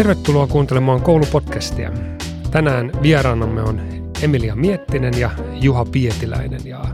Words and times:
Tervetuloa 0.00 0.46
kuuntelemaan 0.46 1.02
koulupodcastia. 1.02 1.92
Tänään 2.50 2.92
vieraanamme 3.02 3.62
on 3.62 3.80
Emilia 4.22 4.56
Miettinen 4.56 5.20
ja 5.20 5.30
Juha 5.52 5.84
Pietiläinen 5.84 6.60
ja 6.64 6.84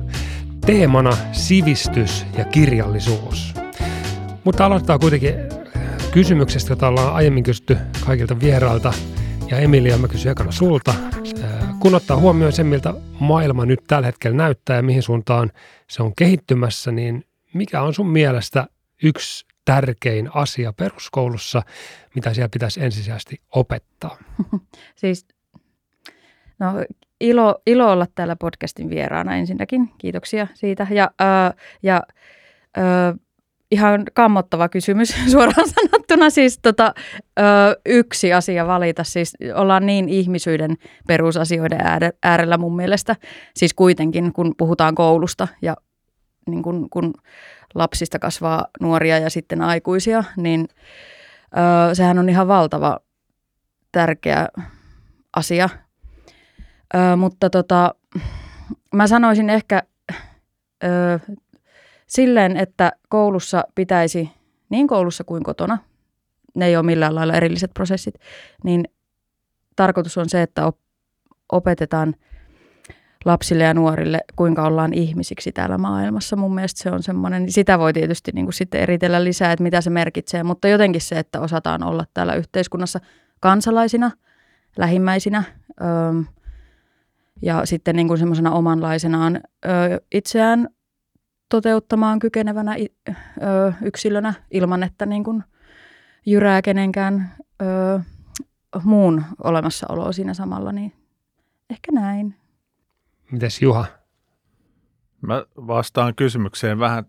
teemana 0.66 1.10
sivistys 1.32 2.26
ja 2.38 2.44
kirjallisuus. 2.44 3.54
Mutta 4.44 4.66
aloittaa 4.66 4.98
kuitenkin 4.98 5.34
kysymyksestä, 6.12 6.72
jota 6.72 6.88
ollaan 6.88 7.14
aiemmin 7.14 7.44
kysytty 7.44 7.76
kaikilta 8.06 8.40
vierailta. 8.40 8.92
Ja 9.50 9.58
Emilia, 9.58 9.98
mä 9.98 10.08
kysyn 10.08 10.32
ekana 10.32 10.52
sulta. 10.52 10.94
Kun 11.78 11.94
ottaa 11.94 12.16
huomioon 12.16 12.52
sen, 12.52 12.66
miltä 12.66 12.94
maailma 13.20 13.66
nyt 13.66 13.80
tällä 13.86 14.06
hetkellä 14.06 14.36
näyttää 14.36 14.76
ja 14.76 14.82
mihin 14.82 15.02
suuntaan 15.02 15.52
se 15.90 16.02
on 16.02 16.12
kehittymässä, 16.16 16.92
niin 16.92 17.24
mikä 17.54 17.82
on 17.82 17.94
sun 17.94 18.08
mielestä 18.08 18.66
yksi 19.02 19.46
tärkein 19.66 20.30
asia 20.34 20.72
peruskoulussa, 20.72 21.62
mitä 22.14 22.34
siellä 22.34 22.48
pitäisi 22.48 22.84
ensisijaisesti 22.84 23.40
opettaa? 23.54 24.16
siis 25.00 25.26
no, 26.58 26.66
ilo, 27.20 27.62
ilo 27.66 27.92
olla 27.92 28.06
täällä 28.14 28.36
podcastin 28.36 28.90
vieraana 28.90 29.36
ensinnäkin. 29.36 29.90
Kiitoksia 29.98 30.46
siitä. 30.54 30.86
Ja, 30.90 31.10
äh, 31.20 31.54
ja 31.82 32.02
äh, 32.78 33.18
ihan 33.70 34.04
kammottava 34.14 34.68
kysymys 34.68 35.14
suoraan 35.32 35.68
sanottuna. 35.68 36.30
Siis 36.30 36.58
tota, 36.58 36.94
ö, 37.38 37.42
yksi 37.86 38.32
asia 38.32 38.66
valita. 38.66 39.04
Siis 39.04 39.36
ollaan 39.54 39.86
niin 39.86 40.08
ihmisyyden 40.08 40.76
perusasioiden 41.06 41.80
äärellä 42.22 42.58
mun 42.58 42.76
mielestä. 42.76 43.16
Siis 43.54 43.74
kuitenkin, 43.74 44.32
kun 44.32 44.54
puhutaan 44.58 44.94
koulusta 44.94 45.48
ja 45.62 45.76
niin 46.46 46.62
kun, 46.62 46.90
kun 46.90 47.14
lapsista 47.76 48.18
kasvaa 48.18 48.66
nuoria 48.80 49.18
ja 49.18 49.30
sitten 49.30 49.62
aikuisia, 49.62 50.24
niin 50.36 50.68
ö, 51.90 51.94
sehän 51.94 52.18
on 52.18 52.28
ihan 52.28 52.48
valtava 52.48 53.00
tärkeä 53.92 54.48
asia. 55.36 55.68
Ö, 56.94 57.16
mutta 57.16 57.50
tota, 57.50 57.94
mä 58.94 59.06
sanoisin 59.06 59.50
ehkä 59.50 59.82
ö, 60.84 60.88
silleen, 62.06 62.56
että 62.56 62.92
koulussa 63.08 63.64
pitäisi, 63.74 64.30
niin 64.68 64.88
koulussa 64.88 65.24
kuin 65.24 65.42
kotona, 65.42 65.78
ne 66.54 66.66
ei 66.66 66.76
ole 66.76 66.86
millään 66.86 67.14
lailla 67.14 67.34
erilliset 67.34 67.70
prosessit, 67.74 68.14
niin 68.64 68.84
tarkoitus 69.76 70.18
on 70.18 70.28
se, 70.28 70.42
että 70.42 70.72
opetetaan 71.52 72.14
lapsille 73.26 73.64
ja 73.64 73.74
nuorille, 73.74 74.20
kuinka 74.36 74.66
ollaan 74.66 74.94
ihmisiksi 74.94 75.52
täällä 75.52 75.78
maailmassa. 75.78 76.36
Mun 76.36 76.54
mielestä 76.54 76.82
se 76.82 76.90
on 76.90 77.02
semmoinen, 77.02 77.52
sitä 77.52 77.78
voi 77.78 77.92
tietysti 77.92 78.32
niin 78.34 78.46
kuin 78.46 78.54
sitten 78.54 78.80
eritellä 78.80 79.24
lisää, 79.24 79.52
että 79.52 79.62
mitä 79.62 79.80
se 79.80 79.90
merkitsee, 79.90 80.42
mutta 80.42 80.68
jotenkin 80.68 81.00
se, 81.00 81.18
että 81.18 81.40
osataan 81.40 81.82
olla 81.82 82.04
täällä 82.14 82.34
yhteiskunnassa 82.34 83.00
kansalaisina, 83.40 84.10
lähimmäisinä 84.78 85.42
öö, 85.80 86.22
ja 87.42 87.66
sitten 87.66 87.96
niin 87.96 88.08
kuin 88.08 88.18
semmoisena 88.18 88.52
omanlaisenaan 88.52 89.40
öö, 89.66 89.98
itseään 90.12 90.68
toteuttamaan 91.48 92.18
kykenevänä 92.18 92.76
ö, 93.08 93.12
yksilönä 93.82 94.34
ilman, 94.50 94.82
että 94.82 95.06
niin 95.06 95.24
kuin 95.24 95.44
jyrää 96.26 96.62
kenenkään 96.62 97.32
ö, 97.62 98.00
muun 98.84 99.24
olemassaoloa 99.44 100.12
siinä 100.12 100.34
samalla, 100.34 100.72
niin 100.72 100.92
ehkä 101.70 101.92
näin. 101.92 102.34
Mites 103.30 103.62
Juha? 103.62 103.86
Mä 105.20 105.44
vastaan 105.56 106.14
kysymykseen 106.14 106.78
vähän 106.78 107.04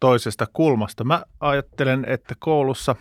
toisesta 0.00 0.46
kulmasta. 0.52 1.04
Mä 1.04 1.22
ajattelen, 1.40 2.04
että 2.08 2.34
koulussa, 2.38 2.96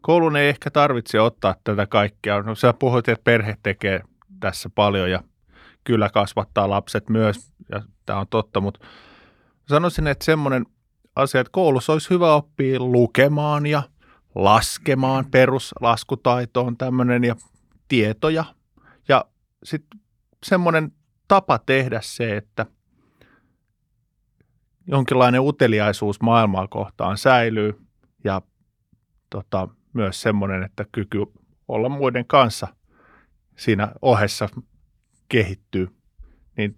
koulun 0.00 0.36
ei 0.36 0.48
ehkä 0.48 0.70
tarvitse 0.70 1.20
ottaa 1.20 1.54
tätä 1.64 1.86
kaikkea. 1.86 2.42
No 2.42 2.54
sä 2.54 2.72
puhuit, 2.72 3.08
että 3.08 3.24
perhe 3.24 3.56
tekee 3.62 4.00
tässä 4.40 4.70
paljon 4.74 5.10
ja 5.10 5.22
kyllä 5.84 6.08
kasvattaa 6.08 6.70
lapset 6.70 7.08
myös, 7.08 7.52
ja 7.72 7.82
tämä 8.06 8.20
on 8.20 8.26
totta, 8.28 8.60
mutta 8.60 8.86
sanoisin, 9.68 10.06
että 10.06 10.24
semmoinen 10.24 10.66
asia, 11.16 11.40
että 11.40 11.50
koulussa 11.52 11.92
olisi 11.92 12.10
hyvä 12.10 12.34
oppia 12.34 12.80
lukemaan 12.80 13.66
ja 13.66 13.82
laskemaan, 14.34 15.26
peruslaskutaitoon 15.30 16.76
tämmöinen 16.76 17.24
ja 17.24 17.36
tietoja. 17.88 18.44
Ja 19.08 19.24
sitten 19.64 20.00
semmoinen 20.44 20.92
tapa 21.30 21.58
tehdä 21.58 22.00
se, 22.02 22.36
että 22.36 22.66
jonkinlainen 24.86 25.40
uteliaisuus 25.40 26.20
maailmaa 26.20 26.68
kohtaan 26.68 27.18
säilyy 27.18 27.80
ja 28.24 28.42
tota, 29.30 29.68
myös 29.92 30.22
semmoinen, 30.22 30.62
että 30.62 30.84
kyky 30.92 31.18
olla 31.68 31.88
muiden 31.88 32.26
kanssa 32.26 32.68
siinä 33.56 33.92
ohessa 34.02 34.48
kehittyy. 35.28 35.88
Niin 36.56 36.76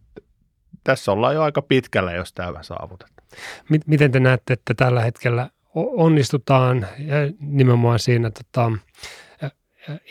tässä 0.84 1.12
ollaan 1.12 1.34
jo 1.34 1.42
aika 1.42 1.62
pitkällä, 1.62 2.12
jos 2.12 2.32
tämä 2.32 2.62
saavutetaan. 2.62 3.28
Miten 3.86 4.12
te 4.12 4.20
näette, 4.20 4.52
että 4.52 4.74
tällä 4.74 5.00
hetkellä 5.00 5.50
onnistutaan 5.74 6.86
ja 6.98 7.16
nimenomaan 7.40 7.98
siinä 7.98 8.30
tota, 8.30 8.72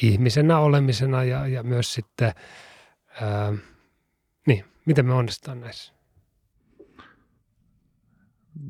ihmisenä 0.01 0.59
olemisena 0.59 1.23
ja, 1.23 1.47
ja 1.47 1.63
myös 1.63 1.93
sitten, 1.93 2.33
ää, 3.21 3.53
niin, 4.45 4.65
miten 4.85 5.05
me 5.05 5.13
onnistutaan 5.13 5.61
näissä? 5.61 5.93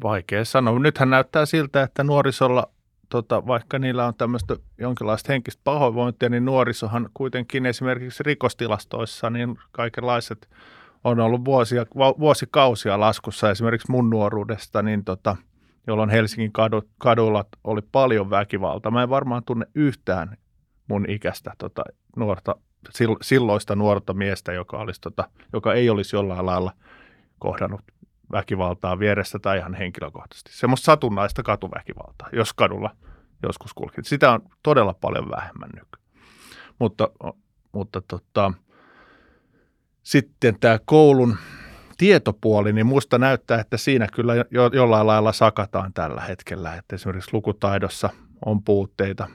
Vaikea 0.03 0.45
sanoa. 0.45 0.79
Nythän 0.79 1.09
näyttää 1.09 1.45
siltä, 1.45 1.83
että 1.83 2.03
nuorisolla, 2.03 2.67
tota, 3.09 3.47
vaikka 3.47 3.79
niillä 3.79 4.05
on 4.05 4.15
tämmöistä 4.15 4.55
jonkinlaista 4.77 5.33
henkistä 5.33 5.61
pahoinvointia, 5.63 6.29
niin 6.29 6.45
nuorisohan 6.45 7.09
kuitenkin 7.13 7.65
esimerkiksi 7.65 8.23
rikostilastoissa, 8.23 9.29
niin 9.29 9.57
kaikenlaiset– 9.71 10.49
on 11.03 11.19
ollut 11.19 11.45
vuosia, 11.45 11.85
vuosikausia 11.95 12.99
laskussa 12.99 13.51
esimerkiksi 13.51 13.91
mun 13.91 14.09
nuoruudesta, 14.09 14.81
niin 14.81 15.03
tota, 15.03 15.35
jolloin 15.87 16.09
Helsingin 16.09 16.51
kadu, 16.51 16.81
kadulla 16.97 17.45
oli 17.63 17.81
paljon 17.91 18.29
väkivaltaa. 18.29 18.91
Mä 18.91 19.03
en 19.03 19.09
varmaan 19.09 19.43
tunne 19.43 19.65
yhtään 19.75 20.37
mun 20.87 21.05
ikäistä 21.09 21.51
tota, 21.57 21.83
nuorta, 22.15 22.55
silloista 23.21 23.75
nuorta 23.75 24.13
miestä, 24.13 24.53
joka, 24.53 24.77
olisi, 24.77 25.01
tota, 25.01 25.29
joka 25.53 25.73
ei 25.73 25.89
olisi 25.89 26.15
jollain 26.15 26.45
lailla 26.45 26.71
kohdannut 27.39 27.81
väkivaltaa 28.31 28.99
vieressä 28.99 29.39
tai 29.39 29.57
ihan 29.57 29.73
henkilökohtaisesti. 29.73 30.51
Semmoista 30.53 30.85
satunnaista 30.85 31.43
katuväkivaltaa, 31.43 32.29
jos 32.33 32.53
kadulla 32.53 32.95
joskus 33.43 33.73
kulki. 33.73 34.01
Sitä 34.03 34.31
on 34.31 34.41
todella 34.63 34.93
paljon 34.93 35.29
vähemmän 35.29 35.69
nyt. 35.75 35.87
Mutta, 36.79 37.09
mutta 37.71 38.01
tota, 38.01 38.53
sitten 40.03 40.59
tämä 40.59 40.79
koulun 40.85 41.37
tietopuoli, 41.97 42.73
niin 42.73 42.85
musta 42.85 43.17
näyttää, 43.17 43.59
että 43.59 43.77
siinä 43.77 44.07
kyllä 44.13 44.35
jo, 44.35 44.69
jollain 44.73 45.07
lailla 45.07 45.33
sakataan 45.33 45.93
tällä 45.93 46.21
hetkellä. 46.21 46.75
Että 46.75 46.95
esimerkiksi 46.95 47.33
lukutaidossa 47.33 48.09
on 48.45 48.63
puutteita. 48.63 49.27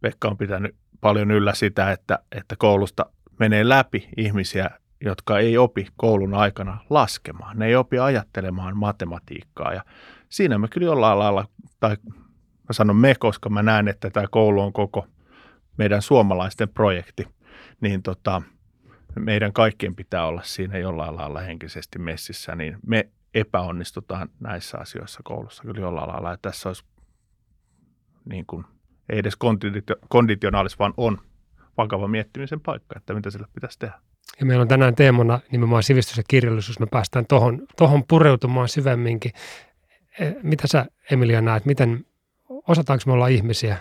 Pekka 0.00 0.28
on 0.28 0.36
pitänyt 0.36 0.76
paljon 1.00 1.30
yllä 1.30 1.54
sitä, 1.54 1.92
että, 1.92 2.18
että 2.32 2.56
koulusta 2.58 3.06
menee 3.38 3.68
läpi 3.68 4.08
ihmisiä, 4.16 4.70
jotka 5.00 5.38
ei 5.38 5.58
opi 5.58 5.86
koulun 5.96 6.34
aikana 6.34 6.78
laskemaan. 6.90 7.58
Ne 7.58 7.66
ei 7.66 7.76
opi 7.76 7.98
ajattelemaan 7.98 8.76
matematiikkaa 8.76 9.72
ja 9.72 9.84
siinä 10.28 10.58
me 10.58 10.68
kyllä 10.68 10.84
jollain 10.84 11.18
lailla, 11.18 11.48
tai 11.80 11.96
mä 12.68 12.72
sanon 12.72 12.96
me, 12.96 13.14
koska 13.18 13.48
mä 13.48 13.62
näen, 13.62 13.88
että 13.88 14.10
tämä 14.10 14.26
koulu 14.30 14.60
on 14.60 14.72
koko 14.72 15.06
meidän 15.76 16.02
suomalaisten 16.02 16.68
projekti, 16.68 17.28
niin 17.80 18.02
tota, 18.02 18.42
meidän 19.18 19.52
kaikkien 19.52 19.94
pitää 19.94 20.26
olla 20.26 20.42
siinä 20.44 20.78
jollain 20.78 21.16
lailla 21.16 21.40
henkisesti 21.40 21.98
messissä, 21.98 22.54
niin 22.56 22.78
me 22.86 23.08
epäonnistutaan 23.34 24.28
näissä 24.40 24.78
asioissa 24.78 25.20
koulussa 25.24 25.62
kyllä 25.62 25.80
jollain 25.80 26.08
lailla. 26.08 26.32
Että 26.32 26.48
tässä 26.48 26.68
olisi 26.68 26.84
niin 28.24 28.46
kuin, 28.46 28.64
ei 29.08 29.18
edes 29.18 29.34
konditionaalis, 30.08 30.78
vaan 30.78 30.94
on 30.96 31.18
vakava 31.76 32.08
miettimisen 32.08 32.60
paikka, 32.60 32.94
että 32.96 33.14
mitä 33.14 33.30
sillä 33.30 33.46
pitäisi 33.54 33.78
tehdä. 33.78 33.94
Ja 34.40 34.46
meillä 34.46 34.62
on 34.62 34.68
tänään 34.68 34.94
teemana 34.94 35.40
nimenomaan 35.52 35.82
sivistys 35.82 36.16
ja 36.16 36.22
kirjallisuus. 36.28 36.80
Me 36.80 36.86
päästään 36.86 37.26
tuohon 37.26 37.66
tohon 37.76 38.04
pureutumaan 38.08 38.68
syvemminkin. 38.68 39.32
E, 40.20 40.32
mitä 40.42 40.66
sä, 40.66 40.86
Emilia, 41.10 41.40
näet? 41.40 41.64
Miten, 41.64 42.06
osataanko 42.48 43.02
me 43.06 43.12
olla 43.12 43.28
ihmisiä, 43.28 43.78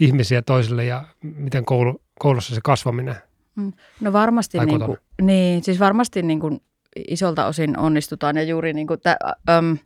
ihmisiä 0.00 0.42
toisille 0.42 0.84
ja 0.84 1.04
miten 1.22 1.64
koulu, 1.64 2.02
koulussa 2.18 2.54
se 2.54 2.60
kasvaminen– 2.64 3.16
Mm. 3.56 3.72
No 4.00 4.12
varmasti, 4.12 4.58
niin, 4.58 4.80
kuin, 4.80 4.98
niin, 5.22 5.64
siis 5.64 5.80
varmasti 5.80 6.22
niin 6.22 6.40
kuin 6.40 6.60
isolta 7.08 7.46
osin 7.46 7.78
onnistutaan 7.78 8.36
ja 8.36 8.42
juuri 8.42 8.72
niin 8.72 8.86
kuin 8.86 9.00
tä, 9.00 9.16
äm, 9.50 9.78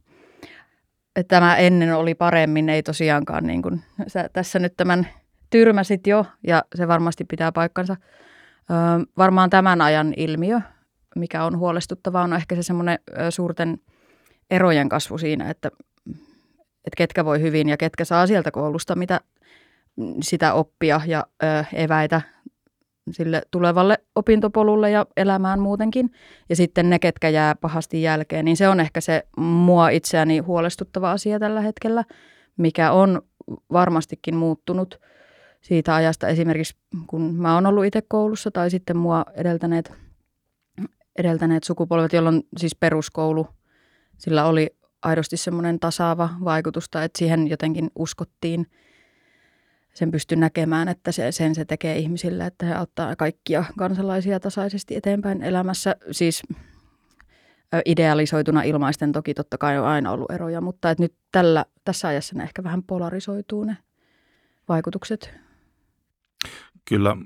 tämä 1.28 1.56
ennen 1.56 1.96
oli 1.96 2.14
paremmin, 2.14 2.68
ei 2.68 2.82
tosiaankaan 2.82 3.46
niin 3.46 3.62
kuin, 3.62 3.82
sä 4.06 4.28
tässä 4.32 4.58
nyt 4.58 4.76
tämän 4.76 5.08
tyrmäsit 5.50 6.06
jo 6.06 6.26
ja 6.46 6.64
se 6.74 6.88
varmasti 6.88 7.24
pitää 7.24 7.52
paikkansa. 7.52 7.96
Ö, 8.70 9.06
varmaan 9.18 9.50
tämän 9.50 9.80
ajan 9.80 10.14
ilmiö, 10.16 10.60
mikä 11.16 11.44
on 11.44 11.58
huolestuttavaa, 11.58 12.22
on 12.22 12.32
ehkä 12.32 12.54
se 12.54 12.62
semmoinen 12.62 12.98
suurten 13.30 13.78
erojen 14.50 14.88
kasvu 14.88 15.18
siinä, 15.18 15.50
että, 15.50 15.70
että 16.84 16.96
ketkä 16.96 17.24
voi 17.24 17.40
hyvin 17.40 17.68
ja 17.68 17.76
ketkä 17.76 18.04
saa 18.04 18.26
sieltä 18.26 18.50
koulusta 18.50 18.94
mitä, 18.94 19.20
sitä 20.22 20.52
oppia 20.52 21.00
ja 21.06 21.26
ö, 21.42 21.64
eväitä 21.72 22.20
sille 23.14 23.42
tulevalle 23.50 23.98
opintopolulle 24.14 24.90
ja 24.90 25.06
elämään 25.16 25.60
muutenkin. 25.60 26.10
Ja 26.48 26.56
sitten 26.56 26.90
ne, 26.90 26.98
ketkä 26.98 27.28
jää 27.28 27.54
pahasti 27.54 28.02
jälkeen, 28.02 28.44
niin 28.44 28.56
se 28.56 28.68
on 28.68 28.80
ehkä 28.80 29.00
se 29.00 29.26
mua 29.36 29.88
itseäni 29.88 30.38
huolestuttava 30.38 31.12
asia 31.12 31.38
tällä 31.38 31.60
hetkellä, 31.60 32.04
mikä 32.56 32.92
on 32.92 33.22
varmastikin 33.72 34.36
muuttunut 34.36 35.00
siitä 35.60 35.94
ajasta 35.94 36.28
esimerkiksi, 36.28 36.76
kun 37.06 37.34
mä 37.34 37.54
oon 37.54 37.66
ollut 37.66 37.84
itse 37.84 38.02
koulussa 38.08 38.50
tai 38.50 38.70
sitten 38.70 38.96
mua 38.96 39.24
edeltäneet, 39.34 39.92
edeltäneet 41.18 41.64
sukupolvet, 41.64 42.12
jolloin 42.12 42.42
siis 42.56 42.74
peruskoulu, 42.74 43.46
sillä 44.18 44.44
oli 44.44 44.76
aidosti 45.02 45.36
semmoinen 45.36 45.80
tasaava 45.80 46.28
vaikutus, 46.44 46.84
että 46.84 47.18
siihen 47.18 47.48
jotenkin 47.48 47.90
uskottiin– 47.96 48.66
sen 49.98 50.10
pysty 50.10 50.36
näkemään, 50.36 50.88
että 50.88 51.12
se, 51.12 51.32
sen 51.32 51.54
se 51.54 51.64
tekee 51.64 51.98
ihmisille, 51.98 52.46
että 52.46 52.66
he 52.66 52.74
auttaa 52.74 53.16
kaikkia 53.16 53.64
kansalaisia 53.78 54.40
tasaisesti 54.40 54.96
eteenpäin 54.96 55.42
elämässä. 55.42 55.96
Siis 56.10 56.42
idealisoituna 57.86 58.62
ilmaisten 58.62 59.12
toki 59.12 59.34
totta 59.34 59.58
kai 59.58 59.78
on 59.78 59.86
aina 59.86 60.12
ollut 60.12 60.30
eroja, 60.30 60.60
mutta 60.60 60.90
että 60.90 61.04
nyt 61.04 61.14
tällä, 61.32 61.64
tässä 61.84 62.08
ajassa 62.08 62.36
ne 62.36 62.42
ehkä 62.42 62.64
vähän 62.64 62.82
polarisoituu 62.82 63.64
ne 63.64 63.76
vaikutukset. 64.68 65.34
Kyllä. 66.84 67.16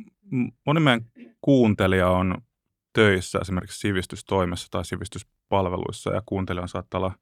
Moni 0.67 0.81
meidän 0.81 1.07
kuuntelija 1.41 2.09
on 2.09 2.35
töissä 2.93 3.39
esimerkiksi 3.39 3.81
sivistystoimessa 3.81 4.69
tai 4.71 4.85
sivistyspalveluissa 4.85 6.11
ja 6.11 6.23
kuuntelija 6.27 6.67
saattaa 6.67 6.99
olla 6.99 7.13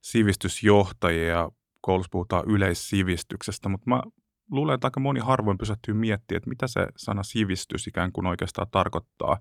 sivistysjohtajia 0.00 1.28
ja 1.28 1.50
koulussa 1.80 2.10
puhutaan 2.10 2.44
yleissivistyksestä, 2.46 3.68
mutta 3.68 3.90
mä 3.90 4.02
luulen, 4.50 4.74
että 4.74 4.86
aika 4.86 5.00
moni 5.00 5.20
harvoin 5.20 5.58
pysähtyy 5.58 5.94
miettimään, 5.94 6.36
että 6.36 6.48
mitä 6.48 6.66
se 6.66 6.86
sana 6.96 7.22
sivistys 7.22 7.86
ikään 7.86 8.12
kuin 8.12 8.26
oikeastaan 8.26 8.66
tarkoittaa. 8.70 9.38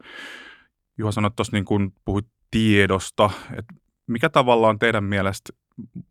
Juha 0.97 1.11
sanoi 1.11 1.31
tuossa 1.35 1.55
niin 1.55 1.65
kuin 1.65 1.93
puhuit 2.05 2.27
tiedosta, 2.51 3.29
että 3.57 3.73
mikä 4.07 4.29
tavallaan 4.29 4.79
teidän 4.79 5.03
mielestä, 5.03 5.53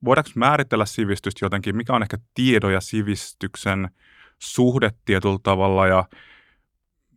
voidaanko 0.05 0.31
määritellä 0.35 0.87
sivistystä 0.87 1.45
jotenkin, 1.45 1.77
mikä 1.77 1.93
on 1.93 2.03
ehkä 2.03 2.19
tiedon 2.35 2.73
ja 2.73 2.81
sivistyksen 2.81 3.91
suhde 4.39 4.91
tietyllä 5.05 5.39
tavalla 5.43 5.87
ja 5.87 6.05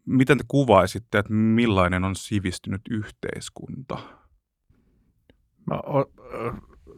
miten 0.06 0.38
te 0.38 0.44
kuvaisitte, 0.48 1.18
että 1.18 1.34
millainen 1.34 2.04
on 2.04 2.16
sivistynyt 2.16 2.82
yhteiskunta? 2.90 3.98
Mä, 5.66 5.76
o, 5.76 6.12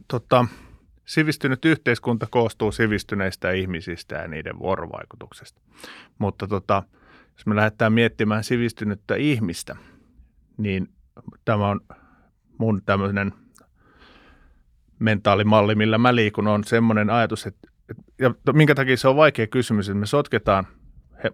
tota, 0.08 0.46
sivistynyt 1.08 1.64
yhteiskunta 1.64 2.26
koostuu 2.30 2.72
sivistyneistä 2.72 3.50
ihmisistä 3.50 4.16
ja 4.16 4.28
niiden 4.28 4.58
vuorovaikutuksesta. 4.58 5.60
Mutta 6.18 6.46
tota, 6.46 6.82
jos 7.32 7.46
me 7.46 7.56
lähdetään 7.56 7.92
miettimään 7.92 8.44
sivistynyttä 8.44 9.16
ihmistä, 9.16 9.76
niin 10.56 10.88
tämä 11.44 11.68
on 11.68 11.80
mun 12.58 12.82
tämmöinen 12.86 13.32
mentaalimalli, 14.98 15.74
millä 15.74 15.98
mä 15.98 16.14
liikun, 16.14 16.46
on 16.46 16.64
semmoinen 16.64 17.10
ajatus, 17.10 17.46
että, 17.46 17.68
ja 18.18 18.34
minkä 18.52 18.74
takia 18.74 18.96
se 18.96 19.08
on 19.08 19.16
vaikea 19.16 19.46
kysymys, 19.46 19.88
että 19.88 20.00
me 20.00 20.06
sotketaan 20.06 20.66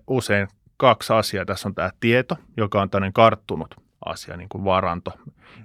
usein 0.06 0.48
kaksi 0.76 1.12
asiaa. 1.12 1.44
Tässä 1.44 1.68
on 1.68 1.74
tämä 1.74 1.90
tieto, 2.00 2.36
joka 2.56 2.82
on 2.82 2.90
tämmöinen 2.90 3.12
karttunut 3.12 3.74
asia, 4.04 4.36
niin 4.36 4.48
kuin 4.48 4.64
varanto. 4.64 5.12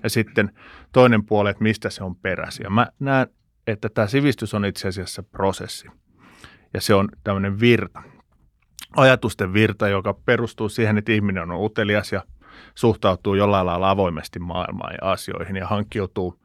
Ja 0.03 0.09
sitten 0.09 0.51
toinen 0.91 1.25
puoli, 1.25 1.49
että 1.49 1.63
mistä 1.63 1.89
se 1.89 2.03
on 2.03 2.15
peräisin. 2.15 2.63
Ja 2.63 2.69
mä 2.69 2.87
näen 2.99 3.27
että 3.71 3.89
tämä 3.89 4.07
sivistys 4.07 4.53
on 4.53 4.65
itse 4.65 4.87
asiassa 4.87 5.23
prosessi. 5.23 5.87
Ja 6.73 6.81
se 6.81 6.93
on 6.93 7.09
tämmöinen 7.23 7.59
virta, 7.59 8.01
ajatusten 8.95 9.53
virta, 9.53 9.87
joka 9.87 10.13
perustuu 10.13 10.69
siihen, 10.69 10.97
että 10.97 11.11
ihminen 11.11 11.51
on 11.51 11.65
utelias 11.65 12.11
ja 12.11 12.23
suhtautuu 12.75 13.35
jollain 13.35 13.65
lailla 13.65 13.89
avoimesti 13.89 14.39
maailmaan 14.39 14.93
ja 15.01 15.11
asioihin 15.11 15.55
ja 15.55 15.67
hankkiutuu 15.67 16.39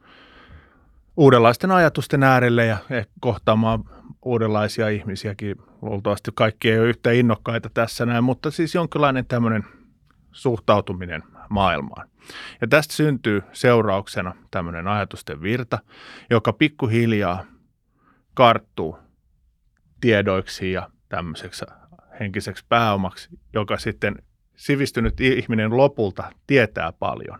uudenlaisten 1.17 1.71
ajatusten 1.71 2.23
äärelle 2.23 2.65
ja 2.65 2.77
kohtaamaan 3.19 3.83
uudenlaisia 4.25 4.89
ihmisiäkin. 4.89 5.55
Luultavasti 5.81 6.31
kaikki 6.35 6.71
ei 6.71 6.79
ole 6.79 6.87
yhtä 6.87 7.11
innokkaita 7.11 7.69
tässä 7.73 8.05
näin, 8.05 8.23
mutta 8.23 8.51
siis 8.51 8.75
jonkinlainen 8.75 9.25
tämmöinen 9.25 9.63
suhtautuminen 10.31 11.23
maailmaan. 11.49 12.09
Ja 12.61 12.67
tästä 12.67 12.93
syntyy 12.93 13.43
seurauksena 13.53 14.35
tämmöinen 14.51 14.87
ajatusten 14.87 15.41
virta, 15.41 15.79
joka 16.29 16.53
pikkuhiljaa 16.53 17.45
karttuu 18.33 18.99
tiedoiksi 20.01 20.71
ja 20.71 20.89
tämmöiseksi 21.09 21.65
henkiseksi 22.19 22.65
pääomaksi, 22.69 23.29
joka 23.53 23.77
sitten 23.77 24.15
sivistynyt 24.55 25.21
ihminen 25.21 25.77
lopulta 25.77 26.31
tietää 26.47 26.91
paljon, 26.91 27.39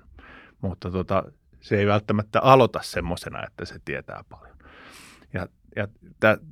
mutta 0.62 0.92
tota, 0.92 1.24
se 1.62 1.78
ei 1.78 1.88
välttämättä 1.88 2.42
aloita 2.42 2.80
semmoisena, 2.84 3.46
että 3.48 3.66
se 3.66 3.80
tietää 3.86 4.24
paljon. 4.30 4.58
Ja, 5.34 5.48
ja, 5.75 5.88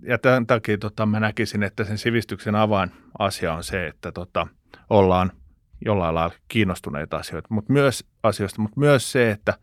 ja 0.02 0.18
tämän 0.18 0.48
takia 0.48 0.78
tota, 0.78 1.06
mä 1.06 1.20
näkisin, 1.20 1.64
että 1.64 1.84
sen 1.84 1.98
sivistyksen 1.98 2.56
avainasia 2.56 3.54
on 3.54 3.64
se, 3.64 3.88
että 3.88 4.12
tota, 4.12 4.48
ollaan– 4.90 5.32
jollain 5.86 6.16
lailla 6.16 6.36
kiinnostuneita 6.48 7.18
asioita, 7.18 7.48
mutta 7.52 7.74
myös 7.74 8.06
asioista, 8.24 8.62
mutta 8.62 8.80
myös 8.80 9.12
se, 9.12 9.32
että 9.32 9.54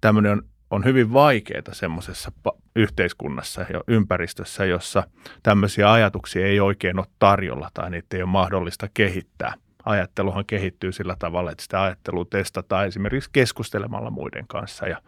tämmöinen 0.00 0.32
on, 0.32 0.42
on 0.70 0.84
hyvin 0.84 1.12
vaikeaa 1.12 1.62
semmoisessa 1.72 2.32
yhteiskunnassa 2.76 3.60
ja 3.72 3.80
ympäristössä, 3.88 4.64
jossa 4.64 5.02
tämmöisiä 5.42 5.92
ajatuksia 5.92 6.46
ei 6.46 6.60
oikein 6.60 6.98
ole 6.98 7.06
tarjolla 7.18 7.70
tai 7.74 7.90
niitä 7.90 8.16
ei 8.16 8.22
ole 8.22 8.30
mahdollista 8.30 8.88
kehittää. 8.94 9.54
Ajatteluhan 9.84 10.46
kehittyy 10.46 10.92
sillä 10.92 11.16
tavalla, 11.18 11.50
että 11.50 11.62
sitä 11.62 11.82
ajattelua 11.82 12.24
testataan 12.24 12.86
esimerkiksi 12.86 13.30
keskustelemalla 13.32 14.10
muiden 14.10 14.44
kanssa 14.48 14.88
ja, 14.88 15.02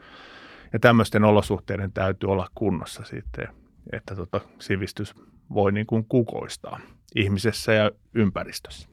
ja 0.72 0.78
tämmöisten 0.78 1.24
olosuhteiden 1.24 1.92
täytyy 1.92 2.30
olla 2.30 2.48
kunnossa 2.54 3.04
sitten, 3.04 3.48
että 3.92 4.14
tota, 4.14 4.40
sivistys 4.58 5.14
voi 5.54 5.72
niin 5.72 5.86
kuin 5.86 6.04
kukoistaa 6.08 6.80
ihmisessä 7.14 7.72
ja 7.72 7.90
ympäristössä. 8.14 8.88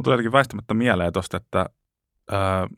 Mutta 0.00 0.10
jotenkin 0.10 0.32
väistämättä 0.32 0.74
mieleen 0.74 1.12
tuosta, 1.12 1.36
että 1.36 1.66
ää, 2.30 2.68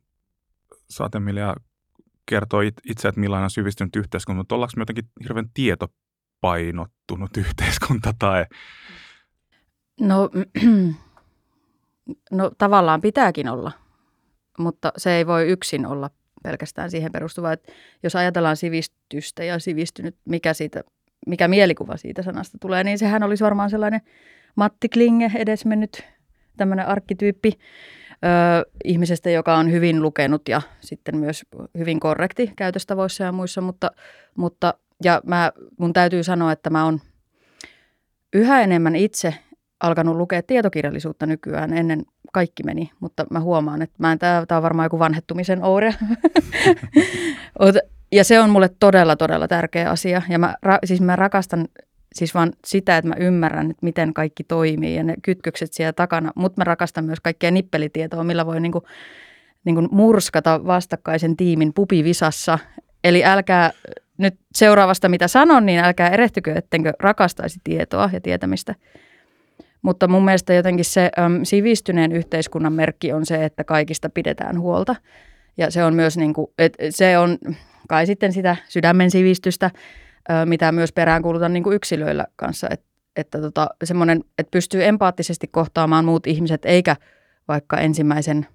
kertoo 2.26 2.60
itse, 2.60 3.08
että 3.08 3.20
millainen 3.20 3.44
on 3.44 3.50
syvistynyt 3.50 3.96
yhteiskunta, 3.96 4.36
mutta 4.36 4.54
ollaanko 4.54 4.72
me 4.76 4.80
jotenkin 4.80 5.08
hirveän 5.22 5.50
tietopainottunut 5.54 7.36
yhteiskunta 7.46 8.14
tai? 8.18 8.47
No, 10.00 10.30
no 12.30 12.50
tavallaan 12.58 13.00
pitääkin 13.00 13.49
olla, 13.49 13.73
mutta 14.58 14.92
se 14.97 15.12
ei 15.12 15.26
voi 15.26 15.49
yksin 15.49 15.87
olla 15.87 16.11
pelkästään 16.42 16.90
siihen 16.90 17.12
perustuva, 17.12 17.52
että 17.52 17.73
jos 18.02 18.16
ajatellaan 18.16 18.56
sivistystä 18.56 19.44
ja 19.44 19.58
sivistynyt, 19.58 20.16
mikä, 20.25 20.54
siitä, 20.54 20.85
mikä 21.26 21.49
mielikuva 21.49 21.97
siitä 21.97 22.23
sanasta 22.23 22.58
tulee, 22.61 22.85
niin 22.85 22.99
sehän 22.99 23.23
olisi 23.23 23.44
varmaan 23.44 23.70
sellainen 23.70 24.00
Matti 24.56 24.88
Klinge 24.88 25.30
edesmennyt 25.35 26.04
tämmöinen 26.56 26.87
arkkityyppi 26.87 27.52
ö, 28.12 28.71
ihmisestä, 28.85 29.30
joka 29.30 29.54
on 29.56 29.73
hyvin 29.73 30.02
lukenut 30.02 30.49
ja 30.49 30.62
sitten 30.80 31.16
myös 31.16 31.42
hyvin 31.78 32.00
korrekti 32.00 32.52
käytöstavoissa 32.56 33.25
ja 33.25 33.32
muissa, 33.32 33.61
mutta, 33.61 33.90
mutta 34.35 34.75
ja 35.04 35.21
mä, 35.26 35.52
mun 35.78 35.92
täytyy 35.92 36.23
sanoa, 36.23 36.52
että 36.52 36.71
mä 36.71 36.85
oon 36.85 37.00
yhä 38.32 38.61
enemmän 38.61 38.97
itse 38.97 39.35
alkanut 39.80 40.16
lukea 40.16 40.42
tietokirjallisuutta 40.42 41.26
nykyään. 41.26 41.73
Ennen 41.73 42.02
kaikki 42.32 42.62
meni, 42.62 42.90
mutta 43.00 43.26
mä 43.30 43.40
huomaan, 43.40 43.82
että 43.82 43.97
mä 43.99 44.12
en, 44.12 44.18
tää, 44.18 44.47
tää 44.47 44.59
on 44.59 44.62
varmaan 44.62 44.87
joku 44.87 44.99
vanhettumisen 44.99 45.64
oire. 45.64 45.94
ja 48.12 48.25
se 48.25 48.40
on 48.40 48.50
mulle 48.50 48.71
todella, 48.80 49.16
todella 49.16 49.49
tärkeä 49.49 49.90
asia. 49.90 50.23
Ja 50.28 50.38
mä, 50.38 50.56
siis 50.85 51.00
mä 51.00 51.16
rakastan 51.16 51.68
siis 52.12 52.35
vaan 52.35 52.52
sitä, 52.64 52.97
että 52.97 53.09
mä 53.09 53.14
ymmärrän, 53.19 53.71
että 53.71 53.87
miten 53.87 54.14
kaikki 54.14 54.45
toimii 54.45 54.95
ja 54.95 55.04
ne 55.04 55.14
kytkökset 55.23 55.73
siellä 55.73 55.92
takana. 55.92 56.33
Mutta 56.35 56.61
mä 56.61 56.64
rakastan 56.64 57.04
myös 57.04 57.21
kaikkea 57.21 57.50
nippelitietoa, 57.50 58.25
millä 58.25 58.47
voi 58.47 58.61
niinku, 58.61 58.83
niinku 59.64 59.81
murskata 59.90 60.66
vastakkaisen 60.66 61.37
tiimin 61.37 61.73
pupivisassa. 61.75 62.59
Eli 63.04 63.25
älkää 63.25 63.71
nyt 64.19 64.35
seuraavasta, 64.54 65.09
mitä 65.09 65.28
sanon, 65.28 65.66
niin 65.66 65.78
älkää 65.81 66.09
erehtykö, 66.09 66.54
ettenkö 66.54 66.92
rakastaisi 67.00 67.61
tietoa 67.64 68.11
ja 68.12 68.21
tietämistä. 68.21 68.75
Mutta 69.83 70.09
mun 70.09 70.25
mielestä 70.25 70.54
jotenkin 70.54 70.85
se 70.85 71.11
äm, 71.19 71.40
sivistyneen 71.42 72.12
yhteiskunnan 72.12 72.73
merkki 72.73 73.12
on 73.12 73.26
se, 73.26 73.45
että 73.45 73.64
kaikista 73.64 74.11
pidetään 74.11 74.61
huolta. 74.61 74.97
Ja 75.57 75.71
se 75.71 75.85
on 75.85 75.95
myös 75.95 76.16
niin 76.16 76.35
kuin, 76.35 76.50
että 76.59 76.85
se 76.90 77.19
on 77.19 77.38
kai 77.88 78.07
sitten 78.07 78.33
sitä 78.33 78.57
sydämen 78.69 79.11
sivistystä, 79.11 79.71
mitä 80.45 80.73
myös 80.73 80.93
peräänkuulutan 80.93 81.52
niin 81.52 81.62
kuin 81.62 81.76
yksilöillä 81.76 82.26
kanssa, 82.37 82.69
että 82.71 82.93
että 83.17 83.41
tota, 83.41 83.69
semmoinen, 83.85 84.25
että 84.38 84.50
pystyy 84.50 84.85
empaattisesti 84.85 85.47
kohtaamaan 85.49 86.05
muut 86.05 86.26
ihmiset, 86.26 86.64
eikä 86.64 86.97
vaikka 87.49 87.76
ensimmäisen 87.79 88.47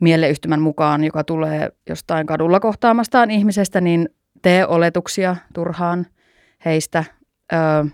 mieleyhtymän 0.00 0.60
mukaan, 0.60 1.04
joka 1.04 1.24
tulee 1.24 1.72
jostain 1.88 2.26
kadulla 2.26 2.60
kohtaamastaan 2.60 3.30
ihmisestä, 3.30 3.80
niin 3.80 4.08
tee 4.42 4.66
oletuksia 4.66 5.36
turhaan 5.54 6.06
heistä. 6.64 7.04
Öö, 7.52 7.84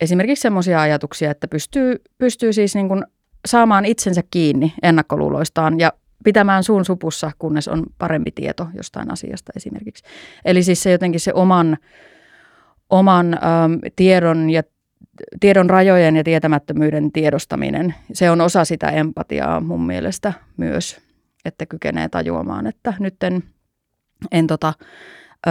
esimerkiksi 0.00 0.42
semmoisia 0.42 0.80
ajatuksia, 0.80 1.30
että 1.30 1.48
pystyy, 1.48 1.96
pystyy 2.18 2.52
siis 2.52 2.74
niin 2.74 2.88
kuin 2.88 3.04
saamaan 3.46 3.84
itsensä 3.84 4.22
kiinni 4.30 4.74
ennakkoluuloistaan 4.82 5.80
ja 5.80 5.92
pitämään 6.24 6.64
suun 6.64 6.84
supussa, 6.84 7.30
kunnes 7.38 7.68
on 7.68 7.86
parempi 7.98 8.30
tieto 8.30 8.68
jostain 8.74 9.12
asiasta 9.12 9.52
esimerkiksi. 9.56 10.04
Eli 10.44 10.62
siis 10.62 10.82
se 10.82 10.90
jotenkin 10.90 11.20
se 11.20 11.32
oman, 11.32 11.76
oman 12.90 13.34
äm, 13.34 13.80
tiedon 13.96 14.50
ja 14.50 14.62
tiedon 15.40 15.70
rajojen 15.70 16.16
ja 16.16 16.24
tietämättömyyden 16.24 17.12
tiedostaminen, 17.12 17.94
se 18.12 18.30
on 18.30 18.40
osa 18.40 18.64
sitä 18.64 18.90
empatiaa 18.90 19.60
mun 19.60 19.86
mielestä 19.86 20.32
myös, 20.56 21.00
että 21.44 21.66
kykenee 21.66 22.08
tajuamaan, 22.08 22.66
että 22.66 22.94
nyt 23.00 23.22
en, 23.22 23.42
en 24.32 24.46
tota, 24.46 24.74
ö, 25.46 25.50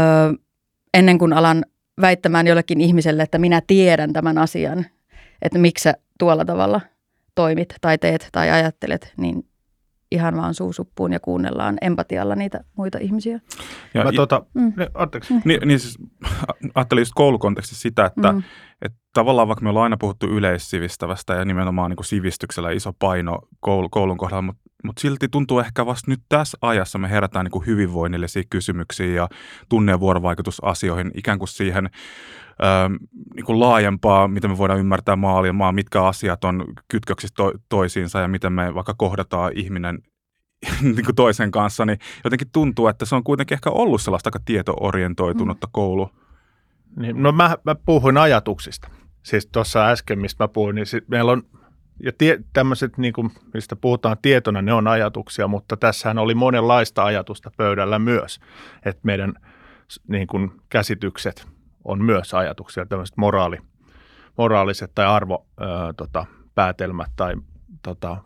ennen 0.93 1.17
kuin 1.17 1.33
alan 1.33 1.65
väittämään 2.01 2.47
jollekin 2.47 2.81
ihmiselle, 2.81 3.23
että 3.23 3.37
minä 3.37 3.61
tiedän 3.67 4.13
tämän 4.13 4.37
asian, 4.37 4.85
että 5.41 5.59
miksi 5.59 5.83
sä 5.83 5.93
tuolla 6.19 6.45
tavalla 6.45 6.81
toimit 7.35 7.75
tai 7.81 7.97
teet 7.97 8.29
tai 8.31 8.49
ajattelet, 8.49 9.13
niin 9.17 9.45
ihan 10.11 10.37
vaan 10.37 10.53
suusuppuun 10.53 11.13
ja 11.13 11.19
kuunnellaan 11.19 11.77
empatialla 11.81 12.35
niitä 12.35 12.63
muita 12.75 12.97
ihmisiä. 12.97 13.39
Ja, 13.93 14.03
Mä, 14.03 14.11
tuota, 14.11 14.45
mm. 14.53 14.73
ne, 14.75 14.87
Mm. 15.29 15.41
Niin, 15.45 15.59
niin 15.65 15.79
siis, 15.79 15.97
ajattelin 16.75 17.01
just 17.01 17.11
koulukontekstissa 17.15 17.81
sitä, 17.81 18.05
että, 18.05 18.31
mm. 18.31 18.43
että 18.81 18.97
tavallaan 19.13 19.47
vaikka 19.47 19.63
me 19.63 19.69
ollaan 19.69 19.83
aina 19.83 19.97
puhuttu 19.97 20.27
yleissivistävästä 20.27 21.33
ja 21.33 21.45
nimenomaan 21.45 21.91
niin 21.91 21.95
kuin 21.95 22.05
sivistyksellä 22.05 22.71
iso 22.71 22.93
paino 22.99 23.39
koulu, 23.59 23.89
koulun 23.89 24.17
kohdalla, 24.17 24.41
mutta, 24.41 24.63
mutta 24.83 25.01
silti 25.01 25.27
tuntuu 25.27 25.59
ehkä 25.59 25.85
vasta 25.85 26.11
nyt 26.11 26.21
tässä 26.29 26.57
ajassa 26.61 26.97
me 26.97 27.09
herätään 27.09 27.45
niin 27.45 27.51
kuin 27.51 27.65
hyvinvoinnillisia 27.65 28.43
kysymyksiä 28.49 29.05
ja 29.05 29.29
tunne- 29.69 29.91
ja 29.91 29.99
vuorovaikutusasioihin 29.99 31.11
ikään 31.15 31.39
kuin 31.39 31.49
siihen 31.49 31.85
ö, 31.85 32.89
niin 33.35 33.45
kuin 33.45 33.59
laajempaa, 33.59 34.27
miten 34.27 34.51
me 34.51 34.57
voidaan 34.57 34.79
ymmärtää 34.79 35.15
maailmaa, 35.15 35.71
mitkä 35.71 36.03
asiat 36.03 36.43
on 36.43 36.65
kytköksissä 36.87 37.33
to, 37.37 37.51
toisiinsa 37.69 38.19
ja 38.19 38.27
miten 38.27 38.53
me 38.53 38.75
vaikka 38.75 38.93
kohdataan 38.97 39.51
ihminen 39.55 39.99
niin 40.81 41.05
kuin 41.05 41.15
toisen 41.15 41.51
kanssa, 41.51 41.85
niin 41.85 41.99
jotenkin 42.23 42.51
tuntuu, 42.51 42.87
että 42.87 43.05
se 43.05 43.15
on 43.15 43.23
kuitenkin 43.23 43.55
ehkä 43.55 43.69
ollut 43.69 44.01
sellaista 44.01 44.27
aika 44.27 44.39
tietoorientoitunutta 44.45 45.67
mm. 45.67 45.71
koulu. 45.71 46.09
Niin, 46.95 47.23
no 47.23 47.31
mä, 47.31 47.57
mä 47.63 47.75
puhuin 47.75 48.17
ajatuksista. 48.17 48.89
Siis 49.23 49.47
tuossa 49.47 49.87
äsken, 49.87 50.19
mistä 50.19 50.43
mä 50.43 50.47
puhuin, 50.47 50.75
niin 50.75 50.85
sit 50.85 51.07
meillä 51.07 51.31
on, 51.31 51.43
ja 52.03 52.11
tie, 52.17 52.39
tämmöiset, 52.53 52.97
niin 52.97 53.13
kuin, 53.13 53.31
mistä 53.53 53.75
puhutaan 53.75 54.17
tietona, 54.21 54.61
ne 54.61 54.73
on 54.73 54.87
ajatuksia, 54.87 55.47
mutta 55.47 55.77
tässähän 55.77 56.17
oli 56.17 56.35
monenlaista 56.35 57.03
ajatusta 57.03 57.51
pöydällä 57.57 57.99
myös, 57.99 58.39
että 58.85 59.01
meidän 59.03 59.33
niin 60.07 60.27
kuin, 60.27 60.51
käsitykset 60.69 61.47
on 61.83 62.05
myös 62.05 62.33
ajatuksia, 62.33 62.85
tämmöiset 62.85 63.17
moraali, 63.17 63.57
moraaliset 64.37 64.91
tai 64.95 65.05
arvopäätelmät 65.05 65.97
tota, 65.97 66.25
päätelmät 66.55 67.11
tai 67.15 67.35
tota, 67.83 68.17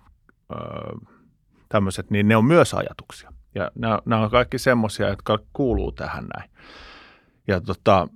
tämmöiset, 1.69 2.11
niin 2.11 2.27
ne 2.27 2.35
on 2.35 2.45
myös 2.45 2.73
ajatuksia. 2.73 3.33
Ja 3.55 3.71
nämä, 3.75 3.99
nämä 4.05 4.23
on 4.23 4.31
kaikki 4.31 4.57
semmoisia, 4.57 5.09
jotka 5.09 5.39
kuuluu 5.53 5.91
tähän 5.91 6.27
näin. 6.37 6.49
Ja 7.47 7.61
tota, 7.61 8.07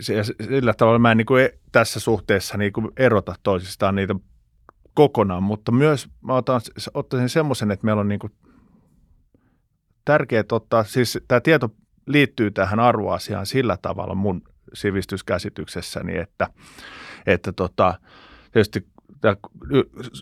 sillä 0.00 0.74
tavalla 0.74 0.98
mä 0.98 1.10
en 1.10 1.16
niin 1.16 1.26
kuin 1.26 1.44
e, 1.44 1.58
tässä 1.72 2.00
suhteessa 2.00 2.56
niin 2.56 2.72
kuin 2.72 2.88
erota 2.96 3.34
toisistaan 3.42 3.94
niitä 3.94 4.14
kokonaan, 4.96 5.42
mutta 5.42 5.72
myös 5.72 6.08
mä 6.20 6.34
otan, 6.34 6.60
ottaisin 6.94 7.28
semmoisen, 7.28 7.70
että 7.70 7.84
meillä 7.84 8.00
on 8.00 8.08
niin 8.08 8.20
tärkeää 10.04 10.44
ottaa, 10.52 10.84
siis 10.84 11.18
tämä 11.28 11.40
tieto 11.40 11.70
liittyy 12.06 12.50
tähän 12.50 12.80
arvoasiaan 12.80 13.46
sillä 13.46 13.76
tavalla 13.82 14.14
mun 14.14 14.42
sivistyskäsityksessäni, 14.74 16.18
että, 16.18 16.46
että 17.26 17.52
tota, 17.52 17.94
tietysti 18.52 18.86
tämä, 19.20 19.36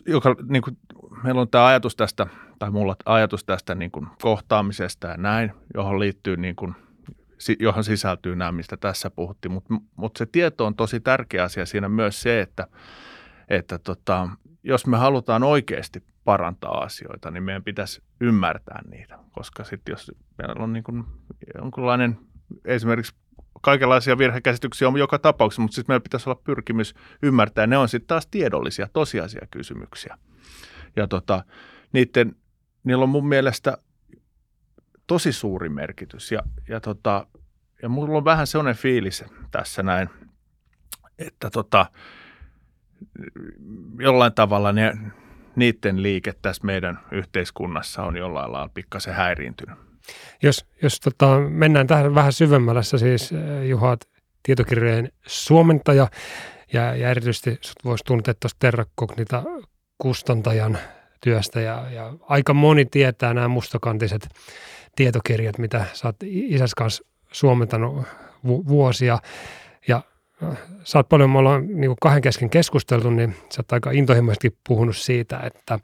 joka, 0.07 0.35
niin 0.49 0.61
kuin, 0.61 0.77
meillä 1.23 1.41
on 1.41 1.49
tämä 1.49 1.65
ajatus 1.65 1.95
tästä, 1.95 2.27
tai 2.59 2.71
mulla 2.71 2.95
ajatus 3.05 3.43
tästä 3.43 3.75
niin 3.75 3.91
kuin 3.91 4.07
kohtaamisesta 4.21 5.07
ja 5.07 5.17
näin, 5.17 5.51
johon 5.73 5.99
liittyy 5.99 6.37
niin 6.37 6.55
kuin, 6.55 6.75
johon 7.59 7.83
sisältyy 7.83 8.35
nämä, 8.35 8.51
mistä 8.51 8.77
tässä 8.77 9.09
puhuttiin, 9.09 9.51
mutta 9.51 9.73
mut 9.95 10.15
se 10.17 10.25
tieto 10.25 10.65
on 10.65 10.75
tosi 10.75 10.99
tärkeä 10.99 11.43
asia. 11.43 11.65
Siinä 11.65 11.89
myös 11.89 12.21
se, 12.21 12.41
että, 12.41 12.67
että 13.49 13.79
tota, 13.79 14.29
jos 14.65 14.87
me 14.87 14.97
halutaan 14.97 15.43
oikeasti 15.43 16.03
parantaa 16.23 16.83
asioita, 16.83 17.31
niin 17.31 17.43
meidän 17.43 17.63
pitäisi 17.63 18.03
ymmärtää 18.21 18.81
niitä, 18.89 19.19
koska 19.31 19.63
sitten 19.63 19.93
jos 19.93 20.11
meillä 20.37 20.63
on 20.63 20.73
niin 20.73 20.83
kuin 20.83 21.03
jonkunlainen 21.57 22.17
esimerkiksi 22.65 23.15
kaikenlaisia 23.61 24.17
virhekäsityksiä 24.17 24.87
on 24.87 24.97
joka 24.97 25.19
tapauksessa, 25.19 25.61
mutta 25.61 25.75
siis 25.75 25.87
meillä 25.87 26.03
pitäisi 26.03 26.29
olla 26.29 26.41
pyrkimys 26.43 26.95
ymmärtää. 27.21 27.67
Ne 27.67 27.77
on 27.77 27.89
sitten 27.89 28.07
taas 28.07 28.27
tiedollisia, 28.27 28.87
tosiasia 28.93 29.47
kysymyksiä. 29.51 30.17
Ja 30.95 31.07
tota, 31.07 31.43
niiden, 31.93 32.35
niillä 32.83 33.03
on 33.03 33.09
mun 33.09 33.27
mielestä 33.27 33.77
tosi 35.07 35.31
suuri 35.31 35.69
merkitys. 35.69 36.31
Ja, 36.31 36.39
ja, 36.67 36.79
tota, 36.79 37.27
ja 37.81 37.89
mulla 37.89 38.17
on 38.17 38.25
vähän 38.25 38.47
sellainen 38.47 38.75
fiilis 38.75 39.25
tässä 39.51 39.83
näin, 39.83 40.09
että 41.19 41.49
tota, 41.49 41.85
jollain 43.99 44.33
tavalla 44.33 44.71
ne, 44.71 44.93
niiden 45.55 46.03
liike 46.03 46.33
tässä 46.41 46.65
meidän 46.65 46.99
yhteiskunnassa 47.11 48.03
on 48.03 48.17
jollain 48.17 48.51
lailla 48.51 48.69
pikkasen 48.73 49.13
häiriintynyt. 49.13 49.79
Jos, 50.43 50.65
jos 50.81 50.99
tota, 50.99 51.39
mennään 51.39 51.87
tähän 51.87 52.15
vähän 52.15 52.33
syvemmällä, 52.33 52.81
siis 52.81 53.33
äh, 53.33 53.65
Juha, 53.65 53.97
tietokirjojen 54.43 55.11
suomentaja 55.27 56.07
ja, 56.73 56.95
ja 56.95 57.09
erityisesti 57.09 57.59
voisi 57.85 58.03
tuntea 58.03 58.33
tuosta 58.33 58.57
Terrakognita 58.59 59.43
kustantajan 59.97 60.77
työstä 61.21 61.61
ja, 61.61 61.89
ja 61.89 62.13
aika 62.21 62.53
moni 62.53 62.85
tietää 62.85 63.33
nämä 63.33 63.47
mustakantiset 63.47 64.29
tietokirjat, 64.95 65.57
mitä 65.57 65.85
sä 65.93 66.07
oot 66.07 66.15
isäs 66.23 66.75
kanssa 66.75 67.05
suomentanut 67.31 68.05
vu- 68.47 68.67
vuosia 68.67 69.19
ja 69.87 70.01
sä 70.83 70.99
oot 70.99 71.09
paljon, 71.09 71.29
me 71.29 71.37
ollaan 71.37 71.67
niin 71.67 71.95
kahden 72.01 72.21
kesken 72.21 72.49
keskusteltu, 72.49 73.09
niin 73.09 73.35
sä 73.53 73.59
oot 73.59 73.71
aika 73.71 73.91
intohimoisesti 73.91 74.57
puhunut 74.67 74.97
siitä, 74.97 75.39
että 75.39 75.79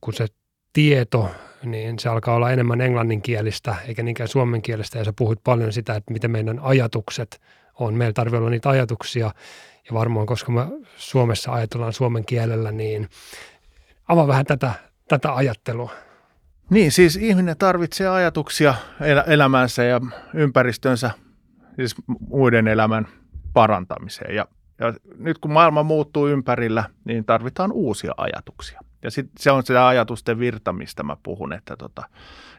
kun 0.00 0.14
se 0.14 0.26
tieto 0.72 1.30
niin 1.64 1.98
se 1.98 2.08
alkaa 2.08 2.34
olla 2.34 2.50
enemmän 2.50 2.80
englanninkielistä 2.80 3.74
eikä 3.88 4.02
niinkään 4.02 4.28
suomenkielistä. 4.28 4.98
Ja 4.98 5.04
sä 5.04 5.12
puhuit 5.18 5.38
paljon 5.44 5.72
sitä, 5.72 5.96
että 5.96 6.12
miten 6.12 6.30
meidän 6.30 6.58
ajatukset 6.58 7.40
on. 7.78 7.94
Meillä 7.94 8.12
tarvitsee 8.12 8.38
olla 8.38 8.50
niitä 8.50 8.68
ajatuksia 8.68 9.30
ja 9.88 9.94
varmaan, 9.94 10.26
koska 10.26 10.52
me 10.52 10.66
Suomessa 10.96 11.52
ajatellaan 11.52 11.92
suomen 11.92 12.24
kielellä, 12.24 12.72
niin 12.72 13.08
avaa 14.08 14.26
vähän 14.26 14.44
tätä, 14.44 14.72
tätä 15.08 15.34
ajattelua. 15.34 15.90
Niin, 16.70 16.92
siis 16.92 17.16
ihminen 17.16 17.56
tarvitsee 17.58 18.08
ajatuksia 18.08 18.74
el- 19.00 19.22
elämänsä 19.26 19.84
ja 19.84 20.00
ympäristönsä, 20.34 21.10
siis 21.76 21.94
muiden 22.28 22.68
elämän 22.68 23.08
parantamiseen. 23.52 24.34
Ja, 24.34 24.46
ja 24.78 24.94
nyt 25.18 25.38
kun 25.38 25.52
maailma 25.52 25.82
muuttuu 25.82 26.28
ympärillä, 26.28 26.84
niin 27.04 27.24
tarvitaan 27.24 27.72
uusia 27.72 28.14
ajatuksia. 28.16 28.80
Ja 29.02 29.10
sit 29.10 29.30
se 29.38 29.50
on 29.50 29.62
sitä 29.62 29.86
ajatusten 29.86 30.38
virta, 30.38 30.72
mistä 30.72 31.02
mä 31.02 31.16
puhun, 31.22 31.52
että 31.52 31.76
tota, 31.76 32.02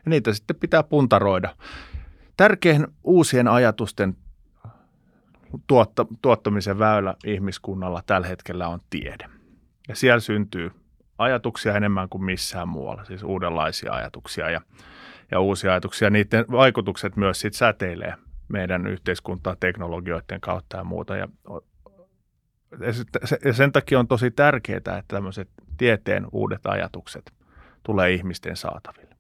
niitä 0.06 0.34
sitten 0.34 0.56
pitää 0.56 0.84
puntaroida. 0.84 1.56
Tärkein 2.38 2.88
uusien 3.04 3.48
ajatusten 3.48 4.18
tuotta, 5.68 6.06
tuottamisen 6.22 6.80
väylä 6.80 7.16
ihmiskunnalla 7.26 8.04
tällä 8.06 8.28
hetkellä 8.28 8.68
on 8.68 8.80
tiede. 8.90 9.30
Ja 9.88 9.96
siellä 9.96 10.20
syntyy 10.20 10.72
ajatuksia 11.18 11.76
enemmän 11.76 12.10
kuin 12.10 12.24
missään 12.24 12.68
muualla, 12.68 13.06
siis 13.06 13.24
uudenlaisia 13.24 13.94
ajatuksia 13.94 14.50
ja, 14.50 14.62
ja 15.32 15.40
uusia 15.40 15.72
ajatuksia. 15.72 16.10
Niiden 16.10 16.46
vaikutukset 16.52 17.16
myös 17.16 17.40
sit 17.40 17.54
säteilee 17.54 18.14
meidän 18.48 18.88
yhteiskuntaa 18.88 19.56
teknologioiden 19.60 20.42
kautta 20.42 20.78
ja 20.78 20.84
muuta. 20.84 21.18
Ja 21.18 21.28
sen 23.54 23.72
takia 23.72 24.00
on 24.00 24.08
tosi 24.08 24.32
tärkeää, 24.32 24.78
että 24.78 25.04
tämmöiset 25.08 25.50
tieteen 25.78 26.26
uudet 26.32 26.66
ajatukset 26.66 27.34
tulee 27.84 28.12
ihmisten 28.12 28.56
saataville. 28.56 29.16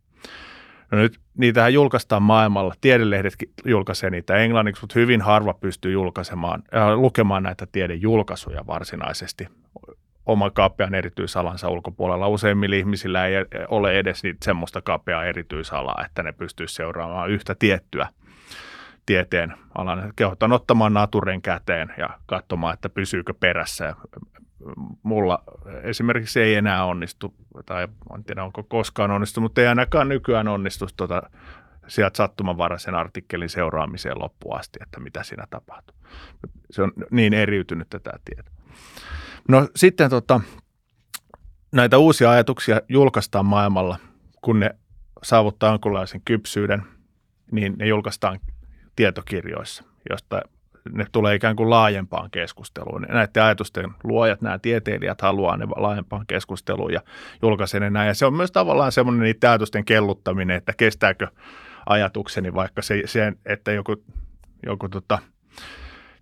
No 0.91 0.97
nyt 0.97 1.19
niitähän 1.37 1.73
julkaistaan 1.73 2.23
maailmalla. 2.23 2.73
Tiedelehdetkin 2.81 3.49
julkaisee 3.65 4.09
niitä 4.09 4.35
englanniksi, 4.35 4.81
mutta 4.81 4.99
hyvin 4.99 5.21
harva 5.21 5.53
pystyy 5.53 5.91
julkaisemaan, 5.91 6.63
äh, 6.75 6.93
lukemaan 6.93 7.43
näitä 7.43 7.67
tiedejulkaisuja 7.71 8.67
varsinaisesti 8.67 9.47
oman 10.25 10.53
kapean 10.53 10.95
erityisalansa 10.95 11.69
ulkopuolella. 11.69 12.27
Useimmilla 12.27 12.75
ihmisillä 12.75 13.25
ei 13.25 13.35
ole 13.67 13.99
edes 13.99 14.21
semmoista 14.43 14.81
kapeaa 14.81 15.25
erityisalaa, 15.25 16.03
että 16.05 16.23
ne 16.23 16.31
pystyisi 16.31 16.75
seuraamaan 16.75 17.29
yhtä 17.29 17.55
tiettyä 17.59 18.07
tieteen 19.05 19.53
alan. 19.75 20.13
Kehotan 20.15 20.51
ottamaan 20.51 20.93
naturen 20.93 21.41
käteen 21.41 21.93
ja 21.97 22.09
katsomaan, 22.25 22.73
että 22.73 22.89
pysyykö 22.89 23.33
perässä. 23.33 23.95
Mulla 25.03 25.43
esimerkiksi 25.83 26.41
ei 26.41 26.55
enää 26.55 26.85
onnistu, 26.85 27.33
tai 27.65 27.87
en 28.15 28.23
tiedä 28.23 28.43
onko 28.43 28.63
koskaan 28.63 29.11
onnistunut, 29.11 29.45
mutta 29.45 29.61
ei 29.61 29.67
ainakaan 29.67 30.09
nykyään 30.09 30.47
onnistu 30.47 30.85
tuota 30.97 31.21
sieltä 31.87 32.17
sattumanvaraisen 32.17 32.95
artikkelin 32.95 33.49
seuraamiseen 33.49 34.19
loppuun 34.19 34.59
asti, 34.59 34.79
että 34.83 34.99
mitä 34.99 35.23
siinä 35.23 35.47
tapahtuu. 35.49 35.95
Se 36.71 36.81
on 36.81 36.91
niin 37.11 37.33
eriytynyt 37.33 37.89
tätä 37.89 38.11
tieto. 38.25 38.51
No 39.49 39.67
sitten 39.75 40.09
tota, 40.09 40.41
näitä 41.71 41.97
uusia 41.97 42.31
ajatuksia 42.31 42.81
julkaistaan 42.89 43.45
maailmalla, 43.45 43.97
kun 44.41 44.59
ne 44.59 44.75
saavuttaa 45.23 45.71
jonkunlaisen 45.71 46.21
kypsyyden, 46.25 46.83
niin 47.51 47.75
ne 47.77 47.87
julkaistaan 47.87 48.39
tietokirjoissa, 48.95 49.83
josta 50.09 50.41
ne 50.91 51.05
tulee 51.11 51.35
ikään 51.35 51.55
kuin 51.55 51.69
laajempaan 51.69 52.31
keskusteluun. 52.31 53.05
Näiden 53.09 53.43
ajatusten 53.43 53.89
luojat, 54.03 54.41
nämä 54.41 54.59
tieteilijät 54.59 55.21
haluaa 55.21 55.57
ne 55.57 55.65
laajempaan 55.75 56.27
keskusteluun 56.27 56.93
ja 56.93 57.01
julkaisee 57.41 57.79
ne 57.79 57.89
näin. 57.89 58.07
Ja 58.07 58.13
se 58.13 58.25
on 58.25 58.33
myös 58.33 58.51
tavallaan 58.51 58.91
semmoinen 58.91 59.23
niiden 59.23 59.49
ajatusten 59.49 59.85
kelluttaminen, 59.85 60.57
että 60.57 60.73
kestääkö 60.77 61.27
ajatukseni 61.85 62.53
vaikka 62.53 62.81
se, 62.81 63.01
se 63.05 63.33
että 63.45 63.71
joku, 63.71 64.03
joku 64.65 64.89
tota, 64.89 65.19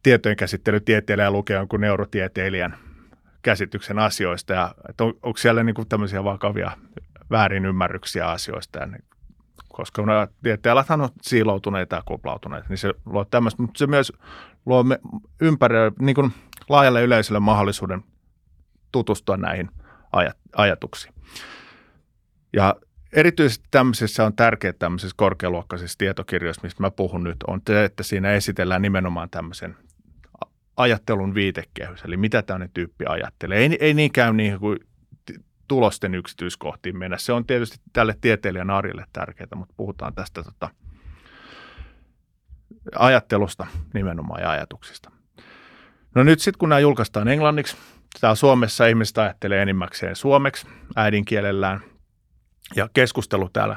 tietojenkäsittelytieteilijä 0.03 1.31
lukee 1.31 1.57
jonkun 1.57 1.81
neurotieteilijän 1.81 2.77
käsityksen 3.41 3.99
asioista 3.99 4.53
ja 4.53 4.75
että 4.89 5.03
on, 5.03 5.13
onko 5.23 5.37
siellä 5.37 5.63
niin 5.63 5.75
kuin 5.75 5.87
tämmöisiä 5.87 6.23
vakavia 6.23 6.71
väärinymmärryksiä 7.31 8.27
asioista 8.27 8.79
ja 8.79 8.87
koska 9.73 10.03
tieteelläthän 10.43 11.01
on 11.01 11.09
siiloutuneita 11.21 11.95
ja 11.95 12.03
kuplautuneita, 12.05 12.69
niin 12.69 12.77
se 12.77 12.93
luo 13.05 13.25
tämmöistä, 13.25 13.61
mutta 13.61 13.77
se 13.77 13.87
myös 13.87 14.13
luo 14.65 14.83
me 14.83 14.99
ympäri, 15.41 15.75
niin 15.99 16.15
kuin 16.15 16.31
laajalle 16.69 17.03
yleisölle 17.03 17.39
mahdollisuuden 17.39 18.03
tutustua 18.91 19.37
näihin 19.37 19.69
ajat, 20.11 20.37
ajatuksiin. 20.55 21.13
Ja 22.53 22.75
erityisesti 23.13 23.65
tämmöisissä 23.71 24.25
on 24.25 24.35
tärkeää 24.35 24.73
tämmöisissä 24.73 25.15
korkealuokkaisissa 25.17 25.97
tietokirjoissa, 25.97 26.61
mistä 26.63 26.83
mä 26.83 26.91
puhun 26.91 27.23
nyt, 27.23 27.37
on 27.47 27.61
se, 27.67 27.85
että 27.85 28.03
siinä 28.03 28.31
esitellään 28.31 28.81
nimenomaan 28.81 29.29
tämmöisen 29.29 29.75
ajattelun 30.77 31.35
viitekehys, 31.35 32.01
eli 32.05 32.17
mitä 32.17 32.41
tämmöinen 32.41 32.69
tyyppi 32.73 33.05
ajattelee. 33.07 33.57
Ei, 33.57 33.77
ei 33.79 33.93
niinkään 33.93 34.37
niin 34.37 34.59
kuin 34.59 34.79
tulosten 35.71 36.15
yksityiskohtiin 36.15 36.97
mennä. 36.97 37.17
Se 37.17 37.33
on 37.33 37.45
tietysti 37.45 37.77
tälle 37.93 38.15
tieteilijän 38.21 38.69
arjelle 38.69 39.05
tärkeää, 39.13 39.47
mutta 39.55 39.73
puhutaan 39.77 40.15
tästä 40.15 40.43
tota, 40.43 40.69
ajattelusta 42.95 43.67
nimenomaan 43.93 44.41
ja 44.41 44.49
ajatuksista. 44.49 45.11
No 46.15 46.23
nyt 46.23 46.39
sitten 46.39 46.57
kun 46.59 46.69
nämä 46.69 46.79
julkaistaan 46.79 47.27
englanniksi, 47.27 47.77
täällä 48.21 48.35
Suomessa 48.35 48.85
ihmiset 48.85 49.17
ajattelee 49.17 49.61
enimmäkseen 49.61 50.15
suomeksi 50.15 50.67
äidinkielellään 50.95 51.81
ja 52.75 52.89
keskustelu 52.93 53.49
täällä 53.53 53.75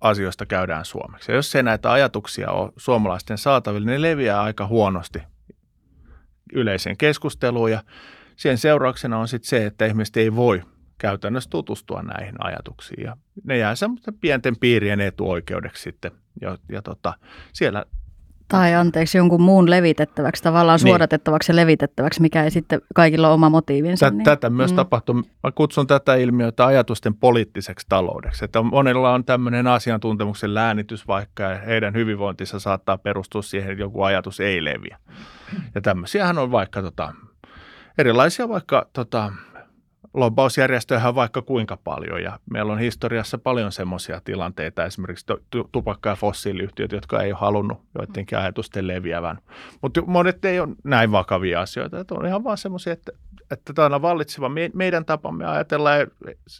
asioista 0.00 0.46
käydään 0.46 0.84
suomeksi. 0.84 1.32
Ja 1.32 1.36
jos 1.36 1.54
ei 1.54 1.62
näitä 1.62 1.92
ajatuksia 1.92 2.50
ole 2.50 2.72
suomalaisten 2.76 3.38
saatavilla, 3.38 3.86
niin 3.86 4.02
ne 4.02 4.08
leviää 4.08 4.42
aika 4.42 4.66
huonosti 4.66 5.22
yleiseen 6.52 6.96
keskusteluun 6.96 7.70
ja 7.70 7.82
sen 8.36 8.58
seurauksena 8.58 9.18
on 9.18 9.28
sitten 9.28 9.48
se, 9.48 9.66
että 9.66 9.86
ihmiset 9.86 10.16
ei 10.16 10.36
voi 10.36 10.62
käytännössä 10.98 11.50
tutustua 11.50 12.02
näihin 12.02 12.34
ajatuksiin. 12.38 13.04
Ja 13.04 13.16
ne 13.44 13.58
jää 13.58 13.74
semmoisten 13.74 14.14
pienten 14.14 14.56
piirien 14.56 15.00
etuoikeudeksi 15.00 15.82
sitten. 15.82 16.10
Ja, 16.40 16.58
ja 16.68 16.82
tota, 16.82 17.14
siellä 17.52 17.84
tai 18.48 18.74
anteeksi, 18.74 19.18
jonkun 19.18 19.40
muun 19.40 19.70
levitettäväksi, 19.70 20.42
tavallaan 20.42 20.78
niin. 20.82 20.88
suodatettavaksi 20.88 21.52
ja 21.52 21.56
levitettäväksi, 21.56 22.20
mikä 22.20 22.44
ei 22.44 22.50
sitten 22.50 22.80
kaikilla 22.94 23.28
ole 23.28 23.34
oma 23.34 23.50
motiivinsa. 23.50 24.06
Tätä, 24.06 24.16
niin. 24.16 24.24
tätä 24.24 24.50
myös 24.50 24.70
mm. 24.70 24.76
tapahtuu. 24.76 25.14
Mä 25.14 25.52
kutsun 25.54 25.86
tätä 25.86 26.14
ilmiötä 26.14 26.66
ajatusten 26.66 27.14
poliittiseksi 27.14 27.86
taloudeksi. 27.88 28.44
Että 28.44 28.62
monella 28.62 29.12
on 29.12 29.24
tämmöinen 29.24 29.66
asiantuntemuksen 29.66 30.54
läänitys 30.54 31.08
vaikka 31.08 31.42
ja 31.42 31.58
heidän 31.58 31.94
hyvinvointinsa 31.94 32.58
saattaa 32.58 32.98
perustua 32.98 33.42
siihen, 33.42 33.70
että 33.70 33.82
joku 33.82 34.02
ajatus 34.02 34.40
ei 34.40 34.64
leviä. 34.64 34.98
Ja 35.74 35.80
tämmöisiähän 35.80 36.38
on 36.38 36.50
vaikka 36.50 36.82
tota, 36.82 37.12
erilaisia 37.98 38.48
vaikka 38.48 38.86
tota, 38.92 39.32
lobbausjärjestöjä 40.16 41.08
on 41.08 41.14
vaikka 41.14 41.42
kuinka 41.42 41.76
paljon 41.76 42.22
ja 42.22 42.38
meillä 42.50 42.72
on 42.72 42.78
historiassa 42.78 43.38
paljon 43.38 43.72
semmoisia 43.72 44.20
tilanteita, 44.24 44.84
esimerkiksi 44.84 45.26
tupakka- 45.72 46.08
ja 46.08 46.16
fossiiliyhtiöt, 46.16 46.92
jotka 46.92 47.22
ei 47.22 47.32
ole 47.32 47.38
halunnut 47.40 47.80
joidenkin 47.98 48.38
ajatusten 48.38 48.86
leviävän. 48.86 49.38
Mutta 49.82 50.02
monet 50.02 50.44
ei 50.44 50.60
ole 50.60 50.68
näin 50.84 51.12
vakavia 51.12 51.60
asioita, 51.60 52.00
että 52.00 52.14
on 52.14 52.26
ihan 52.26 52.44
vaan 52.44 52.58
semmoisia, 52.58 52.92
että, 52.92 53.12
että 53.50 53.72
tämä 53.72 53.94
on 53.96 54.02
vallitseva 54.02 54.50
meidän 54.74 55.04
tapamme 55.04 55.46
ajatella, 55.46 55.94
ja 55.94 56.06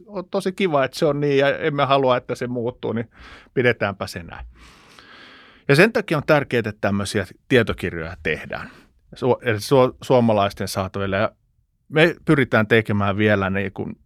on 0.07 0.25
tosi 0.31 0.53
kiva, 0.53 0.85
että 0.85 0.99
se 0.99 1.07
on 1.07 1.21
niin 1.21 1.39
ja 1.39 1.59
emme 1.59 1.85
halua, 1.85 2.17
että 2.17 2.35
se 2.35 2.47
muuttuu, 2.47 2.93
niin 2.93 3.11
pidetäänpä 3.55 4.07
se 4.07 4.23
näin. 4.23 4.47
Ja 5.69 5.77
sen 5.77 5.93
takia 5.93 6.17
on 6.17 6.23
tärkeää, 6.27 6.59
että 6.59 6.73
tämmöisiä 6.81 7.27
tietokirjoja 7.49 8.17
tehdään 8.23 8.71
su- 9.15 9.41
su- 9.59 9.97
suomalaisten 10.03 10.69
saataville. 10.69 11.17
Ja 11.17 11.33
me 11.89 12.15
pyritään 12.25 12.67
tekemään 12.67 13.17
vielä 13.17 13.51
niin 13.51 13.73
kuin 13.73 13.99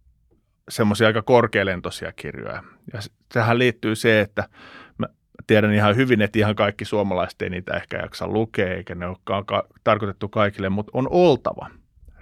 semmoisia 0.69 1.07
aika 1.07 1.21
korkealentoisia 1.21 2.11
kirjoja. 2.11 2.63
Ja 2.93 2.99
tähän 3.33 3.59
liittyy 3.59 3.95
se, 3.95 4.21
että 4.21 4.49
mä 4.97 5.07
tiedän 5.47 5.73
ihan 5.73 5.95
hyvin, 5.95 6.21
että 6.21 6.39
ihan 6.39 6.55
kaikki 6.55 6.85
suomalaiset 6.85 7.41
ei 7.41 7.49
niitä 7.49 7.73
ehkä 7.73 7.97
jaksa 7.97 8.27
lukea, 8.27 8.73
eikä 8.73 8.95
ne 8.95 9.07
olekaan 9.07 9.45
ka- 9.45 9.67
tarkoitettu 9.83 10.29
kaikille, 10.29 10.69
mutta 10.69 10.91
on 10.93 11.07
oltava 11.11 11.69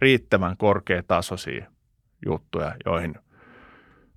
riittävän 0.01 0.57
korkeatasoisia 0.57 1.65
juttuja, 2.25 2.75
joihin 2.85 3.15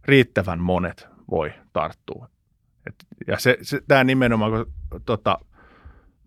riittävän 0.04 0.60
monet 0.60 1.08
voi 1.30 1.52
tarttua. 1.72 2.28
Et, 2.86 2.94
ja 3.26 3.38
se, 3.38 3.58
se, 3.62 3.80
tämä 3.88 4.04
nimenomaan 4.04 4.52
kun, 4.52 4.72
tota, 5.06 5.38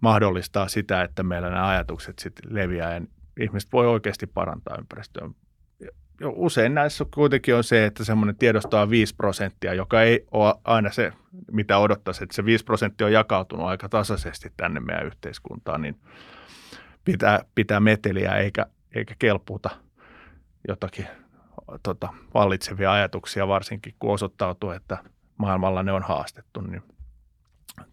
mahdollistaa 0.01 0.67
sitä, 0.67 1.01
että 1.01 1.23
meillä 1.23 1.49
nämä 1.49 1.67
ajatukset 1.67 2.19
sitten 2.19 2.55
leviää 2.55 2.93
ja 2.93 3.01
ihmiset 3.39 3.73
voi 3.73 3.87
oikeasti 3.87 4.27
parantaa 4.27 4.77
ympäristöä. 4.79 5.29
Usein 6.23 6.73
näissä 6.73 7.05
kuitenkin 7.13 7.55
on 7.55 7.63
se, 7.63 7.85
että 7.85 8.03
semmoinen 8.03 8.35
tiedosto 8.35 8.81
on 8.81 8.89
5 8.89 9.15
prosenttia, 9.15 9.73
joka 9.73 10.01
ei 10.01 10.27
ole 10.31 10.55
aina 10.63 10.91
se, 10.91 11.13
mitä 11.51 11.77
odottaisi, 11.77 12.23
että 12.23 12.35
se 12.35 12.45
5 12.45 12.65
prosenttia 12.65 13.07
on 13.07 13.13
jakautunut 13.13 13.65
aika 13.65 13.89
tasaisesti 13.89 14.51
tänne 14.57 14.79
meidän 14.79 15.05
yhteiskuntaan, 15.05 15.81
niin 15.81 15.99
pitää, 17.05 17.45
pitää 17.55 17.79
meteliä 17.79 18.31
eikä, 18.31 18.65
eikä 18.95 19.15
kelpuuta 19.19 19.69
jotakin 20.67 21.07
tota, 21.83 22.13
vallitsevia 22.33 22.91
ajatuksia, 22.91 23.47
varsinkin 23.47 23.95
kun 23.99 24.13
osoittautuu, 24.13 24.71
että 24.71 24.97
maailmalla 25.37 25.83
ne 25.83 25.91
on 25.91 26.03
haastettu, 26.03 26.61
niin 26.61 26.81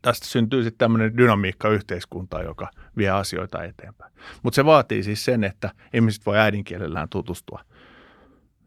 tästä 0.03 0.27
syntyy 0.27 0.62
sitten 0.62 0.79
tämmöinen 0.79 1.16
dynamiikka 1.16 1.68
yhteiskuntaa, 1.68 2.42
joka 2.42 2.71
vie 2.97 3.11
asioita 3.11 3.64
eteenpäin. 3.64 4.12
Mutta 4.42 4.55
se 4.55 4.64
vaatii 4.64 5.03
siis 5.03 5.25
sen, 5.25 5.45
että 5.45 5.71
ihmiset 5.95 6.27
voi 6.27 6.38
äidinkielellään 6.38 7.09
tutustua 7.09 7.64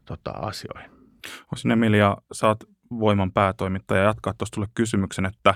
tota, 0.05 0.31
asioihin. 0.31 0.91
Osin 1.53 1.71
Emilia, 1.71 2.17
saat 2.31 2.63
voiman 2.99 3.31
päätoimittaja 3.31 4.03
jatkaa 4.03 4.33
tuosta 4.37 4.55
tulle 4.55 4.67
kysymyksen, 4.73 5.25
että 5.25 5.53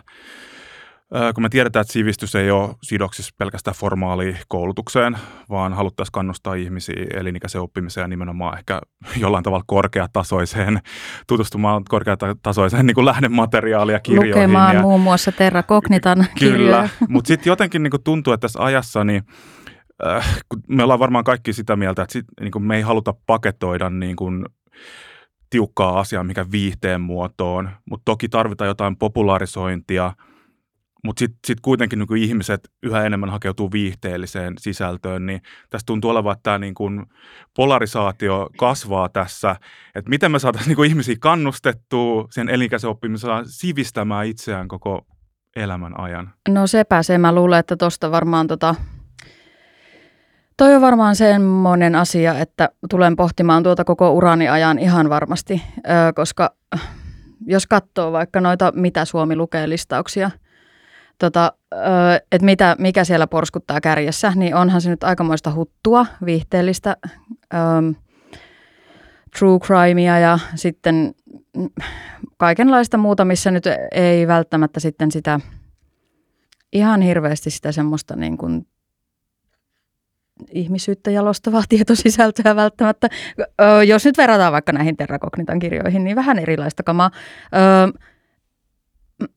kun 1.36 1.44
me 1.44 1.50
tiedetään, 1.50 1.82
että 1.82 1.94
sivistys 1.94 2.36
ei 2.36 2.52
ole 2.52 2.76
sidoksissa 2.84 3.36
pelkästään 3.38 3.76
formaaliin 3.76 4.38
koulutukseen, 4.48 5.18
vaan 5.50 5.74
haluttaisiin 5.74 6.12
kannustaa 6.12 6.54
ihmisiä 6.54 7.06
elinikäiseen 7.14 7.62
oppimiseen 7.62 8.04
ja 8.04 8.08
nimenomaan 8.08 8.58
ehkä 8.58 8.82
jollain 9.22 9.44
tavalla 9.44 9.64
korkeatasoiseen, 9.68 10.80
tutustumaan 11.28 11.84
korkeatasoiseen 11.90 12.86
niin 12.86 12.96
kuin 12.96 13.06
lähdemateriaalia 13.06 13.96
ja 13.96 14.00
kirjoihin. 14.00 14.32
Lukemaan 14.32 14.76
ja, 14.76 14.82
muun 14.82 15.02
muassa 15.02 15.32
Terra 15.32 15.64
Cognitan 15.64 16.26
Kyllä, 16.40 16.90
mutta 17.10 17.28
sitten 17.28 17.52
jotenkin 17.52 17.84
niin 17.84 17.92
kuin 17.92 18.04
tuntuu, 18.04 18.34
että 18.34 18.42
tässä 18.42 18.64
ajassa 18.64 19.04
niin 19.04 19.24
äh, 20.08 20.44
me 20.68 20.84
ollaan 20.84 21.00
varmaan 21.00 21.24
kaikki 21.24 21.54
sitä 21.54 21.76
mieltä, 21.76 22.02
että 22.02 22.14
sit, 22.14 22.26
niin 22.40 22.52
kuin 22.52 22.64
me 22.64 22.76
ei 22.76 22.82
haluta 22.82 23.14
paketoida 23.26 23.90
niin 23.90 24.16
kuin 24.16 24.46
tiukkaa 25.50 26.00
asiaa 26.00 26.24
mikä 26.24 26.46
viihteen 26.52 27.02
muotoon, 27.02 27.70
mutta 27.90 28.06
toki 28.06 28.30
tarvitaan 28.30 28.68
jotain 28.68 28.98
popularisointia– 28.98 30.14
mutta 31.04 31.20
sitten 31.20 31.40
sit 31.48 31.60
kuitenkin 31.62 32.00
niin 32.00 32.24
ihmiset 32.24 32.72
yhä 32.84 33.06
enemmän 33.06 33.30
hakeutuu 33.30 33.72
viihteelliseen 33.72 34.54
sisältöön, 34.60 35.26
niin 35.26 35.42
tässä 35.70 35.86
tuntuu 35.86 36.12
olevan, 36.12 36.34
että 36.34 36.44
tämä 36.44 36.60
niin 36.60 36.74
kuin 36.74 37.06
polarisaatio 37.56 38.50
kasvaa 38.58 39.10
tässä, 39.10 39.56
että 39.96 40.10
miten 40.10 40.32
me 40.32 40.40
saataisiin 40.40 40.78
niin 40.78 40.90
ihmisiä 40.90 41.16
kannustettua 41.20 42.28
sen 42.32 42.50
elinikäisen 42.50 42.90
oppimiseen 42.90 43.46
sivistämään 43.46 44.28
itseään 44.28 44.68
koko 44.68 45.06
elämän 45.56 46.00
ajan. 46.00 46.34
No 46.50 46.68
sepä 46.68 47.04
se, 47.04 47.18
mä 47.18 47.36
luulen, 47.36 47.60
että 47.60 47.78
tuosta 47.78 48.12
varmaan 48.12 48.48
tota, 48.48 48.76
toi 50.58 50.76
on 50.76 50.82
varmaan 50.82 51.16
semmoinen 51.16 51.96
asia, 51.96 52.40
että 52.40 52.70
tulen 52.90 53.16
pohtimaan 53.16 53.64
tuota 53.64 53.84
koko 53.84 54.12
urani 54.12 54.50
ajan 54.50 54.80
ihan 54.80 55.10
varmasti, 55.10 55.62
koska 56.16 56.56
jos 57.46 57.68
katsoo 57.68 58.12
vaikka 58.12 58.42
noita, 58.42 58.72
mitä 58.76 59.06
Suomi 59.06 59.36
lukee 59.36 59.70
listauksia– 59.70 60.32
tota, 61.20 61.54
että 62.32 62.46
mitä, 62.46 62.76
mikä 62.80 63.04
siellä 63.04 63.28
porskuttaa 63.28 63.82
kärjessä, 63.82 64.34
niin 64.36 64.56
onhan 64.56 64.82
se 64.82 64.90
nyt 64.90 65.04
aikamoista 65.04 65.54
huttua, 65.54 66.06
viihteellistä, 66.26 66.98
true 69.40 69.60
crimea 69.60 70.20
ja 70.20 70.40
sitten 70.56 71.16
kaikenlaista 72.38 72.98
muuta, 72.98 73.26
missä 73.26 73.52
nyt 73.52 73.64
ei 73.92 74.28
välttämättä 74.28 74.80
sitten 74.80 75.12
sitä 75.12 75.40
ihan 76.74 77.02
hirveästi 77.02 77.50
sitä 77.50 77.72
semmoista 77.72 78.16
niin 78.16 78.38
kuin 78.38 78.68
ihmisyyttä 80.52 81.12
jalostavaa 81.12 81.64
tietosisältöä 81.70 82.56
välttämättä. 82.56 83.10
Jos 83.88 84.06
nyt 84.06 84.18
verrataan 84.18 84.54
vaikka 84.54 84.72
näihin 84.72 84.98
Terrakognitan 84.98 85.60
kirjoihin, 85.60 86.04
niin 86.04 86.16
vähän 86.16 86.40
erilaista 86.40 86.84
kamaa. 86.84 87.12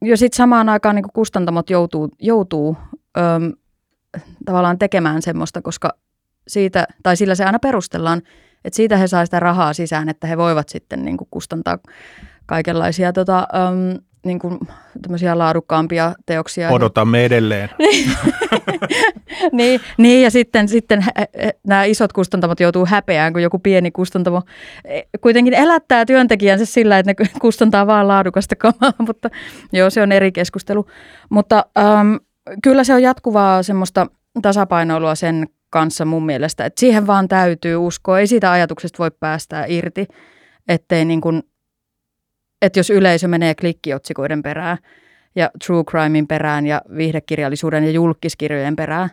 Ja 0.04 0.16
sitten 0.16 0.36
samaan 0.36 0.68
aikaan 0.68 0.94
niin 0.94 1.04
kustantamot 1.14 1.70
joutuu, 1.70 2.08
joutuu 2.20 2.76
ö, 3.18 3.20
tavallaan 4.44 4.78
tekemään 4.78 5.22
semmoista, 5.22 5.62
koska 5.62 5.94
siitä, 6.48 6.86
tai 7.02 7.16
sillä 7.16 7.34
se 7.34 7.44
aina 7.44 7.58
perustellaan, 7.58 8.22
että 8.64 8.76
siitä 8.76 8.96
he 8.96 9.06
saa 9.06 9.24
sitä 9.24 9.40
rahaa 9.40 9.72
sisään, 9.72 10.08
että 10.08 10.26
he 10.26 10.38
voivat 10.38 10.68
sitten 10.68 11.04
niin 11.04 11.16
kustantaa 11.30 11.78
kaikenlaisia 12.46 13.12
tota, 13.12 13.48
um, 13.70 14.04
niin 14.24 14.38
kuin, 14.38 14.58
laadukkaampia 15.34 16.14
teoksia. 16.26 16.70
Odotamme 16.70 17.24
edelleen. 17.24 17.68
niin, 19.52 19.80
niin, 19.98 20.22
ja 20.22 20.30
sitten, 20.30 20.68
sitten 20.68 21.04
nämä 21.66 21.84
isot 21.84 22.12
kustantamot 22.12 22.60
joutuu 22.60 22.86
häpeään, 22.86 23.32
kun 23.32 23.42
joku 23.42 23.58
pieni 23.58 23.90
kustantamo 23.90 24.42
e, 24.84 25.00
kuitenkin 25.20 25.54
elättää 25.54 26.06
työntekijänsä 26.06 26.66
sillä, 26.66 26.98
että 26.98 27.14
ne 27.18 27.28
kustantaa 27.40 27.86
vaan 27.86 28.08
laadukasta 28.08 28.56
kamaa, 28.56 28.92
mutta 29.06 29.30
joo, 29.72 29.90
se 29.90 30.02
on 30.02 30.12
eri 30.12 30.32
keskustelu. 30.32 30.86
Mutta 31.30 31.66
um, 31.78 32.20
kyllä 32.62 32.84
se 32.84 32.94
on 32.94 33.02
jatkuvaa 33.02 33.62
semmoista 33.62 34.06
tasapainoilua 34.42 35.14
sen 35.14 35.48
kanssa 35.70 36.04
mun 36.04 36.26
mielestä, 36.26 36.64
että 36.64 36.80
siihen 36.80 37.06
vaan 37.06 37.28
täytyy 37.28 37.76
uskoa. 37.76 38.18
Ei 38.18 38.26
siitä 38.26 38.52
ajatuksesta 38.52 38.98
voi 38.98 39.10
päästää 39.20 39.64
irti, 39.68 40.06
ettei 40.68 41.04
niin 41.04 41.20
kuin 41.20 41.42
että 42.62 42.78
jos 42.78 42.90
yleisö 42.90 43.28
menee 43.28 43.54
klikkiotsikoiden 43.54 44.42
perään 44.42 44.78
ja 45.34 45.50
true 45.66 45.84
crimein 45.84 46.26
perään 46.26 46.66
ja 46.66 46.82
viihdekirjallisuuden 46.96 47.84
ja 47.84 47.90
julkiskirjojen 47.90 48.76
perään, 48.76 49.10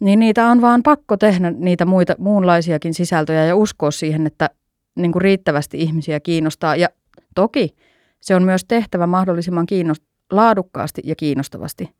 niin 0.00 0.18
niitä 0.18 0.46
on 0.46 0.60
vaan 0.60 0.82
pakko 0.82 1.16
tehdä 1.16 1.50
niitä 1.50 1.84
muita, 1.84 2.14
muunlaisiakin 2.18 2.94
sisältöjä 2.94 3.44
ja 3.44 3.56
uskoa 3.56 3.90
siihen, 3.90 4.26
että 4.26 4.50
niin 4.96 5.12
kuin 5.12 5.22
riittävästi 5.22 5.78
ihmisiä 5.80 6.20
kiinnostaa. 6.20 6.76
Ja 6.76 6.88
toki 7.34 7.76
se 8.20 8.34
on 8.34 8.42
myös 8.42 8.64
tehtävä 8.64 9.06
mahdollisimman 9.06 9.66
kiinnost- 9.72 10.04
laadukkaasti 10.32 11.02
ja 11.04 11.14
kiinnostavasti. 11.14 11.90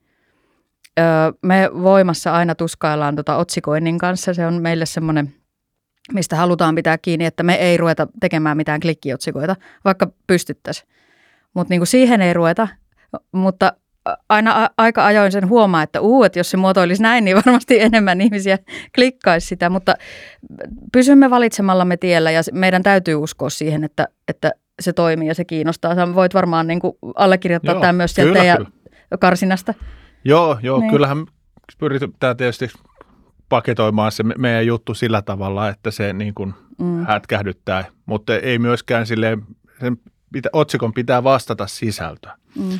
Öö, 0.98 1.04
me 1.42 1.70
voimassa 1.82 2.32
aina 2.32 2.54
tuskaillaan 2.54 3.16
tota 3.16 3.36
otsikoinnin 3.36 3.98
kanssa. 3.98 4.34
Se 4.34 4.46
on 4.46 4.62
meille 4.62 4.86
semmoinen 4.86 5.34
mistä 6.12 6.36
halutaan 6.36 6.74
pitää 6.74 6.98
kiinni, 6.98 7.24
että 7.24 7.42
me 7.42 7.54
ei 7.54 7.76
ruveta 7.76 8.06
tekemään 8.20 8.56
mitään 8.56 8.80
klikkiotsikoita, 8.80 9.56
vaikka 9.84 10.06
pystyttäisiin. 10.26 10.88
Mutta 11.54 11.74
niin 11.74 11.86
siihen 11.86 12.22
ei 12.22 12.34
ruveta, 12.34 12.68
mutta 13.32 13.72
aina 14.28 14.64
a- 14.64 14.70
aika 14.76 15.06
ajoin 15.06 15.32
sen 15.32 15.48
huomaa, 15.48 15.82
että 15.82 16.00
uu, 16.00 16.24
että 16.24 16.38
jos 16.38 16.50
se 16.50 16.56
muotoilisi 16.56 17.02
näin, 17.02 17.24
niin 17.24 17.36
varmasti 17.46 17.80
enemmän 17.80 18.20
ihmisiä 18.20 18.58
klikkaisi 18.94 19.46
sitä, 19.46 19.70
mutta 19.70 19.94
pysymme 20.92 21.30
valitsemallamme 21.30 21.96
tiellä 21.96 22.30
ja 22.30 22.40
meidän 22.52 22.82
täytyy 22.82 23.14
uskoa 23.14 23.50
siihen, 23.50 23.84
että, 23.84 24.08
että 24.28 24.52
se 24.80 24.92
toimii 24.92 25.28
ja 25.28 25.34
se 25.34 25.44
kiinnostaa. 25.44 25.94
Sä 25.94 26.14
voit 26.14 26.34
varmaan 26.34 26.66
niin 26.66 26.80
kuin 26.80 26.92
allekirjoittaa 27.14 27.74
tämän 27.74 27.94
myös 27.94 28.14
sieltä 28.14 28.38
teidän 28.38 28.66
karsinasta. 29.20 29.74
Joo, 30.24 30.58
joo 30.62 30.80
niin. 30.80 30.90
kyllähän 30.90 31.26
pyritään 31.78 32.36
tietysti 32.36 32.68
paketoimaan 33.54 34.12
se 34.12 34.22
meidän 34.22 34.66
juttu 34.66 34.94
sillä 34.94 35.22
tavalla, 35.22 35.68
että 35.68 35.90
se 35.90 36.12
niin 36.12 36.34
kuin 36.34 36.54
mm. 36.78 37.04
hätkähdyttää, 37.06 37.84
mutta 38.06 38.36
ei 38.36 38.58
myöskään 38.58 39.06
sille 39.06 39.38
sen 39.80 39.96
pitä, 40.32 40.48
otsikon 40.52 40.94
pitää 40.94 41.24
vastata 41.24 41.66
sisältöä. 41.66 42.36
Mm. 42.56 42.78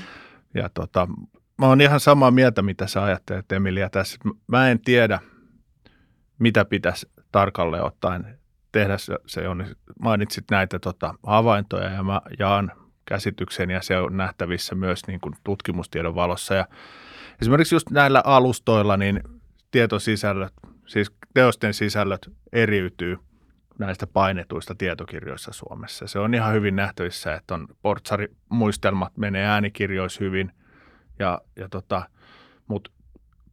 Ja 0.55 0.69
tota, 0.69 1.09
mä 1.59 1.67
oon 1.67 1.81
ihan 1.81 2.01
samaa 2.01 2.31
mieltä, 2.31 2.63
mitä 2.63 2.87
sä 2.87 3.05
ajattelet 3.05 3.53
Emilia 3.53 3.91
tässä. 3.91 4.19
Mä 4.47 4.71
en 4.71 4.81
tiedä, 4.81 5.21
mitä 6.39 6.65
pitäisi 6.65 7.11
tarkalleen 7.33 7.85
ottaen 7.85 8.39
tehdä. 8.73 8.97
Se 9.27 9.49
on, 9.49 9.67
mainitsit 10.01 10.45
näitä 10.51 10.79
tota, 10.79 11.15
havaintoja 11.23 11.91
ja 11.91 12.03
mä 12.03 12.21
jaan 12.39 12.73
käsityksen 13.05 13.71
ja 13.71 13.83
se 13.83 13.99
on 13.99 14.17
nähtävissä 14.17 14.75
myös 14.75 15.07
niin 15.07 15.21
kuin 15.21 15.35
tutkimustiedon 15.45 16.15
valossa. 16.15 16.55
Ja 16.55 16.67
esimerkiksi 17.41 17.75
just 17.75 17.91
näillä 17.91 18.23
alustoilla, 18.25 18.97
niin 18.97 19.21
tietosisällöt, 19.75 20.53
siis 20.87 21.13
teosten 21.35 21.75
sisällöt 21.75 22.31
eriytyy 22.53 23.19
näistä 23.79 24.07
painetuista 24.07 24.75
tietokirjoissa 24.75 25.53
Suomessa. 25.53 26.07
Se 26.07 26.19
on 26.19 26.35
ihan 26.35 26.55
hyvin 26.55 26.77
nähtävissä, 26.77 27.35
että 27.35 27.55
on 27.55 27.69
portsarimuistelmat 27.83 29.17
menee 29.17 29.47
äänikirjoissa 29.47 30.25
hyvin, 30.25 30.53
ja, 31.19 31.41
ja 31.57 31.69
tota, 31.69 32.03
mutta 32.67 32.91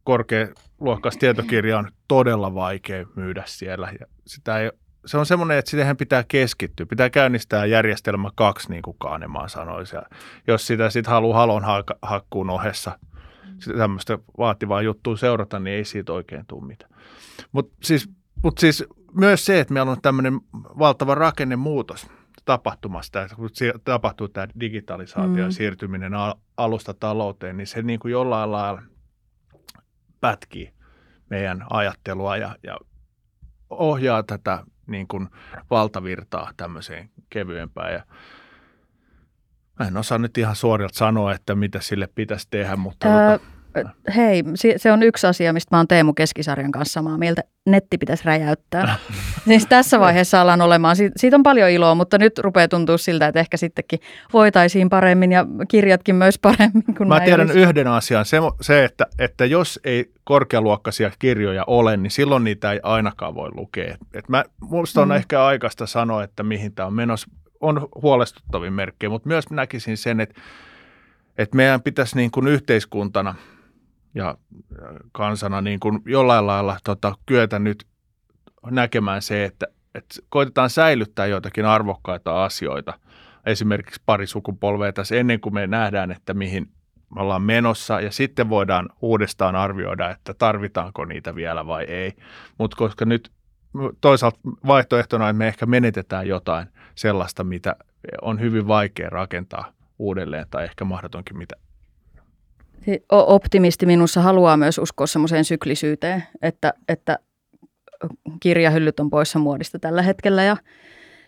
korkealuokkaista 0.04 1.20
tietokirja 1.20 1.78
on 1.78 1.90
todella 2.08 2.54
vaikea 2.54 3.06
myydä 3.16 3.42
siellä. 3.46 3.92
Ja 4.00 4.06
sitä 4.26 4.58
ei, 4.58 4.70
se 5.06 5.18
on 5.18 5.26
semmoinen, 5.26 5.58
että 5.58 5.70
siihen 5.70 5.96
pitää 5.96 6.24
keskittyä. 6.28 6.86
Pitää 6.86 7.10
käynnistää 7.10 7.66
järjestelmä 7.66 8.30
kaksi, 8.34 8.70
niin 8.70 8.82
kuin 8.82 8.96
Kaanemaan 8.98 9.48
sanoisi. 9.48 9.96
Ja 9.96 10.02
jos 10.46 10.66
sitä 10.66 10.90
sitten 10.90 11.12
haluaa 11.12 11.38
halon 11.38 11.62
hakkuun 12.02 12.50
ohessa– 12.50 12.98
tämmöistä 13.76 14.18
vaativaa 14.38 14.82
juttua 14.82 15.16
seurata, 15.16 15.58
niin 15.58 15.76
ei 15.76 15.84
siitä 15.84 16.12
oikein 16.12 16.46
tule 16.46 16.66
mitään. 16.66 16.90
Mutta 17.52 17.74
siis, 17.82 18.10
mut 18.42 18.58
siis 18.58 18.84
myös 19.14 19.44
se, 19.44 19.60
että 19.60 19.74
meillä 19.74 19.92
on 19.92 20.02
tämmöinen 20.02 20.40
valtava 20.54 21.14
rakennemuutos 21.14 22.06
tapahtumasta, 22.44 23.22
että 23.22 23.36
kun 23.36 23.50
tapahtuu 23.84 24.28
tämä 24.28 24.46
digitalisaatio 24.60 25.44
mm. 25.44 25.50
siirtyminen 25.50 26.12
alusta 26.56 26.94
talouteen, 26.94 27.56
niin 27.56 27.66
se 27.66 27.82
niin 27.82 28.00
kuin 28.00 28.12
jollain 28.12 28.52
lailla 28.52 28.82
pätkii 30.20 30.72
meidän 31.30 31.64
ajattelua 31.70 32.36
ja, 32.36 32.56
ja 32.62 32.76
ohjaa 33.70 34.22
tätä 34.22 34.64
niin 34.86 35.08
kuin 35.08 35.28
valtavirtaa 35.70 36.50
tämmöiseen 36.56 37.10
kevyempään. 37.30 37.92
Ja 37.92 38.02
Mä 39.82 39.88
en 39.88 39.96
osaa 39.96 40.18
nyt 40.18 40.38
ihan 40.38 40.56
suorilta 40.56 40.98
sanoa, 40.98 41.34
että 41.34 41.54
mitä 41.54 41.80
sille 41.80 42.08
pitäisi 42.14 42.46
tehdä, 42.50 42.76
mutta... 42.76 43.08
Öö, 43.08 43.38
tota... 43.38 43.52
Hei, 44.16 44.44
se 44.76 44.92
on 44.92 45.02
yksi 45.02 45.26
asia, 45.26 45.52
mistä 45.52 45.76
mä 45.76 45.78
oon 45.78 45.88
Teemu 45.88 46.12
Keskisarjan 46.12 46.72
kanssa 46.72 46.92
samaa 46.92 47.18
mieltä. 47.18 47.42
Netti 47.66 47.98
pitäisi 47.98 48.24
räjäyttää. 48.24 48.96
siis 49.48 49.66
tässä 49.66 50.00
vaiheessa 50.00 50.40
alan 50.40 50.60
olemaan. 50.60 50.96
Siitä 51.16 51.36
on 51.36 51.42
paljon 51.42 51.70
iloa, 51.70 51.94
mutta 51.94 52.18
nyt 52.18 52.38
rupeaa 52.38 52.68
tuntua 52.68 52.98
siltä, 52.98 53.26
että 53.26 53.40
ehkä 53.40 53.56
sittenkin 53.56 53.98
voitaisiin 54.32 54.88
paremmin 54.88 55.32
ja 55.32 55.46
kirjatkin 55.68 56.14
myös 56.14 56.38
paremmin. 56.38 56.94
Kuin 56.96 57.08
mä 57.08 57.20
tiedän 57.20 57.46
olisi. 57.46 57.60
yhden 57.60 57.88
asian. 57.88 58.24
Se, 58.24 58.36
se 58.60 58.84
että, 58.84 59.06
että 59.18 59.44
jos 59.44 59.80
ei 59.84 60.12
korkealuokkaisia 60.24 61.10
kirjoja 61.18 61.64
ole, 61.66 61.96
niin 61.96 62.10
silloin 62.10 62.44
niitä 62.44 62.72
ei 62.72 62.80
ainakaan 62.82 63.34
voi 63.34 63.50
lukea. 63.54 63.96
Et 64.14 64.28
mä, 64.28 64.44
musta 64.60 65.02
on 65.02 65.08
mm. 65.08 65.14
ehkä 65.14 65.44
aikaista 65.44 65.86
sanoa, 65.86 66.24
että 66.24 66.42
mihin 66.42 66.74
tämä 66.74 66.86
on 66.86 66.94
menossa 66.94 67.30
on 67.62 67.88
huolestuttavin 68.02 68.72
merkkejä, 68.72 69.10
mutta 69.10 69.28
myös 69.28 69.50
näkisin 69.50 69.96
sen, 69.96 70.20
että, 70.20 70.40
että 71.38 71.56
meidän 71.56 71.82
pitäisi 71.82 72.16
niin 72.16 72.30
kuin 72.30 72.46
yhteiskuntana 72.46 73.34
ja 74.14 74.36
kansana 75.12 75.60
niin 75.60 75.80
kuin 75.80 75.98
jollain 76.06 76.46
lailla 76.46 76.76
tota, 76.84 77.14
kyetä 77.26 77.58
nyt 77.58 77.86
näkemään 78.70 79.22
se, 79.22 79.44
että, 79.44 79.66
että 79.94 80.14
koitetaan 80.28 80.70
säilyttää 80.70 81.26
joitakin 81.26 81.66
arvokkaita 81.66 82.44
asioita, 82.44 82.98
esimerkiksi 83.46 84.02
pari 84.06 84.26
sukupolvea 84.26 84.92
tässä 84.92 85.16
ennen 85.16 85.40
kuin 85.40 85.54
me 85.54 85.66
nähdään, 85.66 86.10
että 86.10 86.34
mihin 86.34 86.68
me 87.14 87.20
ollaan 87.20 87.42
menossa 87.42 88.00
ja 88.00 88.10
sitten 88.10 88.48
voidaan 88.48 88.88
uudestaan 89.00 89.56
arvioida, 89.56 90.10
että 90.10 90.34
tarvitaanko 90.34 91.04
niitä 91.04 91.34
vielä 91.34 91.66
vai 91.66 91.84
ei. 91.84 92.12
Mutta 92.58 92.76
koska 92.76 93.04
nyt 93.04 93.30
toisaalta 94.00 94.38
vaihtoehtona, 94.66 95.28
että 95.28 95.38
me 95.38 95.48
ehkä 95.48 95.66
menetetään 95.66 96.26
jotain 96.26 96.66
sellaista, 96.94 97.44
mitä 97.44 97.76
on 98.22 98.40
hyvin 98.40 98.68
vaikea 98.68 99.10
rakentaa 99.10 99.72
uudelleen 99.98 100.46
tai 100.50 100.64
ehkä 100.64 100.84
mahdotonkin 100.84 101.38
mitä. 101.38 101.56
Optimisti 103.10 103.86
minussa 103.86 104.20
haluaa 104.20 104.56
myös 104.56 104.78
uskoa 104.78 105.06
semmoiseen 105.06 105.44
syklisyyteen, 105.44 106.22
että, 106.42 106.72
että 106.88 107.18
kirjahyllyt 108.40 109.00
on 109.00 109.10
poissa 109.10 109.38
muodista 109.38 109.78
tällä 109.78 110.02
hetkellä 110.02 110.42
ja, 110.42 110.56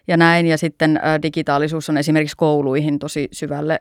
ja 0.09 0.17
näin. 0.17 0.47
Ja 0.47 0.59
sitten 0.59 1.01
digitaalisuus 1.23 1.91
on 1.91 1.97
esimerkiksi 1.97 2.37
kouluihin 2.37 2.99
tosi 2.99 3.29
syvälle 3.33 3.81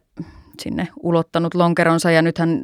sinne 0.61 0.87
ulottanut 1.03 1.53
lonkeronsa. 1.53 2.11
Ja 2.11 2.21
nythän 2.21 2.61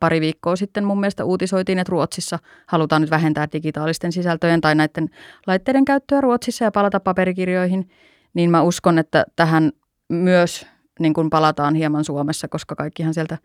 pari 0.00 0.20
viikkoa 0.20 0.56
sitten 0.56 0.84
mun 0.84 1.00
mielestä 1.00 1.24
uutisoitiin, 1.24 1.78
että 1.78 1.90
Ruotsissa 1.90 2.38
halutaan 2.66 3.02
nyt 3.02 3.10
vähentää 3.10 3.48
digitaalisten 3.52 4.12
sisältöjen 4.12 4.60
tai 4.60 4.74
näiden 4.74 5.08
laitteiden 5.46 5.84
käyttöä 5.84 6.20
Ruotsissa 6.20 6.64
ja 6.64 6.70
palata 6.70 7.00
paperikirjoihin. 7.00 7.88
Niin 8.34 8.50
mä 8.50 8.62
uskon, 8.62 8.98
että 8.98 9.24
tähän 9.36 9.72
myös 10.08 10.66
niin 11.00 11.14
kuin 11.14 11.30
palataan 11.30 11.74
hieman 11.74 12.04
Suomessa, 12.04 12.48
koska 12.48 12.74
kaikkihan 12.74 13.14
sieltä 13.14 13.38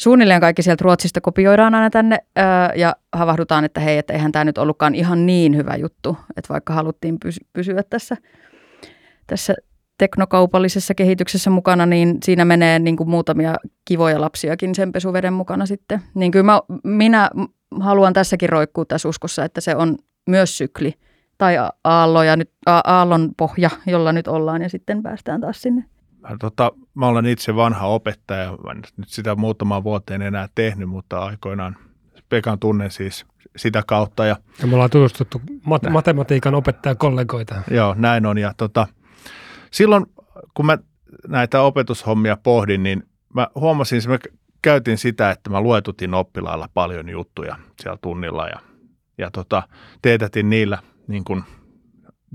suunnilleen 0.00 0.40
kaikki 0.40 0.62
sieltä 0.62 0.82
Ruotsista 0.82 1.20
kopioidaan 1.20 1.74
aina 1.74 1.90
tänne 1.90 2.18
ää, 2.36 2.72
ja 2.76 2.96
havahdutaan, 3.12 3.64
että 3.64 3.80
hei, 3.80 3.98
että 3.98 4.12
eihän 4.12 4.32
tämä 4.32 4.44
nyt 4.44 4.58
ollutkaan 4.58 4.94
ihan 4.94 5.26
niin 5.26 5.56
hyvä 5.56 5.76
juttu, 5.76 6.16
että 6.36 6.48
vaikka 6.52 6.74
haluttiin 6.74 7.20
pysy- 7.20 7.46
pysyä 7.52 7.82
tässä, 7.90 8.16
tässä 9.26 9.54
teknokaupallisessa 10.00 10.94
kehityksessä 10.94 11.50
mukana, 11.50 11.86
niin 11.86 12.18
siinä 12.24 12.44
menee 12.44 12.78
niin 12.78 12.96
kuin 12.96 13.10
muutamia 13.10 13.54
kivoja 13.84 14.20
lapsiakin 14.20 14.74
sen 14.74 14.92
pesuveden 14.92 15.32
mukana 15.32 15.66
sitten. 15.66 16.02
Niin 16.14 16.32
kyllä 16.32 16.44
mä, 16.44 16.60
minä 16.84 17.30
haluan 17.80 18.12
tässäkin 18.12 18.48
roikkua 18.48 18.84
tässä 18.84 19.08
uskossa, 19.08 19.44
että 19.44 19.60
se 19.60 19.76
on 19.76 19.96
myös 20.28 20.58
sykli 20.58 20.94
tai 21.38 21.56
aallo 21.84 22.22
ja 22.22 22.36
nyt 22.36 22.50
aallon 22.66 23.30
pohja, 23.36 23.70
jolla 23.86 24.12
nyt 24.12 24.28
ollaan 24.28 24.62
ja 24.62 24.68
sitten 24.68 25.02
päästään 25.02 25.40
taas 25.40 25.62
sinne. 25.62 25.84
Mä, 26.20 26.36
tota, 26.40 26.72
mä 26.94 27.06
olen 27.06 27.26
itse 27.26 27.56
vanha 27.56 27.86
opettaja, 27.86 28.56
mä 28.64 28.74
nyt 28.74 29.08
sitä 29.08 29.34
muutamaan 29.34 29.84
vuoteen 29.84 30.22
enää 30.22 30.48
tehnyt, 30.54 30.88
mutta 30.88 31.18
aikoinaan 31.18 31.76
Pekan 32.28 32.58
tunnen 32.58 32.90
siis 32.90 33.26
sitä 33.56 33.82
kautta. 33.86 34.26
Ja, 34.26 34.36
ja 34.60 34.66
me 34.66 34.74
ollaan 34.74 34.90
tutustuttu 34.90 35.40
mat- 35.48 35.90
matematiikan 35.90 36.54
opettajakollegoita. 36.54 37.54
Joo, 37.70 37.94
näin 37.98 38.26
on. 38.26 38.38
Ja 38.38 38.54
tota, 38.56 38.86
silloin, 39.70 40.06
kun 40.54 40.66
mä 40.66 40.78
näitä 41.28 41.62
opetushommia 41.62 42.36
pohdin, 42.42 42.82
niin 42.82 43.02
mä 43.34 43.48
huomasin, 43.54 43.98
että 43.98 44.10
mä 44.10 44.18
käytin 44.62 44.98
sitä, 44.98 45.30
että 45.30 45.50
mä 45.50 45.60
luetutin 45.60 46.14
oppilailla 46.14 46.68
paljon 46.74 47.08
juttuja 47.08 47.56
siellä 47.82 47.98
tunnilla 48.02 48.48
ja, 48.48 48.60
ja 49.18 49.30
tota, 49.30 49.62
teetätin 50.02 50.50
niillä 50.50 50.78
niin 51.06 51.24
kuin 51.24 51.44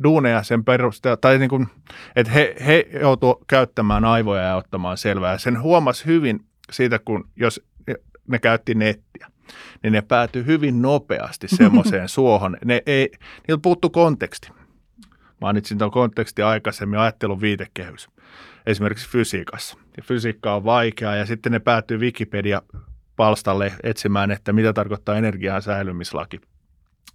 duuneja 0.03 0.43
sen 0.43 0.65
perusteella, 0.65 1.17
tai 1.17 1.37
niin 1.37 1.49
kuin, 1.49 1.67
että 2.15 2.31
he, 2.31 2.55
he 2.65 2.87
joutuivat 3.01 3.37
käyttämään 3.47 4.05
aivoja 4.05 4.41
ja 4.41 4.55
ottamaan 4.55 4.97
selvää. 4.97 5.37
Sen 5.37 5.61
huomasi 5.61 6.05
hyvin 6.05 6.39
siitä, 6.71 6.99
kun 6.99 7.29
jos 7.35 7.61
ne 8.27 8.39
käytti 8.39 8.75
nettiä, 8.75 9.27
niin 9.83 9.93
ne 9.93 10.01
päätyi 10.01 10.45
hyvin 10.45 10.81
nopeasti 10.81 11.47
semmoiseen 11.47 12.09
suohon. 12.17 12.57
Ne 12.65 12.81
ei, 12.85 13.11
niillä 13.47 13.61
puuttu 13.61 13.89
konteksti. 13.89 14.49
Mainitsin 15.45 15.77
tuon 15.77 15.91
konteksti 15.91 16.41
aikaisemmin, 16.41 16.99
ajattelun 16.99 17.41
viitekehys, 17.41 18.09
esimerkiksi 18.65 19.09
fysiikassa. 19.09 19.77
Ja 19.97 20.03
fysiikka 20.03 20.55
on 20.55 20.63
vaikeaa 20.63 21.15
ja 21.15 21.25
sitten 21.25 21.51
ne 21.51 21.59
päätyy 21.59 21.97
Wikipedia-palstalle 21.97 23.73
etsimään, 23.83 24.31
että 24.31 24.53
mitä 24.53 24.73
tarkoittaa 24.73 25.17
energian 25.17 25.61
säilymislaki. 25.61 26.41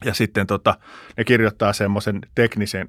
Ja 0.05 0.15
sitten 0.15 0.47
tota, 0.47 0.79
ne 1.17 1.25
kirjoittaa 1.25 1.73
semmoisen 1.73 2.21
teknisen 2.35 2.89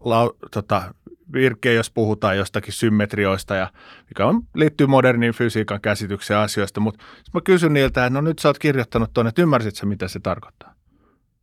lau, 0.00 0.32
tota, 0.50 0.94
virkkeen, 1.32 1.76
jos 1.76 1.90
puhutaan 1.90 2.36
jostakin 2.36 2.72
symmetrioista, 2.72 3.54
ja 3.54 3.70
mikä 4.08 4.26
on, 4.26 4.42
liittyy 4.54 4.86
moderniin 4.86 5.34
fysiikan 5.34 5.80
käsitykseen 5.80 6.40
asioista. 6.40 6.80
Mutta 6.80 7.04
mä 7.34 7.40
kysyn 7.44 7.72
niiltä, 7.72 8.06
että 8.06 8.14
no 8.14 8.20
nyt 8.20 8.38
sä 8.38 8.48
oot 8.48 8.58
kirjoittanut 8.58 9.12
tuonne, 9.14 9.28
että 9.28 9.42
ymmärsit 9.42 9.76
sä, 9.76 9.86
mitä 9.86 10.08
se 10.08 10.20
tarkoittaa? 10.20 10.74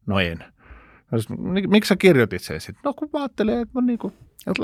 No 0.05 0.19
en. 0.19 0.45
No, 1.11 1.19
miksi 1.67 1.87
sä 1.87 1.95
kirjoitit 1.95 2.41
sen 2.41 2.61
sitten? 2.61 2.81
No 2.83 2.93
kun 2.93 3.09
mä 3.13 3.19
ajattelin, 3.19 3.59
että 3.59 3.81
mä 3.81 3.85
niinku 3.85 4.13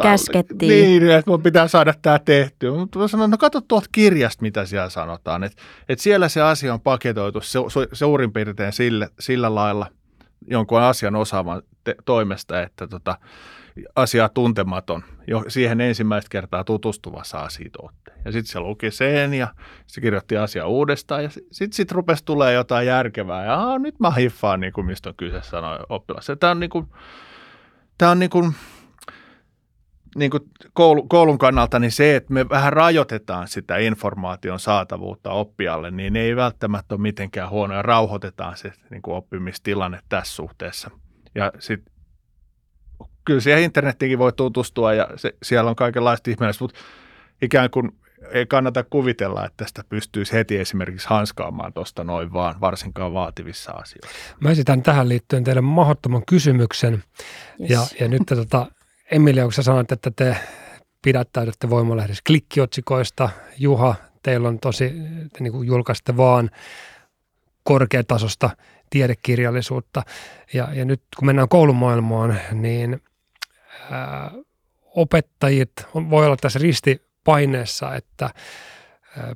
Käskettiin. 0.02 0.72
Niin, 0.72 1.12
että 1.12 1.32
mun 1.32 1.42
pitää 1.42 1.68
saada 1.68 1.94
tämä 2.02 2.20
tehtyä. 2.20 2.72
Mutta 2.72 3.00
mä 3.00 3.08
sanoin, 3.08 3.32
no 3.32 3.38
katso 3.38 3.62
tuolta 3.62 3.90
kirjasta, 3.92 4.42
mitä 4.42 4.66
siellä 4.66 4.90
sanotaan. 4.90 5.44
Että 5.44 5.62
et 5.90 6.00
siellä 6.00 6.30
se 6.30 6.42
asia 6.42 6.74
on 6.74 6.82
paketoitu 6.82 7.40
suurin 7.94 8.34
piirtein 8.34 8.74
sillä, 8.74 9.10
sillä 9.20 9.56
lailla 9.56 9.88
jonkun 10.48 10.82
asian 10.82 11.16
osaavan 11.16 11.62
te- 11.84 11.96
toimesta, 12.06 12.62
että 12.62 12.88
tota, 12.88 13.18
asiaa 13.96 14.30
tuntematon, 14.30 15.04
jo 15.28 15.44
siihen 15.48 15.82
ensimmäistä 15.82 16.30
kertaa 16.30 16.64
tutustuvassa 16.64 17.38
asiatootteen. 17.38 18.18
Ja 18.26 18.32
sitten 18.32 18.52
se 18.52 18.60
luki 18.60 18.92
sen 18.92 19.34
ja 19.34 19.48
se 19.88 20.02
kirjoitti 20.02 20.38
asia 20.38 20.68
uudestaan 20.68 21.24
ja 21.24 21.30
sitten 21.30 21.74
sit 21.74 21.92
rupesi 21.92 22.26
tulee 22.26 22.54
jotain 22.54 22.88
järkevää. 22.88 23.46
Ja 23.46 23.56
Aa, 23.56 23.80
nyt 23.80 24.00
mä 24.00 24.12
hiffaan, 24.12 24.60
niin 24.60 24.74
kuin 24.74 24.86
mistä 24.86 25.10
on 25.10 25.16
kyse, 25.16 25.42
sanoi 25.42 25.80
oppilas. 25.90 26.28
Tämä 26.40 26.52
on, 26.52 26.60
niin 26.60 26.70
kuin, 26.70 26.88
tämä 27.98 28.12
on 28.12 28.20
niin 28.20 28.30
kuin, 28.30 28.54
niin 30.16 30.32
kuin 30.32 30.44
koulun 31.10 31.38
kannalta 31.38 31.80
niin 31.80 31.92
se, 31.92 32.16
että 32.16 32.34
me 32.34 32.50
vähän 32.50 32.74
rajoitetaan 32.74 33.48
sitä 33.48 33.78
informaation 33.78 34.60
saatavuutta 34.60 35.32
oppijalle, 35.32 35.92
niin 35.92 36.16
ei 36.16 36.36
välttämättä 36.36 36.96
ole 36.96 37.02
mitenkään 37.02 37.50
huono 37.50 37.74
ja 37.74 37.82
rauhoitetaan 37.82 38.58
se 38.58 38.74
niin 38.90 39.02
kuin 39.02 39.18
oppimistilanne 39.18 40.00
tässä 40.10 40.36
suhteessa. 40.36 40.92
Ja 41.36 41.52
sitten 41.60 41.95
kyllä 43.26 43.40
siihen 43.40 43.64
internettiinkin 43.64 44.20
voi 44.20 44.34
tutustua 44.34 44.94
ja 44.94 45.08
se, 45.16 45.36
siellä 45.44 45.70
on 45.70 45.76
kaikenlaista 45.76 46.32
ihmeellistä, 46.32 46.64
mutta 46.64 46.80
ikään 47.42 47.70
kuin 47.70 47.92
ei 48.32 48.46
kannata 48.46 48.84
kuvitella, 48.84 49.46
että 49.46 49.64
tästä 49.64 49.84
pystyisi 49.90 50.34
heti 50.34 50.58
esimerkiksi 50.58 51.08
hanskaamaan 51.10 51.74
tuosta 51.74 52.04
noin 52.04 52.34
vaan, 52.34 52.62
varsinkaan 52.62 53.14
vaativissa 53.14 53.72
asioissa. 53.72 54.36
Mä 54.40 54.52
esitän 54.52 54.84
tähän 54.84 55.10
liittyen 55.10 55.44
teille 55.44 55.62
mahdottoman 55.62 56.26
kysymyksen. 56.26 57.04
Yes. 57.60 57.70
Ja, 57.70 57.82
ja 58.00 58.08
nyt 58.08 58.22
tota, 58.26 58.68
Emilia, 59.12 59.44
kun 59.44 59.54
sä 59.54 59.64
sanoit, 59.64 59.92
että 59.92 60.12
te 60.16 60.38
pidättäydytte 61.02 61.70
voimalehdessä 61.70 62.22
klikkiotsikoista. 62.28 63.30
Juha, 63.58 63.96
teillä 64.24 64.48
on 64.48 64.60
tosi, 64.60 64.94
te 65.34 65.44
niin 65.44 65.54
kuin 65.54 65.68
julkaiste 65.68 66.18
vaan 66.18 66.50
korkeatasosta 67.64 68.50
tiedekirjallisuutta. 68.90 70.04
Ja, 70.54 70.68
ja 70.74 70.86
nyt 70.86 71.02
kun 71.18 71.26
mennään 71.26 71.50
koulumaailmaan, 71.50 72.40
niin 72.52 73.02
opettajit 74.96 75.72
voi 76.10 76.26
olla 76.26 76.38
tässä 76.38 76.60
ristipaineessa, 76.60 77.96
että 77.96 78.30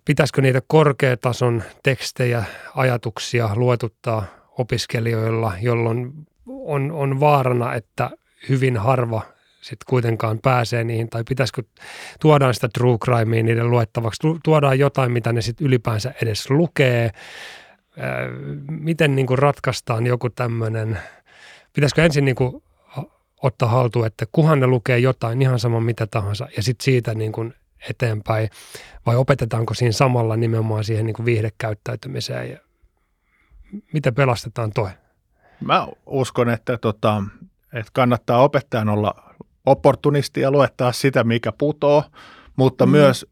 pitäisikö 0.05 0.41
niitä 0.41 0.61
korkeatason 0.67 1.63
tekstejä, 1.83 2.43
ajatuksia 2.75 3.49
luetuttaa 3.55 4.25
opiskelijoilla, 4.57 5.53
jolloin 5.61 6.13
on, 6.47 6.91
on 6.91 7.19
vaarana, 7.19 7.73
että 7.73 8.09
hyvin 8.49 8.77
harva 8.77 9.21
sitten 9.61 9.85
kuitenkaan 9.89 10.39
pääsee 10.39 10.83
niihin, 10.83 11.09
tai 11.09 11.23
pitäisikö 11.29 11.63
tuodaan 12.19 12.53
sitä 12.53 12.69
true 12.73 12.97
crimea 12.97 13.43
niiden 13.43 13.71
luettavaksi, 13.71 14.19
tuodaan 14.43 14.79
jotain, 14.79 15.11
mitä 15.11 15.33
ne 15.33 15.41
sitten 15.41 15.67
ylipäänsä 15.67 16.13
edes 16.21 16.49
lukee, 16.49 17.11
miten 18.69 19.15
niin 19.15 19.27
kuin 19.27 19.39
ratkaistaan 19.39 20.05
joku 20.05 20.29
tämmöinen, 20.29 20.99
pitäisikö 21.73 22.03
ensin 22.03 22.25
niin 22.25 22.35
kuin 22.35 22.63
ottaa 23.43 23.69
haltuun, 23.69 24.05
että 24.05 24.25
kuhan 24.31 24.59
ne 24.59 24.67
lukee 24.67 24.99
jotain, 24.99 25.41
ihan 25.41 25.59
sama 25.59 25.79
mitä 25.79 26.07
tahansa, 26.07 26.47
ja 26.57 26.63
sitten 26.63 26.85
siitä 26.85 27.13
niin 27.13 27.31
kuin 27.31 27.53
eteenpäin, 27.89 28.49
vai 29.05 29.15
opetetaanko 29.15 29.73
siinä 29.73 29.91
samalla 29.91 30.35
nimenomaan 30.35 30.83
siihen 30.83 31.05
niin 31.05 31.13
kuin 31.13 31.25
viihdekäyttäytymiseen, 31.25 32.49
ja 32.49 32.57
miten 33.93 34.15
pelastetaan 34.15 34.71
toi? 34.71 34.89
Mä 35.61 35.87
uskon, 36.05 36.49
että, 36.49 36.77
tota, 36.77 37.23
että 37.73 37.91
kannattaa 37.93 38.43
opettajan 38.43 38.89
olla 38.89 39.35
opportunisti 39.65 40.41
ja 40.41 40.51
luettaa 40.51 40.91
sitä, 40.91 41.23
mikä 41.23 41.51
putoo, 41.51 42.03
mutta 42.55 42.85
mm. 42.85 42.91
myös 42.91 43.25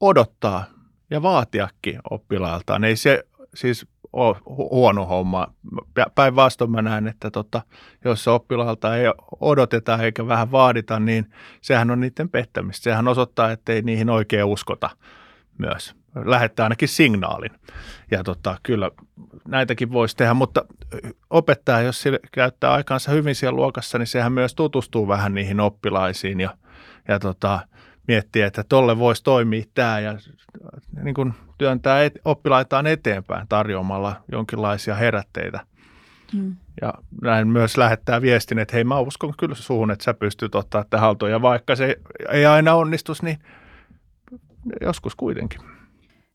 odottaa 0.00 0.64
ja 1.10 1.22
vaatiakin 1.22 2.00
oppilailtaan. 2.10 2.84
Ei 2.84 2.96
se 2.96 3.24
siis 3.54 3.86
ole 4.14 4.36
huono 4.46 5.06
homma. 5.06 5.46
Päinvastoin 6.14 6.70
mä 6.70 6.82
näen, 6.82 7.06
että 7.06 7.30
tota, 7.30 7.62
jos 8.04 8.28
oppilaalta 8.28 8.96
ei 8.96 9.04
odoteta 9.40 9.98
eikä 10.02 10.26
vähän 10.26 10.52
vaadita, 10.52 11.00
niin 11.00 11.30
sehän 11.60 11.90
on 11.90 12.00
niiden 12.00 12.28
pettämistä. 12.28 12.84
Sehän 12.84 13.08
osoittaa, 13.08 13.50
että 13.50 13.72
ei 13.72 13.82
niihin 13.82 14.10
oikein 14.10 14.44
uskota 14.44 14.90
myös. 15.58 15.94
Lähettää 16.24 16.64
ainakin 16.64 16.88
signaalin. 16.88 17.50
Ja 18.10 18.24
tota, 18.24 18.56
kyllä 18.62 18.90
näitäkin 19.48 19.92
voisi 19.92 20.16
tehdä, 20.16 20.34
mutta 20.34 20.64
opettaja, 21.30 21.80
jos 21.80 22.02
sille 22.02 22.18
käyttää 22.32 22.72
aikaansa 22.72 23.10
hyvin 23.10 23.34
siellä 23.34 23.56
luokassa, 23.56 23.98
niin 23.98 24.06
sehän 24.06 24.32
myös 24.32 24.54
tutustuu 24.54 25.08
vähän 25.08 25.34
niihin 25.34 25.60
oppilaisiin 25.60 26.40
ja, 26.40 26.56
ja 27.08 27.18
tota, 27.18 27.60
miettii, 28.08 28.42
että 28.42 28.64
tolle 28.68 28.98
voisi 28.98 29.24
toimia 29.24 29.64
tämä 29.74 30.00
ja 30.00 30.14
niin 31.02 31.14
kuin 31.14 31.34
työntää 31.58 32.04
et, 32.04 32.14
oppilaitaan 32.24 32.86
eteenpäin 32.86 33.48
tarjoamalla 33.48 34.16
jonkinlaisia 34.32 34.94
herätteitä. 34.94 35.60
Hmm. 36.32 36.56
Ja 36.82 36.94
näin 37.22 37.48
myös 37.48 37.76
lähettää 37.76 38.22
viestin, 38.22 38.58
että 38.58 38.76
hei 38.76 38.84
mä 38.84 38.98
uskon 38.98 39.34
kyllä 39.38 39.54
suhun, 39.54 39.90
että 39.90 40.04
sä 40.04 40.14
pystyt 40.14 40.54
ottaa 40.54 40.84
tähän 40.90 41.02
haltuun. 41.02 41.30
Ja 41.30 41.42
vaikka 41.42 41.76
se 41.76 41.96
ei 42.32 42.46
aina 42.46 42.74
onnistus, 42.74 43.22
niin 43.22 43.38
joskus 44.80 45.14
kuitenkin. 45.14 45.60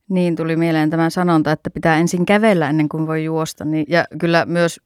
Niin, 0.09 0.35
tuli 0.35 0.55
mieleen 0.55 0.89
tämä 0.89 1.09
sanonta, 1.09 1.51
että 1.51 1.69
pitää 1.69 1.97
ensin 1.97 2.25
kävellä 2.25 2.69
ennen 2.69 2.89
kuin 2.89 3.07
voi 3.07 3.23
juosta. 3.23 3.65
Niin, 3.65 3.85
ja 3.89 4.05
kyllä 4.19 4.45
myös 4.45 4.79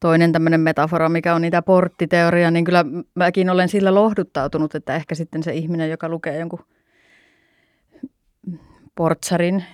toinen 0.00 0.32
tämmöinen 0.32 0.60
metafora, 0.60 1.08
mikä 1.08 1.34
on 1.34 1.42
niitä 1.42 1.62
porttiteoria, 1.62 2.50
niin 2.50 2.64
kyllä 2.64 2.84
mäkin 3.14 3.50
olen 3.50 3.68
sillä 3.68 3.94
lohduttautunut, 3.94 4.74
että 4.74 4.96
ehkä 4.96 5.14
sitten 5.14 5.42
se 5.42 5.52
ihminen, 5.52 5.90
joka 5.90 6.08
lukee 6.08 6.38
jonkun 6.38 6.64
portsarin 8.94 9.64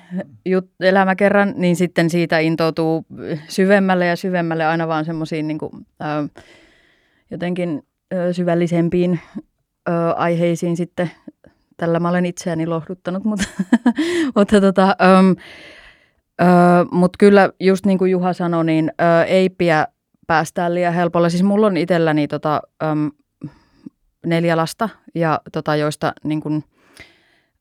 jut- 0.48 0.74
elämäkerran, 0.80 1.54
niin 1.56 1.76
sitten 1.76 2.10
siitä 2.10 2.38
intoutuu 2.38 3.06
syvemmälle 3.48 4.06
ja 4.06 4.16
syvemmälle 4.16 4.66
aina 4.66 4.88
vaan 4.88 5.04
semmoisiin 5.04 5.48
niin 5.48 5.58
jotenkin 7.30 7.82
ö, 8.14 8.32
syvällisempiin 8.32 9.20
ö, 9.88 9.92
aiheisiin 10.16 10.76
sitten. 10.76 11.10
Tällä 11.76 12.00
mä 12.00 12.08
olen 12.08 12.26
itseäni 12.26 12.66
lohduttanut, 12.66 13.24
mutta, 13.24 13.44
mutta 14.36 14.60
tota, 14.60 14.96
mut 16.90 17.16
kyllä 17.18 17.50
just 17.60 17.86
niin 17.86 17.98
kuin 17.98 18.10
Juha 18.10 18.32
sanoi, 18.32 18.64
niin 18.64 18.92
ö, 19.00 19.24
ei 19.24 19.48
pidä 19.48 19.86
päästään 20.26 20.74
liian 20.74 20.94
helpolla. 20.94 21.28
Siis 21.28 21.42
mulla 21.42 21.66
on 21.66 21.76
itselläni 21.76 22.28
tota, 22.28 22.62
neljä 24.26 24.56
lasta, 24.56 24.88
ja 25.14 25.40
tota, 25.52 25.76
joista 25.76 26.12
niin 26.24 26.40
kuin 26.40 26.64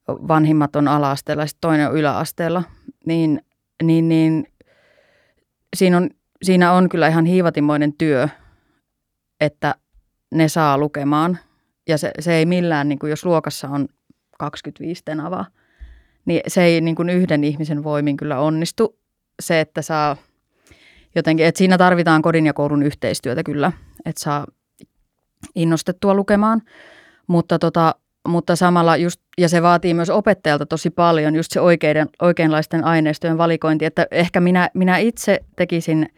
vanhimmat 0.07 0.75
on 0.75 0.87
ala-asteella 0.87 1.43
ja 1.43 1.47
toinen 1.61 1.89
on 1.89 1.97
yläasteella, 1.97 2.63
niin, 3.05 3.41
niin, 3.83 4.09
niin 4.09 4.47
siinä, 5.75 5.97
on, 5.97 6.09
siinä 6.43 6.71
on 6.71 6.89
kyllä 6.89 7.07
ihan 7.07 7.25
hiivatimoinen 7.25 7.93
työ, 7.97 8.29
että 9.41 9.75
ne 10.31 10.47
saa 10.47 10.77
lukemaan. 10.77 11.37
Ja 11.87 11.97
se, 11.97 12.11
se 12.19 12.33
ei 12.33 12.45
millään, 12.45 12.89
niin 12.89 12.99
jos 13.09 13.25
luokassa 13.25 13.69
on 13.69 13.87
25 14.39 15.01
tenavaa, 15.05 15.45
niin 16.25 16.41
se 16.47 16.63
ei 16.63 16.81
niin 16.81 17.09
yhden 17.09 17.43
ihmisen 17.43 17.83
voimin 17.83 18.17
kyllä 18.17 18.39
onnistu. 18.39 18.99
Se, 19.41 19.59
että 19.59 19.81
saa 19.81 20.17
jotenkin, 21.15 21.45
että 21.45 21.57
siinä 21.57 21.77
tarvitaan 21.77 22.21
kodin 22.21 22.45
ja 22.45 22.53
koulun 22.53 22.83
yhteistyötä 22.83 23.43
kyllä, 23.43 23.71
että 24.05 24.23
saa 24.23 24.45
innostettua 25.55 26.13
lukemaan. 26.13 26.61
Mutta, 27.27 27.59
tota, 27.59 27.95
mutta 28.27 28.55
samalla 28.55 28.97
just, 28.97 29.21
ja 29.37 29.49
se 29.49 29.61
vaatii 29.61 29.93
myös 29.93 30.09
opettajalta 30.09 30.65
tosi 30.65 30.89
paljon, 30.89 31.35
just 31.35 31.51
se 31.51 31.59
oikeiden, 31.59 32.09
oikeanlaisten 32.21 32.83
aineistojen 32.83 33.37
valikointi, 33.37 33.85
että 33.85 34.07
ehkä 34.11 34.41
minä, 34.41 34.69
minä 34.73 34.97
itse 34.97 35.39
tekisin 35.55 36.09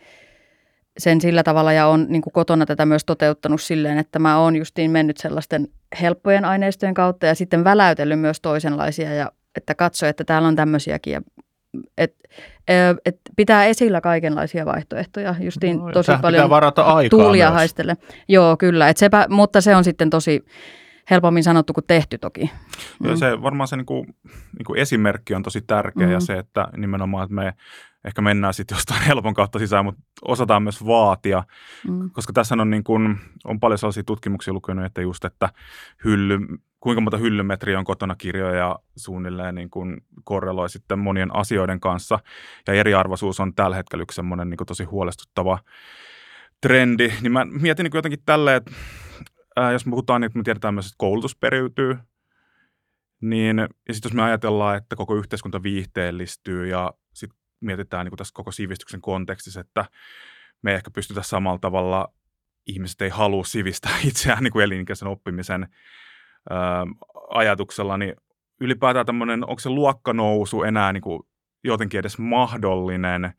sen 0.98 1.22
sillä 1.22 1.44
tavalla 1.44 1.74
ja 1.74 1.88
on 1.88 2.06
niin 2.10 2.22
kotona 2.22 2.66
tätä 2.66 2.86
myös 2.86 3.06
toteuttanut 3.06 3.62
silleen, 3.62 3.98
että 3.98 4.20
mä 4.20 4.40
oon 4.40 4.56
justiin 4.56 4.92
mennyt 4.92 5.18
sellaisten 5.18 5.68
helppojen 6.02 6.46
aineistojen 6.46 6.94
kautta 6.94 7.26
ja 7.26 7.36
sitten 7.36 7.64
väläytellyt 7.64 8.20
myös 8.20 8.42
toisenlaisia 8.42 9.14
ja 9.14 9.32
että 9.56 9.76
katso, 9.76 10.06
että 10.06 10.24
täällä 10.24 10.48
on 10.48 10.56
tämmöisiäkin 10.56 11.14
ja 11.14 11.22
et, 11.98 12.16
et 13.06 13.18
pitää 13.36 13.66
esillä 13.66 14.02
kaikenlaisia 14.02 14.66
vaihtoehtoja, 14.66 15.36
justiin 15.40 15.78
no, 15.78 15.92
tosi 15.92 16.12
paljon 16.22 16.42
pitää 16.42 16.50
varata 16.50 16.82
aikaa 16.82 17.20
tuulia 17.20 17.52
haistelle. 17.52 17.98
Joo, 18.28 18.58
kyllä, 18.58 18.90
et 18.90 18.98
sepä, 18.98 19.26
mutta 19.30 19.62
se 19.62 19.76
on 19.76 19.84
sitten 19.84 20.10
tosi 20.10 20.46
helpommin 21.10 21.44
sanottu 21.44 21.74
kuin 21.74 21.84
tehty 21.88 22.18
toki. 22.18 22.52
Mm. 23.00 23.10
Ja 23.10 23.16
se 23.16 23.42
varmaan 23.42 23.68
se 23.68 23.78
niin 23.78 23.86
kuin, 23.86 24.06
niin 24.58 24.66
kuin 24.66 24.80
esimerkki 24.80 25.36
on 25.36 25.44
tosi 25.44 25.62
tärkeä 25.62 26.08
mm. 26.08 26.14
ja 26.14 26.20
se, 26.20 26.38
että 26.38 26.68
nimenomaan, 26.78 27.24
että 27.24 27.36
me 27.36 27.54
ehkä 28.06 28.22
mennään 28.22 28.54
sitten 28.54 28.76
jostain 28.76 29.02
helpon 29.08 29.34
kautta 29.34 29.60
sisään, 29.60 29.86
mutta 29.86 30.02
osataan 30.26 30.64
myös 30.64 30.86
vaatia, 30.86 31.44
mm. 31.88 32.10
koska 32.12 32.34
tässä 32.34 32.56
on, 32.60 32.70
niin 32.70 32.84
kuin, 32.84 33.18
on 33.46 33.60
paljon 33.60 33.78
sellaisia 33.78 34.04
tutkimuksia 34.04 34.54
lukenut, 34.54 34.86
että 34.86 35.02
just, 35.02 35.26
että 35.26 35.50
hylly, 36.04 36.40
kuinka 36.88 37.02
monta 37.02 37.18
hyllymetriä 37.18 37.80
on 37.80 37.86
kotona 37.86 38.16
kirjoja 38.16 38.80
suunnilleen 38.98 39.56
niin 39.56 39.70
kuin 39.70 40.02
korreloi 40.24 40.70
sitten 40.70 41.00
monien 41.00 41.36
asioiden 41.36 41.80
kanssa. 41.80 42.20
Ja 42.68 42.74
eriarvoisuus 42.74 43.40
on 43.40 43.56
tällä 43.56 43.76
hetkellä 43.76 44.02
yksi 44.02 44.16
semmoinen 44.16 44.50
niin 44.50 44.58
tosi 44.68 44.84
huolestuttava 44.84 45.60
trendi. 46.62 47.12
Niin 47.22 47.32
mä 47.32 47.46
mietin 47.46 47.84
niin 47.84 47.92
jotenkin 47.94 48.24
tälleen, 48.26 48.58
että 48.58 48.72
ää, 49.56 49.72
jos 49.72 49.86
me 49.86 49.90
puhutaan, 49.90 50.22
niin 50.22 50.32
me 50.36 50.44
tiedetään 50.44 50.74
myös, 50.74 50.86
että 50.86 50.96
koulutus 50.98 51.36
periytyy, 51.36 51.98
niin 53.22 53.58
ja 53.58 53.94
sitten 53.94 54.10
jos 54.10 54.16
me 54.16 54.24
ajatellaan, 54.24 54.78
että 54.78 54.96
koko 54.96 55.16
yhteiskunta 55.16 55.64
viihteellistyy 55.64 56.68
ja 56.68 56.94
sitten 57.14 57.40
mietitään 57.60 58.06
niin 58.06 58.18
tässä 58.18 58.34
koko 58.34 58.52
sivistyksen 58.52 59.02
kontekstissa, 59.02 59.60
että 59.60 59.86
me 60.62 60.72
ei 60.72 60.76
ehkä 60.76 60.92
pystytä 60.92 61.22
samalla 61.22 61.60
tavalla, 61.60 62.14
ihmiset 62.68 63.02
ei 63.02 63.10
halua 63.10 63.44
sivistää 63.44 63.98
itseään 64.10 64.44
niin 64.44 64.54
kuin 64.54 64.64
elinikäisen 64.64 65.08
oppimisen 65.08 65.68
ajatuksella, 67.30 67.98
niin 67.98 68.16
ylipäätään 68.62 69.06
tämmöinen, 69.06 69.44
onko 69.44 69.60
se 69.60 69.70
luokkanousu 69.70 70.64
enää 70.64 70.94
niin 70.94 71.02
kuin 71.02 71.24
jotenkin 71.64 72.00
edes 72.00 72.18
mahdollinen? 72.18 73.34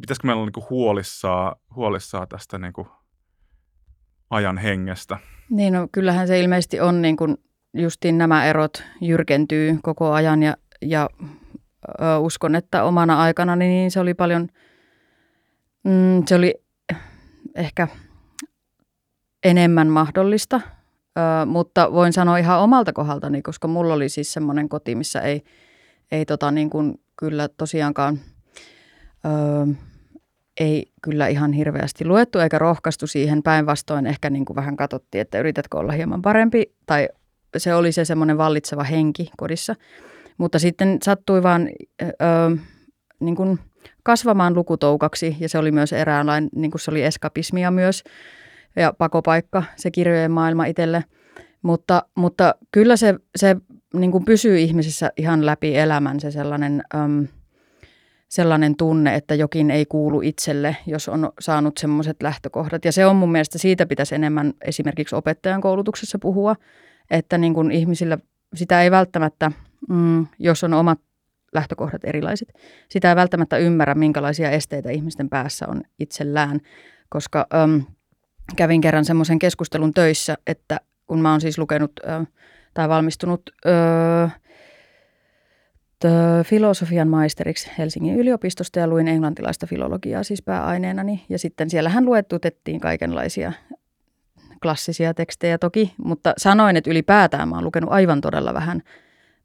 Pitäisikö 0.00 0.26
meillä 0.26 0.42
olla 0.42 0.50
niin 0.56 0.70
huolissaan, 0.70 1.56
huolissaan 1.74 2.28
tästä 2.28 2.58
niin 2.58 2.72
kuin 2.72 2.86
ajan 4.30 4.58
hengestä? 4.58 5.18
Niin, 5.50 5.72
no 5.72 5.88
kyllähän 5.92 6.26
se 6.26 6.40
ilmeisesti 6.40 6.80
on 6.80 7.02
niin 7.02 7.16
kuin 7.16 7.36
justiin 7.74 8.18
nämä 8.18 8.46
erot 8.46 8.84
jyrkentyy 9.00 9.78
koko 9.82 10.12
ajan 10.12 10.42
ja, 10.42 10.56
ja 10.82 11.10
ö, 12.00 12.18
uskon, 12.18 12.54
että 12.54 12.84
omana 12.84 13.22
aikana 13.22 13.56
niin 13.56 13.90
se 13.90 14.00
oli 14.00 14.14
paljon, 14.14 14.48
mm, 15.84 16.22
se 16.26 16.34
oli 16.34 16.54
ehkä 17.54 17.88
enemmän 19.44 19.88
mahdollista– 19.88 20.60
Ö, 21.18 21.46
mutta 21.46 21.92
voin 21.92 22.12
sanoa 22.12 22.38
ihan 22.38 22.60
omalta 22.60 22.92
kohdaltani, 22.92 23.42
koska 23.42 23.68
mulla 23.68 23.94
oli 23.94 24.08
siis 24.08 24.32
semmoinen 24.32 24.68
koti, 24.68 24.94
missä 24.94 25.20
ei, 25.20 25.42
ei 26.12 26.24
tota 26.24 26.50
niin 26.50 26.70
kuin 26.70 27.00
kyllä 27.16 27.48
tosiaankaan 27.48 28.18
ö, 29.24 29.74
ei 30.60 30.92
kyllä 31.02 31.26
ihan 31.26 31.52
hirveästi 31.52 32.04
luettu 32.04 32.38
eikä 32.38 32.58
rohkaistu 32.58 33.06
siihen. 33.06 33.42
Päinvastoin 33.42 34.06
ehkä 34.06 34.30
niin 34.30 34.44
kuin 34.44 34.56
vähän 34.56 34.76
katsottiin, 34.76 35.22
että 35.22 35.38
yritätkö 35.38 35.78
olla 35.78 35.92
hieman 35.92 36.22
parempi 36.22 36.74
tai 36.86 37.08
se 37.56 37.74
oli 37.74 37.92
se 37.92 38.04
semmoinen 38.04 38.38
vallitseva 38.38 38.84
henki 38.84 39.30
kodissa. 39.36 39.74
Mutta 40.38 40.58
sitten 40.58 40.98
sattui 41.04 41.42
vaan 41.42 41.68
ö, 42.02 42.06
niin 43.20 43.36
kuin 43.36 43.58
kasvamaan 44.02 44.54
lukutoukaksi 44.54 45.36
ja 45.40 45.48
se 45.48 45.58
oli 45.58 45.72
myös 45.72 45.92
eräänlainen, 45.92 46.50
niin 46.54 46.70
kuin 46.70 46.80
se 46.80 46.90
oli 46.90 47.02
eskapismia 47.02 47.70
myös– 47.70 48.02
ja 48.76 48.92
pakopaikka, 48.98 49.62
se 49.76 49.90
kirjojen 49.90 50.30
maailma 50.30 50.64
itselle. 50.64 51.04
Mutta, 51.62 52.02
mutta 52.14 52.54
kyllä 52.72 52.96
se, 52.96 53.14
se 53.36 53.56
niin 53.94 54.10
kuin 54.10 54.24
pysyy 54.24 54.58
ihmisissä 54.58 55.10
ihan 55.16 55.46
läpi 55.46 55.76
elämän 55.76 56.20
se 56.20 56.30
sellainen, 56.30 56.82
äm, 56.94 57.28
sellainen 58.28 58.76
tunne, 58.76 59.14
että 59.14 59.34
jokin 59.34 59.70
ei 59.70 59.86
kuulu 59.86 60.20
itselle, 60.20 60.76
jos 60.86 61.08
on 61.08 61.32
saanut 61.40 61.78
semmoiset 61.78 62.22
lähtökohdat. 62.22 62.84
Ja 62.84 62.92
se 62.92 63.06
on 63.06 63.16
mun 63.16 63.32
mielestä, 63.32 63.58
siitä 63.58 63.86
pitäisi 63.86 64.14
enemmän 64.14 64.52
esimerkiksi 64.64 65.16
opettajan 65.16 65.60
koulutuksessa 65.60 66.18
puhua, 66.18 66.56
että 67.10 67.38
niin 67.38 67.54
kuin 67.54 67.70
ihmisillä 67.70 68.18
sitä 68.54 68.82
ei 68.82 68.90
välttämättä, 68.90 69.52
mm, 69.88 70.26
jos 70.38 70.64
on 70.64 70.74
omat 70.74 70.98
lähtökohdat 71.54 72.04
erilaiset, 72.04 72.48
sitä 72.88 73.08
ei 73.08 73.16
välttämättä 73.16 73.56
ymmärrä, 73.56 73.94
minkälaisia 73.94 74.50
esteitä 74.50 74.90
ihmisten 74.90 75.28
päässä 75.28 75.66
on 75.68 75.82
itsellään, 75.98 76.60
koska 77.08 77.46
äm, 77.54 77.82
kävin 78.56 78.80
kerran 78.80 79.04
semmoisen 79.04 79.38
keskustelun 79.38 79.94
töissä, 79.94 80.36
että 80.46 80.80
kun 81.06 81.20
mä 81.20 81.30
oon 81.30 81.40
siis 81.40 81.58
lukenut 81.58 81.92
ö, 82.04 82.24
tai 82.74 82.88
valmistunut 82.88 83.42
ö, 83.66 84.28
filosofian 86.44 87.08
maisteriksi 87.08 87.70
Helsingin 87.78 88.16
yliopistosta 88.16 88.78
ja 88.78 88.86
luin 88.86 89.08
englantilaista 89.08 89.66
filologiaa 89.66 90.22
siis 90.22 90.42
pääaineenani. 90.42 91.24
Ja 91.28 91.38
sitten 91.38 91.70
siellähän 91.70 92.04
luettutettiin 92.04 92.80
kaikenlaisia 92.80 93.52
klassisia 94.62 95.14
tekstejä 95.14 95.58
toki, 95.58 95.94
mutta 96.04 96.32
sanoin, 96.36 96.76
että 96.76 96.90
ylipäätään 96.90 97.48
mä 97.48 97.54
oon 97.54 97.64
lukenut 97.64 97.92
aivan 97.92 98.20
todella 98.20 98.54
vähän 98.54 98.82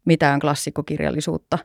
mitään 0.05 0.39
klassikkokirjallisuutta. 0.39 1.57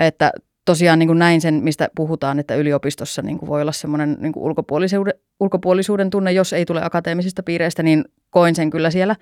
Että 0.00 0.32
tosiaan 0.64 0.98
niin 0.98 1.06
kuin 1.06 1.18
näin 1.18 1.40
sen, 1.40 1.54
mistä 1.54 1.88
puhutaan, 1.96 2.38
että 2.38 2.54
yliopistossa 2.54 3.22
niin 3.22 3.38
kuin 3.38 3.48
voi 3.48 3.62
olla 3.62 3.72
semmoinen 3.72 4.16
niin 4.20 4.32
ulkopuolisuuden, 4.36 5.14
ulkopuolisuuden 5.40 6.10
tunne, 6.10 6.32
jos 6.32 6.52
ei 6.52 6.64
tule 6.64 6.84
akateemisista 6.84 7.42
piireistä, 7.42 7.82
niin 7.82 8.04
koin 8.30 8.54
sen 8.54 8.70
kyllä 8.70 8.90
siellä. 8.90 9.16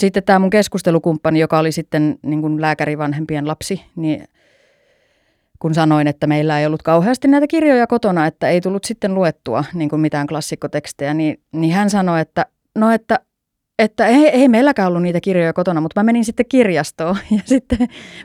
Sitten 0.00 0.22
tämä 0.22 0.38
mun 0.38 0.50
keskustelukumppani, 0.50 1.40
joka 1.40 1.58
oli 1.58 1.72
sitten 1.72 2.18
niin 2.22 2.40
kuin 2.40 2.60
lääkärivanhempien 2.60 3.46
lapsi, 3.48 3.82
niin 3.96 4.24
kun 5.58 5.74
sanoin, 5.74 6.06
että 6.06 6.26
meillä 6.26 6.60
ei 6.60 6.66
ollut 6.66 6.82
kauheasti 6.82 7.28
näitä 7.28 7.46
kirjoja 7.46 7.86
kotona, 7.86 8.26
että 8.26 8.48
ei 8.48 8.60
tullut 8.60 8.84
sitten 8.84 9.14
luettua 9.14 9.64
niin 9.74 9.88
kuin 9.88 10.00
mitään 10.00 10.26
klassikkotekstejä, 10.26 11.14
niin, 11.14 11.40
niin 11.52 11.72
hän 11.72 11.90
sanoi, 11.90 12.20
että 12.20 12.46
no 12.74 12.90
että 12.90 13.20
että 13.78 14.06
ei, 14.06 14.28
ei 14.28 14.48
meilläkään 14.48 14.88
ollut 14.88 15.02
niitä 15.02 15.20
kirjoja 15.20 15.52
kotona, 15.52 15.80
mutta 15.80 16.00
mä 16.00 16.04
menin 16.04 16.24
sitten 16.24 16.46
kirjastoon 16.48 17.16
ja 17.36 17.40
sitten 17.44 17.78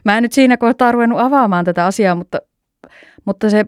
mä 0.06 0.18
en 0.18 0.24
nyt 0.24 0.34
siinä 0.34 0.58
kohtaa 0.58 0.92
ruvennut 0.92 1.20
avaamaan 1.20 1.66
tätä 1.66 1.86
asiaa, 1.86 2.16
mutta, 2.16 2.40
mutta 3.26 3.50
se 3.50 3.66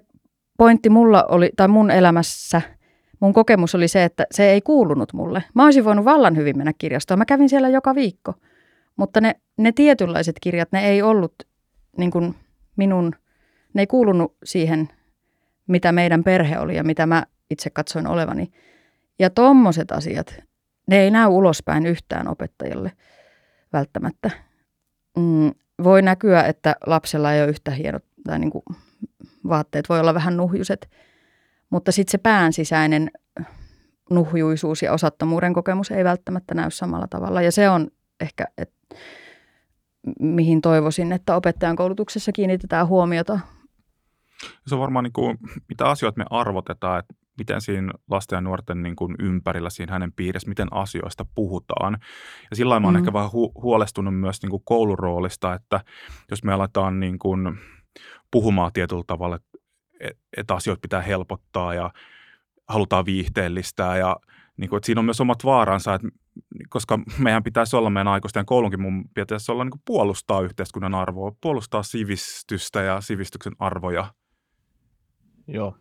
pointti 0.58 0.90
mulla 0.90 1.24
oli, 1.24 1.50
tai 1.56 1.68
mun 1.68 1.92
elämässä, 1.92 2.62
mun 3.20 3.34
kokemus 3.34 3.76
oli 3.76 3.88
se, 3.88 4.04
että 4.04 4.26
se 4.32 4.52
ei 4.52 4.62
kuulunut 4.62 5.14
mulle. 5.14 5.44
Mä 5.54 5.66
olisin 5.66 5.86
voinut 5.86 6.06
vallan 6.06 6.36
hyvin 6.36 6.58
mennä 6.58 6.74
kirjastoon. 6.78 7.18
Mä 7.18 7.26
kävin 7.26 7.50
siellä 7.50 7.70
joka 7.70 7.96
viikko, 7.96 8.34
mutta 8.96 9.22
ne, 9.22 9.36
ne 9.58 9.72
tietynlaiset 9.72 10.36
kirjat, 10.42 10.72
ne 10.72 10.88
ei 10.88 11.02
ollut 11.02 11.34
niin 11.98 12.12
kuin 12.12 12.36
minun, 12.76 13.16
ne 13.74 13.82
ei 13.82 13.88
kuulunut 13.88 14.36
siihen, 14.44 14.90
mitä 15.68 15.92
meidän 15.92 16.24
perhe 16.24 16.60
oli 16.60 16.76
ja 16.76 16.84
mitä 16.84 17.06
mä 17.06 17.24
itse 17.50 17.70
katsoin 17.70 18.08
olevani. 18.08 18.52
Ja 19.20 19.30
tommoset 19.30 19.92
asiat, 19.92 20.44
ne 20.88 21.00
ei 21.00 21.12
näy 21.12 21.28
ulospäin 21.28 21.86
yhtään 21.86 22.28
opettajalle 22.28 22.92
välttämättä. 23.74 24.32
Mm, 25.18 25.52
voi 25.84 26.02
näkyä, 26.02 26.44
että 26.44 26.76
lapsella 26.86 27.34
ei 27.34 27.42
ole 27.42 27.50
yhtä 27.50 27.72
hienot 27.72 28.04
tai 28.24 28.40
niin 28.40 28.52
kuin 28.52 28.64
vaatteet, 29.48 29.90
voi 29.90 30.00
olla 30.00 30.14
vähän 30.14 30.38
nuhjuset, 30.38 30.90
mutta 31.70 31.92
sitten 31.92 32.12
se 32.12 32.18
pään 32.18 32.54
sisäinen 32.54 33.12
nuhjuisuus 34.10 34.82
ja 34.82 34.94
osattomuuden 34.94 35.54
kokemus 35.54 35.92
ei 35.92 36.04
välttämättä 36.04 36.54
näy 36.54 36.72
samalla 36.72 37.08
tavalla. 37.10 37.42
Ja 37.42 37.52
se 37.52 37.70
on 37.70 37.88
ehkä, 38.20 38.48
et, 38.58 38.74
mihin 40.20 40.62
toivoisin, 40.62 41.12
että 41.12 41.36
opettajan 41.36 41.76
koulutuksessa 41.76 42.32
kiinnitetään 42.32 42.88
huomiota. 42.88 43.40
Se 44.68 44.76
on 44.76 44.82
varmaan 44.82 45.04
niin 45.04 45.14
kuin, 45.14 45.38
mitä 45.70 45.86
asioita 45.86 46.18
me 46.18 46.26
arvotetaan. 46.30 47.00
Että 47.00 47.14
miten 47.38 47.62
siinä 47.62 47.94
lasten 48.12 48.38
ja 48.38 48.42
nuorten 48.42 48.84
niin 48.84 48.96
kuin 48.96 49.16
ympärillä, 49.20 49.70
siinä 49.70 49.94
hänen 49.94 50.14
piirissä, 50.14 50.50
miten 50.50 50.68
asioista 50.72 51.26
puhutaan. 51.36 51.98
Ja 52.50 52.56
sillä 52.56 52.80
mä 52.80 52.88
oon 52.88 52.94
mm. 52.94 53.00
ehkä 53.00 53.14
vähän 53.14 53.30
hu- 53.30 53.62
huolestunut 53.62 54.20
myös 54.20 54.42
niin 54.42 54.50
kuin 54.50 54.64
kouluroolista, 54.66 55.54
että 55.54 55.80
jos 56.32 56.44
me 56.44 56.54
aletaan 56.54 57.00
niin 57.00 57.20
kuin 57.20 57.60
puhumaan 58.32 58.74
tietyllä 58.74 59.04
tavalla, 59.08 59.36
että, 59.36 59.58
että 60.38 60.54
asioita 60.54 60.82
pitää 60.82 61.02
helpottaa 61.02 61.74
ja 61.74 61.92
halutaan 62.70 63.06
viihteellistää 63.06 63.98
ja 63.98 64.16
niin 64.58 64.70
kuin, 64.70 64.78
että 64.78 64.86
siinä 64.86 65.00
on 65.00 65.06
myös 65.06 65.22
omat 65.22 65.46
vaaransa, 65.46 65.94
että, 65.94 66.08
koska 66.70 67.00
meidän 67.18 67.44
pitäisi 67.44 67.76
olla 67.76 67.90
meidän 67.90 68.08
aikuisten 68.08 68.46
koulunkin, 68.46 68.82
mun 68.82 69.04
pitäisi 69.14 69.52
olla 69.52 69.64
niin 69.64 69.72
kuin 69.72 69.82
puolustaa 69.86 70.42
yhteiskunnan 70.42 70.96
arvoa, 70.96 71.32
puolustaa 71.42 71.84
sivistystä 71.84 72.82
ja 72.82 73.02
sivistyksen 73.02 73.54
arvoja. 73.60 74.14
Joo, 75.48 75.78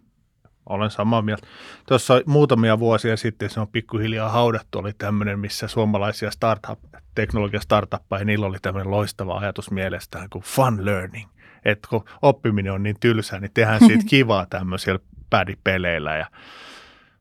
olen 0.66 0.90
samaa 0.90 1.22
mieltä. 1.22 1.46
Tuossa 1.88 2.20
muutamia 2.26 2.78
vuosia 2.78 3.16
sitten 3.16 3.50
se 3.50 3.60
on 3.60 3.68
pikkuhiljaa 3.68 4.28
haudattu, 4.28 4.78
oli 4.78 4.92
tämmöinen, 4.98 5.38
missä 5.38 5.68
suomalaisia 5.68 6.30
startup, 6.30 6.78
teknologia 7.14 7.60
startuppeja, 7.60 8.24
niillä 8.24 8.46
oli 8.46 8.58
tämmöinen 8.62 8.90
loistava 8.90 9.38
ajatus 9.38 9.70
mielestään 9.70 10.28
kuin 10.30 10.42
fun 10.42 10.84
learning. 10.84 11.28
Että 11.64 11.88
kun 11.88 12.04
oppiminen 12.22 12.72
on 12.72 12.82
niin 12.82 12.96
tylsää, 13.00 13.40
niin 13.40 13.50
tehdään 13.54 13.80
siitä 13.86 14.04
kivaa 14.06 14.46
tämmöisillä 14.50 14.98
pädipeleillä 15.30 16.16
ja 16.16 16.26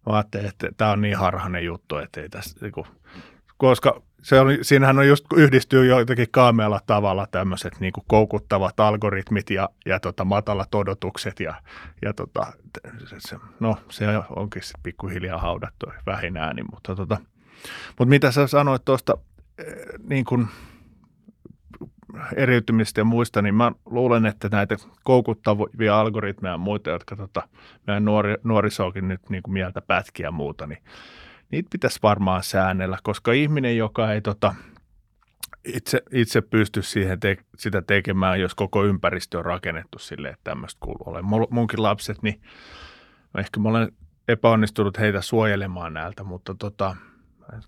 Mä 0.05 0.15
ajattelin, 0.15 0.45
että 0.45 0.69
tämä 0.77 0.91
on 0.91 1.01
niin 1.01 1.17
harhainen 1.17 1.65
juttu, 1.65 1.97
että 1.97 2.21
ei 2.21 2.29
tässä, 2.29 2.57
niin 2.61 2.71
kuin, 2.71 2.87
koska 3.57 4.01
se 4.21 4.39
on, 4.39 4.57
siinähän 4.61 4.99
on 4.99 5.07
just 5.07 5.25
yhdistyy 5.35 5.85
joitakin 5.85 6.27
kaamealla 6.31 6.79
tavalla 6.85 7.27
tämmöiset 7.31 7.79
niin 7.79 7.93
koukuttavat 8.07 8.79
algoritmit 8.79 9.49
ja, 9.49 9.69
ja 9.85 9.99
tota, 9.99 10.25
matalat 10.25 10.75
odotukset 10.75 11.39
ja, 11.39 11.53
ja 12.01 12.13
tota, 12.13 12.53
se, 13.17 13.37
no 13.59 13.77
se 13.89 14.05
onkin 14.35 14.63
sitten 14.63 14.83
pikkuhiljaa 14.83 15.37
haudattu 15.37 15.85
vähin 16.05 16.37
ääni, 16.37 16.63
mutta, 16.71 16.95
tota, 16.95 17.17
mutta 17.99 18.09
mitä 18.09 18.31
sä 18.31 18.47
sanoit 18.47 18.85
tuosta 18.85 19.17
eh, 19.57 19.65
niin 20.09 20.25
kuin 20.25 20.47
eriytymistä 22.35 23.01
ja 23.01 23.05
muista, 23.05 23.41
niin 23.41 23.55
mä 23.55 23.71
luulen, 23.85 24.25
että 24.25 24.49
näitä 24.51 24.75
koukuttavia 25.03 25.99
algoritmeja 25.99 26.53
ja 26.53 26.57
muita, 26.57 26.89
jotka 26.89 27.15
tota, 27.15 27.47
meidän 27.87 28.05
nuori, 28.05 28.35
nuorisoakin 28.43 29.07
nyt 29.07 29.29
niin 29.29 29.43
kuin 29.43 29.53
mieltä 29.53 29.81
pätkiä 29.81 30.27
ja 30.27 30.31
muuta, 30.31 30.67
niin 30.67 30.83
niitä 31.51 31.69
pitäisi 31.71 31.99
varmaan 32.03 32.43
säännellä, 32.43 32.97
koska 33.03 33.31
ihminen, 33.31 33.77
joka 33.77 34.13
ei 34.13 34.21
tota, 34.21 34.55
itse, 35.65 36.01
itse 36.11 36.41
pysty 36.41 36.81
siihen 36.81 37.19
te, 37.19 37.37
sitä 37.57 37.81
tekemään, 37.81 38.39
jos 38.39 38.55
koko 38.55 38.85
ympäristö 38.85 39.37
on 39.37 39.45
rakennettu 39.45 39.99
sille, 39.99 40.29
että 40.29 40.43
tämmöistä 40.43 40.79
kuuluu 40.79 41.03
ole. 41.05 41.21
Munkin 41.49 41.83
lapset, 41.83 42.21
niin 42.21 42.41
ehkä 43.37 43.59
mä 43.59 43.69
olen 43.69 43.91
epäonnistunut 44.27 44.99
heitä 44.99 45.21
suojelemaan 45.21 45.93
näiltä, 45.93 46.23
mutta 46.23 46.55
tota, 46.55 46.95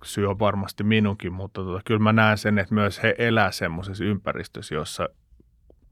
syy 0.03 0.25
on 0.29 0.39
varmasti 0.39 0.83
minunkin, 0.83 1.33
mutta 1.33 1.63
tota, 1.63 1.81
kyllä 1.85 1.99
mä 1.99 2.13
näen 2.13 2.37
sen, 2.37 2.59
että 2.59 2.73
myös 2.73 3.03
he 3.03 3.15
elää 3.17 3.51
semmoisessa 3.51 4.03
ympäristössä, 4.03 4.75
jossa 4.75 5.09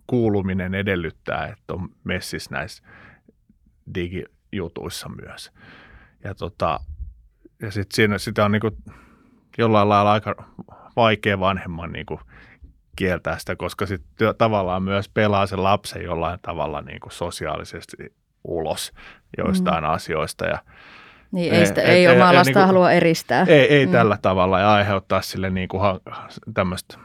kuuluminen 0.07 0.75
edellyttää, 0.75 1.47
että 1.47 1.73
on 1.73 1.89
messis 2.03 2.49
näissä 2.49 2.83
digijutuissa 3.95 5.09
myös. 5.09 5.51
Ja, 6.23 6.35
tota, 6.35 6.79
ja 7.61 7.71
sitten 7.71 7.95
siinä 7.95 8.17
sitä 8.17 8.45
on 8.45 8.51
niinku 8.51 8.71
jollain 9.57 9.89
lailla 9.89 10.11
aika 10.11 10.35
vaikea 10.95 11.39
vanhemman 11.39 11.91
niinku 11.91 12.19
kieltää 12.95 13.39
sitä, 13.39 13.55
koska 13.55 13.85
sitten 13.85 14.35
tavallaan 14.37 14.83
myös 14.83 15.09
pelaa 15.09 15.45
se 15.45 15.55
lapsen 15.55 16.03
jollain 16.03 16.39
tavalla 16.41 16.81
niinku 16.81 17.09
sosiaalisesti 17.09 17.97
ulos 18.43 18.91
joistain 19.37 19.83
mm. 19.83 19.89
asioista. 19.89 20.45
Ja, 20.45 20.59
niin, 21.31 21.53
ei, 21.53 21.65
sitä, 21.65 21.81
et, 21.81 21.89
ei 21.89 22.05
et, 22.05 22.15
omaa 22.15 22.35
lasta 22.35 22.59
niin 22.59 22.67
halua 22.67 22.91
eristää. 22.91 23.45
Ei, 23.49 23.73
ei 23.73 23.85
mm. 23.85 23.91
tällä 23.91 24.17
tavalla 24.21 24.59
ja 24.59 24.73
aiheuttaa 24.73 25.21
sille 25.21 25.49
niin 25.49 25.67
kuin 25.67 25.81
tämmöistä, 26.53 26.97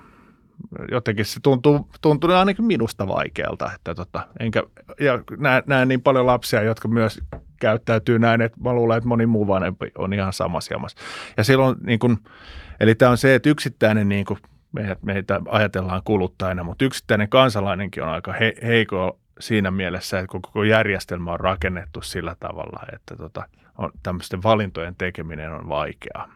jotenkin 0.90 1.24
se 1.24 1.40
tuntuu, 1.40 1.88
tuntuu 2.00 2.30
ainakin 2.30 2.64
minusta 2.64 3.08
vaikealta. 3.08 3.70
Että 3.74 3.94
tota, 3.94 4.26
enkä, 4.40 4.62
ja 5.00 5.22
näen, 5.38 5.62
näen 5.66 5.88
niin 5.88 6.02
paljon 6.02 6.26
lapsia, 6.26 6.62
jotka 6.62 6.88
myös 6.88 7.20
käyttäytyy 7.60 8.18
näin, 8.18 8.40
että 8.40 8.60
mä 8.60 8.72
luulen, 8.72 8.96
että 8.96 9.08
moni 9.08 9.26
muu 9.26 9.46
vanhempi 9.46 9.92
on 9.98 10.12
ihan 10.12 10.32
samassa 10.32 10.74
jamassa. 10.74 10.96
Ja 11.36 11.44
silloin, 11.44 11.76
niin 11.82 11.98
kuin, 11.98 12.18
eli 12.80 12.94
tämä 12.94 13.10
on 13.10 13.18
se, 13.18 13.34
että 13.34 13.48
yksittäinen 13.48 14.08
niin 14.08 14.24
kuin, 14.24 14.38
meitä, 15.02 15.40
ajatellaan 15.48 16.02
kuluttajana, 16.04 16.64
mutta 16.64 16.84
yksittäinen 16.84 17.28
kansalainenkin 17.28 18.02
on 18.02 18.08
aika 18.08 18.32
he, 18.32 18.54
heiko 18.62 19.20
siinä 19.40 19.70
mielessä, 19.70 20.18
että 20.18 20.32
koko 20.32 20.64
järjestelmä 20.64 21.32
on 21.32 21.40
rakennettu 21.40 22.02
sillä 22.02 22.36
tavalla, 22.40 22.82
että 22.92 23.16
tota, 23.16 23.48
on, 23.78 23.90
tämmöisten 24.02 24.42
valintojen 24.42 24.94
tekeminen 24.96 25.52
on 25.52 25.68
vaikeaa. 25.68 26.28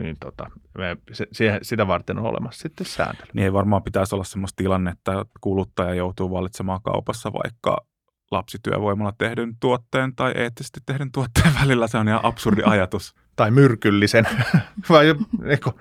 Niin 0.00 0.16
tota, 0.20 0.50
me, 0.78 0.96
se, 1.12 1.26
siihen, 1.32 1.58
sitä 1.62 1.86
varten 1.86 2.18
on 2.18 2.26
olemassa 2.26 2.62
sitten 2.62 2.86
sääntely. 2.86 3.30
Niin 3.34 3.44
ei 3.44 3.52
varmaan 3.52 3.82
pitäisi 3.82 4.14
olla 4.14 4.24
semmoista 4.24 4.56
tilannetta, 4.56 5.20
että 5.20 5.38
kuluttaja 5.40 5.94
joutuu 5.94 6.30
valitsemaan 6.30 6.82
kaupassa 6.82 7.32
vaikka 7.32 7.86
lapsityövoimalla 8.30 9.12
tehdyn 9.18 9.56
tuotteen 9.60 10.14
tai 10.16 10.32
eettisesti 10.34 10.80
tehdyn 10.86 11.12
tuotteen 11.12 11.54
välillä. 11.60 11.86
Se 11.86 11.98
on 11.98 12.08
ihan 12.08 12.24
absurdi 12.24 12.62
ajatus. 12.72 13.14
tai 13.36 13.50
myrkyllisen. 13.50 14.24
Vai, 14.90 15.14
niin 15.42 15.60
kuin, 15.64 15.74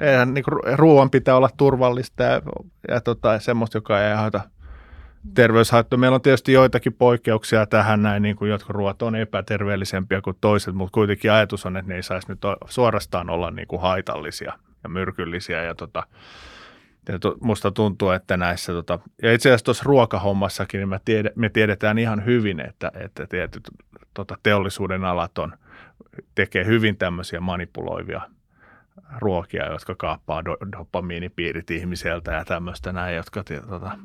eihän, 0.00 0.34
niin 0.34 0.44
kuin, 0.44 0.78
ruoan 0.78 1.10
pitää 1.10 1.36
olla 1.36 1.50
turvallista 1.56 2.22
ja, 2.22 2.42
ja 2.88 3.00
tota, 3.00 3.40
semmoista, 3.40 3.78
joka 3.78 4.00
ei 4.00 4.12
aiheuta– 4.12 4.40
terveyshaittoja. 5.34 5.98
Meillä 5.98 6.14
on 6.14 6.22
tietysti 6.22 6.52
joitakin 6.52 6.92
poikkeuksia 6.92 7.66
tähän 7.66 8.02
näin, 8.02 8.22
niin 8.22 8.36
kuin 8.36 8.50
jotkut 8.50 8.76
ruoat 8.76 9.02
on 9.02 9.16
epäterveellisempiä 9.16 10.20
kuin 10.20 10.36
toiset, 10.40 10.74
mutta 10.74 10.94
kuitenkin 10.94 11.32
ajatus 11.32 11.66
on, 11.66 11.76
että 11.76 11.88
ne 11.88 11.96
ei 11.96 12.02
saisi 12.02 12.28
nyt 12.28 12.40
suorastaan 12.68 13.30
olla 13.30 13.50
niin 13.50 13.68
kuin 13.68 13.82
haitallisia 13.82 14.52
ja 14.82 14.88
myrkyllisiä. 14.88 15.62
Ja 15.62 15.74
tota, 15.74 16.06
ja 17.08 17.18
to, 17.18 17.36
musta 17.40 17.70
tuntuu, 17.70 18.10
että 18.10 18.36
näissä, 18.36 18.72
tota, 18.72 18.98
ja 19.22 19.32
itse 19.32 19.48
asiassa 19.48 19.64
tuossa 19.64 19.84
ruokahommassakin, 19.86 20.78
niin 20.78 20.88
me, 20.88 21.00
tiede, 21.04 21.32
me 21.34 21.48
tiedetään 21.48 21.98
ihan 21.98 22.24
hyvin, 22.24 22.60
että, 22.60 22.92
että 22.94 23.26
tietyt 23.26 23.70
tota, 24.14 24.36
teollisuuden 24.42 25.04
alat 25.04 25.38
on, 25.38 25.52
tekee 26.34 26.64
hyvin 26.64 26.96
tämmöisiä 26.96 27.40
manipuloivia 27.40 28.20
ruokia, 29.18 29.72
jotka 29.72 29.94
kaappaa 29.94 30.44
do, 30.44 30.56
dopamiinipiirit 30.78 31.70
ihmiseltä 31.70 32.32
ja 32.32 32.44
tämmöistä 32.44 32.92
näin, 32.92 33.16
jotka 33.16 33.44
tota, 33.68 33.98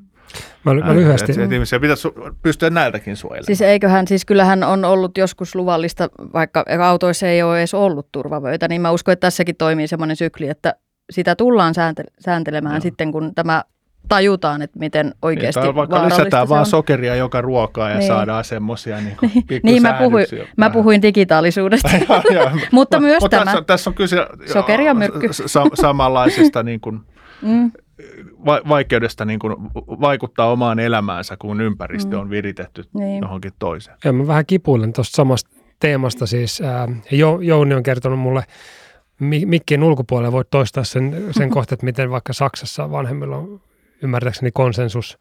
Mä, 0.63 0.73
mä 0.73 0.93
lyhyesti. 0.93 1.31
Et, 1.31 1.37
et 1.37 1.51
ihmisiä 1.51 1.79
pitäisi 1.79 2.07
pystyä 2.41 2.69
näiltäkin 2.69 3.15
suojelemaan. 3.15 3.45
Siis 3.45 3.61
eiköhän, 3.61 4.07
siis 4.07 4.25
kyllähän 4.25 4.63
on 4.63 4.85
ollut 4.85 5.17
joskus 5.17 5.55
luvallista, 5.55 6.09
vaikka 6.33 6.65
autoissa 6.83 7.27
ei 7.27 7.43
ole 7.43 7.59
edes 7.59 7.73
ollut 7.73 8.11
turvavöitä, 8.11 8.67
niin 8.67 8.81
mä 8.81 8.91
uskon, 8.91 9.13
että 9.13 9.27
tässäkin 9.27 9.55
toimii 9.55 9.87
semmoinen 9.87 10.15
sykli, 10.15 10.49
että 10.49 10.75
sitä 11.09 11.35
tullaan 11.35 11.73
sääntelemään 12.19 12.75
Joo. 12.75 12.81
sitten, 12.81 13.11
kun 13.11 13.35
tämä 13.35 13.63
tajutaan, 14.07 14.61
että 14.61 14.79
miten 14.79 15.13
oikeasti 15.21 15.61
niin, 15.61 15.75
vaikka 15.75 16.05
lisätään 16.05 16.49
vaan 16.49 16.65
sokeria 16.65 17.15
joka 17.15 17.41
ruokaa 17.41 17.89
ja 17.89 17.97
niin. 17.97 18.07
saadaan 18.07 18.43
semmoisia 18.43 18.97
niin 19.01 19.17
Niin, 19.63 19.81
mä 19.81 19.93
puhuin, 19.93 20.25
mä 20.57 20.69
puhuin 20.69 21.01
digitaalisuudesta. 21.01 21.89
ja, 22.09 22.23
ja, 22.33 22.51
Mutta 22.71 22.99
myös 22.99 23.21
mutta 23.21 23.37
tämä. 23.37 23.51
Tässä, 23.51 23.61
tässä 23.61 23.89
on 23.89 23.93
kyse 23.93 24.27
Sokeri 24.45 24.89
on 24.89 24.97
myrkky. 24.97 25.27
Sa- 25.31 25.69
samanlaisesta 25.73 26.63
niin 26.63 26.79
kuin, 26.79 26.99
mm. 27.41 27.71
Va- 28.45 28.61
vaikeudesta 28.69 29.25
niin 29.25 29.39
kuin, 29.39 29.55
vaikuttaa 29.75 30.51
omaan 30.51 30.79
elämäänsä, 30.79 31.37
kun 31.39 31.61
ympäristö 31.61 32.15
mm. 32.15 32.21
on 32.21 32.29
viritetty 32.29 32.83
niin. 32.93 33.21
johonkin 33.21 33.53
toiseen. 33.59 33.97
Ja 34.05 34.13
mä 34.13 34.27
vähän 34.27 34.45
kipuilen 34.45 34.93
tuosta 34.93 35.15
samasta 35.15 35.49
teemasta. 35.79 36.25
Siis, 36.25 36.61
ää, 36.61 36.87
Jouni 37.41 37.75
on 37.75 37.83
kertonut 37.83 38.19
mulle 38.19 38.43
mikkien 39.45 39.83
ulkopuolella 39.83 40.31
voit 40.31 40.49
toistaa 40.49 40.83
sen, 40.83 41.23
sen 41.31 41.49
kohta, 41.55 41.73
että 41.73 41.85
miten 41.85 42.11
vaikka 42.11 42.33
Saksassa 42.33 42.91
vanhemmilla 42.91 43.37
on 43.37 43.61
ymmärtääkseni 44.03 44.51
konsensus 44.51 45.17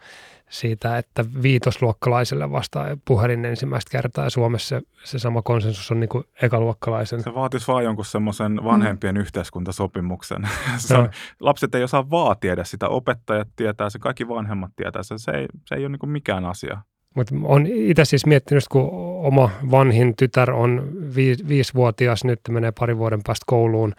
siitä, 0.51 0.99
että 0.99 1.25
viitosluokkalaiselle 1.43 2.51
vastaa 2.51 2.87
puhelin 3.05 3.45
ensimmäistä 3.45 3.91
kertaa 3.91 4.25
ja 4.25 4.31
Suomessa 4.31 4.81
se 5.05 5.19
sama 5.19 5.43
konsensus 5.43 5.91
on 5.91 6.01
niin 6.01 6.09
kuin 6.09 6.25
ekaluokkalaisen. 6.43 7.23
Se 7.23 7.35
vaatisi 7.35 7.67
vaan 7.69 7.85
jonkun 7.85 8.05
semmoisen 8.05 8.65
vanhempien 8.65 9.15
mm. 9.15 9.21
yhteiskuntasopimuksen. 9.21 10.49
se 10.77 10.95
on, 10.95 11.11
lapset 11.41 11.75
ei 11.75 11.83
osaa 11.83 12.11
vaatia 12.11 12.53
edes 12.53 12.71
sitä, 12.71 12.89
opettajat 12.89 13.49
tietää 13.57 13.91
se, 13.91 13.99
kaikki 13.99 14.29
vanhemmat 14.29 14.71
tietää 14.77 15.03
se, 15.03 15.15
se 15.19 15.31
ei, 15.31 15.47
se 15.67 15.75
ei 15.75 15.83
ole 15.83 15.89
niin 15.89 15.99
kuin 15.99 16.11
mikään 16.11 16.45
asia. 16.45 16.83
Mutta 17.15 17.35
olen 17.43 17.67
itse 17.67 18.05
siis 18.05 18.27
miettinyt, 18.27 18.65
kun 18.71 18.91
oma 19.25 19.51
vanhin 19.71 20.17
tytär 20.17 20.51
on 20.51 20.89
vi, 21.17 21.37
viisivuotias, 21.49 22.25
nyt 22.25 22.41
menee 22.49 22.73
pari 22.73 22.99
vuoden 22.99 23.21
päästä 23.27 23.45
kouluun 23.47 23.95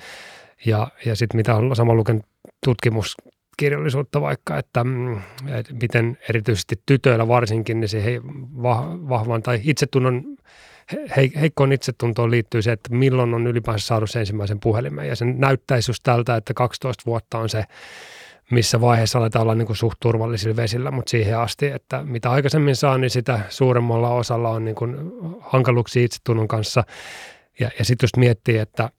ja, 0.65 0.87
ja 1.05 1.15
sitten 1.15 1.37
mitä 1.37 1.55
on 1.55 1.75
sama 1.75 1.93
lukenut 1.93 2.25
tutkimus 2.65 3.15
kirjallisuutta 3.57 4.21
vaikka, 4.21 4.57
että, 4.57 4.83
mm, 4.83 5.17
että 5.47 5.73
miten 5.81 6.17
erityisesti 6.29 6.75
tytöillä 6.85 7.27
varsinkin, 7.27 7.79
niin 7.79 7.89
se 7.89 8.21
vahvan 9.09 9.43
tai 9.43 9.59
itsetunnon 9.63 10.37
he, 11.17 11.31
heikkoon 11.39 11.71
itsetuntoon 11.71 12.31
liittyy 12.31 12.61
se, 12.61 12.71
että 12.71 12.95
milloin 12.95 13.33
on 13.33 13.47
ylipäänsä 13.47 13.87
saanut 13.87 14.09
sen 14.09 14.19
ensimmäisen 14.19 14.59
puhelimen. 14.59 15.07
Ja 15.07 15.15
sen 15.15 15.39
näyttäisi 15.39 15.89
just 15.89 16.03
tältä, 16.03 16.35
että 16.35 16.53
12 16.53 17.03
vuotta 17.05 17.37
on 17.37 17.49
se 17.49 17.63
missä 18.51 18.81
vaiheessa 18.81 19.19
aletaan 19.19 19.43
olla 19.43 19.55
niin 19.55 19.65
kuin 19.65 19.77
suht 19.77 19.99
turvallisilla 19.99 20.55
vesillä, 20.55 20.91
mutta 20.91 21.09
siihen 21.09 21.37
asti, 21.37 21.65
että 21.65 22.03
mitä 22.03 22.31
aikaisemmin 22.31 22.75
saa, 22.75 22.97
niin 22.97 23.09
sitä 23.09 23.39
suuremmalla 23.49 24.09
osalla 24.09 24.49
on 24.49 24.65
niin 24.65 24.75
kuin 24.75 24.95
hankaluuksia 25.39 26.03
itsetunnon 26.03 26.47
kanssa. 26.47 26.83
Ja, 27.59 27.69
ja 27.79 27.85
sitten 27.85 28.03
just 28.03 28.17
miettii, 28.17 28.57
että 28.57 28.89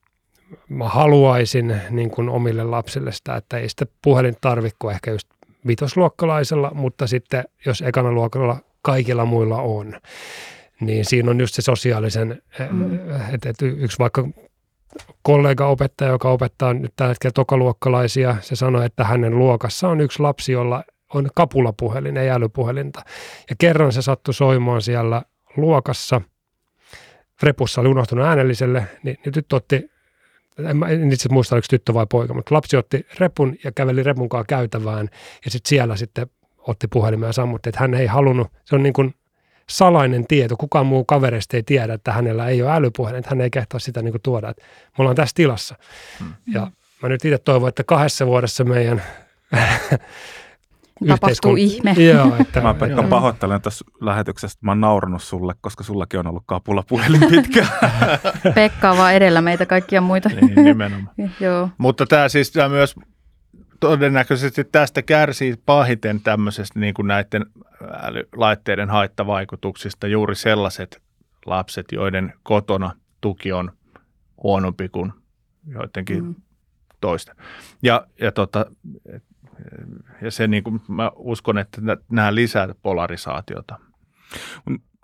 mä 0.69 0.89
haluaisin 0.89 1.81
niin 1.91 2.11
kuin 2.11 2.29
omille 2.29 2.65
lapsille 2.65 3.13
sitä, 3.13 3.37
että 3.37 3.59
ei 3.59 3.69
sitä 3.69 3.87
puhelin 4.03 4.37
tarvitse 4.41 4.77
ehkä 4.91 5.11
just 5.11 5.29
vitosluokkalaisella, 5.67 6.71
mutta 6.75 7.07
sitten 7.07 7.45
jos 7.67 7.83
ekana 7.83 8.13
luokalla 8.13 8.57
kaikilla 8.83 9.25
muilla 9.25 9.63
on, 9.63 10.01
niin 10.81 11.05
siinä 11.05 11.31
on 11.31 11.41
just 11.41 11.55
se 11.55 11.63
sosiaalisen, 11.63 12.43
mm. 12.71 12.95
että, 13.35 13.49
että 13.51 13.67
yksi 13.67 13.99
vaikka 13.99 14.29
kollega 15.23 15.67
opettaja, 15.67 16.11
joka 16.11 16.31
opettaa 16.31 16.75
nyt 16.75 16.93
tällä 16.97 17.11
hetkellä 17.11 17.33
tokaluokkalaisia, 17.33 18.37
se 18.41 18.57
sanoi, 18.57 18.87
että 18.87 19.05
hänen 19.05 19.39
luokassa 19.39 19.89
on 19.89 20.01
yksi 20.01 20.23
lapsi, 20.23 20.53
jolla 20.53 20.85
on 21.15 21.29
kapulapuhelin, 21.35 22.17
ei 22.17 22.31
älypuhelinta. 22.31 23.03
Ja 23.51 23.57
kerran 23.59 23.93
se 23.93 24.03
sattui 24.03 24.35
soimaan 24.35 24.83
siellä 24.83 25.23
luokassa. 25.57 26.21
Repussa 27.43 27.81
oli 27.81 27.89
unohtunut 27.89 28.27
äänelliselle, 28.27 28.87
niin 29.03 29.17
nyt 29.37 29.53
otti, 29.53 29.91
en, 30.59 30.83
en 31.03 31.13
itse 31.13 31.29
muista 31.29 31.55
oliko 31.55 31.67
tyttö 31.71 31.95
vai 31.95 32.07
poika, 32.11 32.35
mutta 32.35 32.55
lapsi 32.55 32.77
otti 32.77 33.07
repun 33.19 33.57
ja 33.65 33.73
käveli 33.73 34.03
repun 34.03 34.29
kanssa 34.29 34.47
käytävään 34.49 35.09
ja 35.45 35.51
sitten 35.51 35.69
siellä 35.69 35.97
sitten 35.97 36.27
otti 36.59 36.89
puhelimeen 36.89 37.29
ja 37.29 37.33
sammutti, 37.33 37.69
että 37.69 37.81
hän 37.81 37.95
ei 37.95 38.07
halunnut, 38.07 38.49
se 38.65 38.75
on 38.75 38.83
niin 38.83 38.93
kuin 38.93 39.15
salainen 39.71 40.27
tieto. 40.27 40.57
Kukaan 40.57 40.87
muu 40.87 41.05
kavereista 41.05 41.57
ei 41.57 41.63
tiedä, 41.63 41.95
että 41.95 42.13
hänellä 42.13 42.49
ei 42.49 42.63
ole 42.63 42.73
älypuhelin, 42.73 43.19
että 43.19 43.31
hän 43.31 43.41
ei 43.41 43.51
kehtaa 43.51 43.81
sitä 43.81 44.03
niin 44.03 44.13
kuin 44.13 44.23
tuoda. 44.23 44.49
Että 44.49 44.63
me 44.99 45.03
ollaan 45.03 45.17
tässä 45.17 45.35
tilassa. 45.35 45.75
Hmm. 46.19 46.33
Ja 46.55 46.71
mä 47.03 47.09
nyt 47.09 47.25
itse 47.25 47.39
toivon, 47.39 47.69
että 47.69 47.85
kahdessa 47.85 48.27
vuodessa 48.27 48.65
meidän 48.65 49.03
Tapahtuu 51.09 51.57
ihme. 51.57 51.93
Joo, 51.93 52.37
että, 52.41 52.61
mä 52.63 52.75
Pekka 52.75 53.03
pahoittelen 53.03 53.63
tässä 53.63 53.85
lähetyksessä, 54.01 54.59
mä 54.63 54.71
oon 54.71 54.81
nauranut 54.81 55.23
sulle, 55.23 55.55
koska 55.61 55.85
sullakin 55.85 56.21
on 56.21 56.27
ollut 56.27 56.43
kapula 56.47 56.85
puhelin 56.89 57.21
pitkään. 57.31 57.69
Pekka 58.55 58.91
on 58.91 58.97
vaan 58.97 59.15
edellä 59.15 59.41
meitä 59.41 59.67
kaikkia 59.67 60.01
muita. 60.01 60.29
Niin, 60.29 60.65
nimenomaan. 60.65 61.11
Joo. 61.41 61.69
Mutta 61.79 62.07
tämä 62.07 62.29
siis 62.29 62.51
tämä 62.51 62.69
myös 62.69 62.95
todennäköisesti 63.81 64.65
tästä 64.65 65.03
kärsii 65.03 65.55
pahiten 65.67 66.21
tämmöisestä 66.21 66.81
niin 66.81 66.95
kuin 66.95 67.09
näiden 67.09 67.47
laitteiden 68.37 68.91
haittavaikutuksista 68.91 70.07
juuri 70.07 70.35
sellaiset 70.35 71.03
lapset, 71.47 71.87
joiden 71.93 72.33
kotona 72.43 72.91
tuki 73.21 73.53
on 73.53 73.73
huonompi 74.43 74.89
kuin 74.89 75.13
joidenkin 75.67 76.25
mm. 76.25 76.35
toista. 77.01 77.35
Ja, 77.83 78.07
ja, 78.21 78.33
tota, 78.33 78.67
ja 80.23 80.31
se 80.31 80.47
niin 80.47 80.65
kuin 80.65 80.81
mä 80.89 81.13
uskon, 81.17 81.59
että 81.59 81.81
nämä 82.11 82.35
lisää 82.35 82.75
polarisaatiota. 82.83 83.79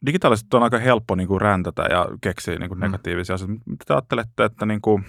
Digitaalisesti 0.06 0.56
on 0.56 0.62
aika 0.62 0.78
helppo 0.78 1.14
niin 1.14 1.28
kuin 1.28 1.40
räntätä 1.40 1.82
ja 1.82 2.08
keksiä 2.20 2.58
niin 2.58 2.68
kuin 2.68 2.78
mm. 2.78 2.82
negatiivisia 2.82 3.34
asioita. 3.34 3.54
Mitä 3.66 3.84
te 3.86 3.94
ajattelette, 3.94 4.44
että 4.44 4.66
niin 4.66 4.80
kuin, 4.80 5.04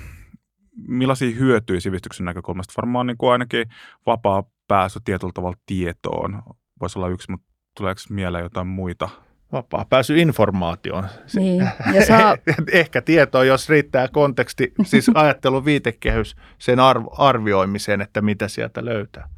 millaisia 0.88 1.36
hyötyjä 1.36 1.80
sivistyksen 1.80 2.26
näkökulmasta? 2.26 2.74
Varmaan 2.78 3.08
niin 3.08 3.18
kuin 3.18 3.32
ainakin 3.32 3.66
vapaa 4.06 4.44
pääsy 4.68 5.00
tietyllä 5.06 5.34
tavalla 5.34 5.58
tietoon 5.66 6.44
voisi 6.82 7.00
olla 7.00 7.10
yksi, 7.10 7.32
mutta 7.32 7.48
tuleeko 7.78 8.02
mieleen 8.10 8.44
jotain 8.44 8.68
muita? 8.68 9.10
Vapaa 9.52 9.86
pääsy 9.90 10.18
informaatioon. 10.18 11.08
Niin, 11.36 11.70
ja 11.94 12.06
saa... 12.08 12.38
Ehkä 12.72 13.02
tietoa, 13.02 13.44
jos 13.44 13.70
riittää 13.70 14.08
konteksti, 14.08 14.74
siis 14.84 15.12
ajattelun 15.14 15.66
viitekehys 15.66 16.36
sen 16.60 16.80
arvioimiseen, 17.18 18.02
että 18.02 18.22
mitä 18.22 18.48
sieltä 18.48 18.86
löytää. 18.86 19.30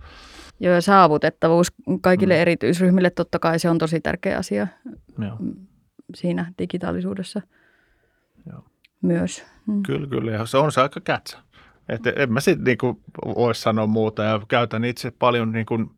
Joo, 0.60 0.74
ja 0.74 0.82
saavutettavuus 0.82 1.68
kaikille 2.02 2.34
mm. 2.34 2.42
erityisryhmille 2.42 3.10
totta 3.10 3.40
kai 3.40 3.60
se 3.60 3.70
on 3.70 3.78
tosi 3.78 4.00
tärkeä 4.00 4.38
asia 4.38 4.68
Joo. 5.20 5.38
siinä 6.16 6.54
digitaalisuudessa 6.60 7.42
Joo. 8.50 8.64
myös. 9.02 9.46
Mm. 9.68 9.84
Kyllä, 9.84 10.08
kyllä. 10.08 10.32
Ja 10.32 10.46
se 10.46 10.58
on 10.58 10.72
se 10.72 10.82
aika 10.82 11.00
kätsä. 11.02 11.38
Että 11.90 12.14
en 12.16 12.34
mä 12.34 12.40
sitten 12.40 12.64
niinku 12.64 13.02
voi 13.36 13.56
sanoa 13.56 13.88
muuta 13.88 14.24
ja 14.24 14.42
käytän 14.48 14.86
itse 14.86 15.12
paljon 15.12 15.52
niinku 15.52 15.92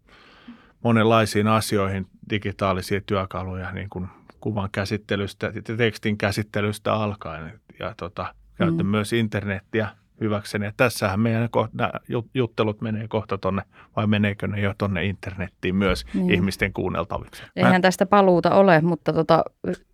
monenlaisiin 0.84 1.48
asioihin 1.48 2.08
digitaalisia 2.30 3.02
työkaluja 3.06 3.72
niin 3.72 3.90
kuin 3.90 4.08
kuvan 4.40 4.70
käsittelystä 4.72 5.52
ja 5.56 5.78
tekstin 5.78 6.18
käsittelystä 6.18 6.94
alkaen. 6.94 7.60
Ja 7.80 7.94
tota, 7.98 8.36
käytän 8.56 8.86
mm. 8.86 8.92
myös 8.92 9.14
internettiä 9.14 9.88
hyväkseni. 10.22 10.66
Ja 10.66 10.72
tässähän 10.78 11.20
meidän 11.20 11.50
nämä 11.74 11.92
juttelut 12.34 12.82
menee 12.82 13.08
kohta 13.08 13.38
tonne, 13.38 13.62
vai 13.96 14.08
meneekö 14.08 14.48
ne 14.48 14.62
jo 14.62 14.74
tonne 14.78 15.06
internettiin 15.06 15.76
myös 15.76 16.06
niin. 16.14 16.34
ihmisten 16.34 16.74
kuunneltaviksi? 16.74 17.44
Eihän 17.56 17.74
Mä... 17.74 17.80
tästä 17.80 18.06
paluuta 18.06 18.52
ole, 18.52 18.82
mutta 18.82 19.14
tota, 19.14 19.44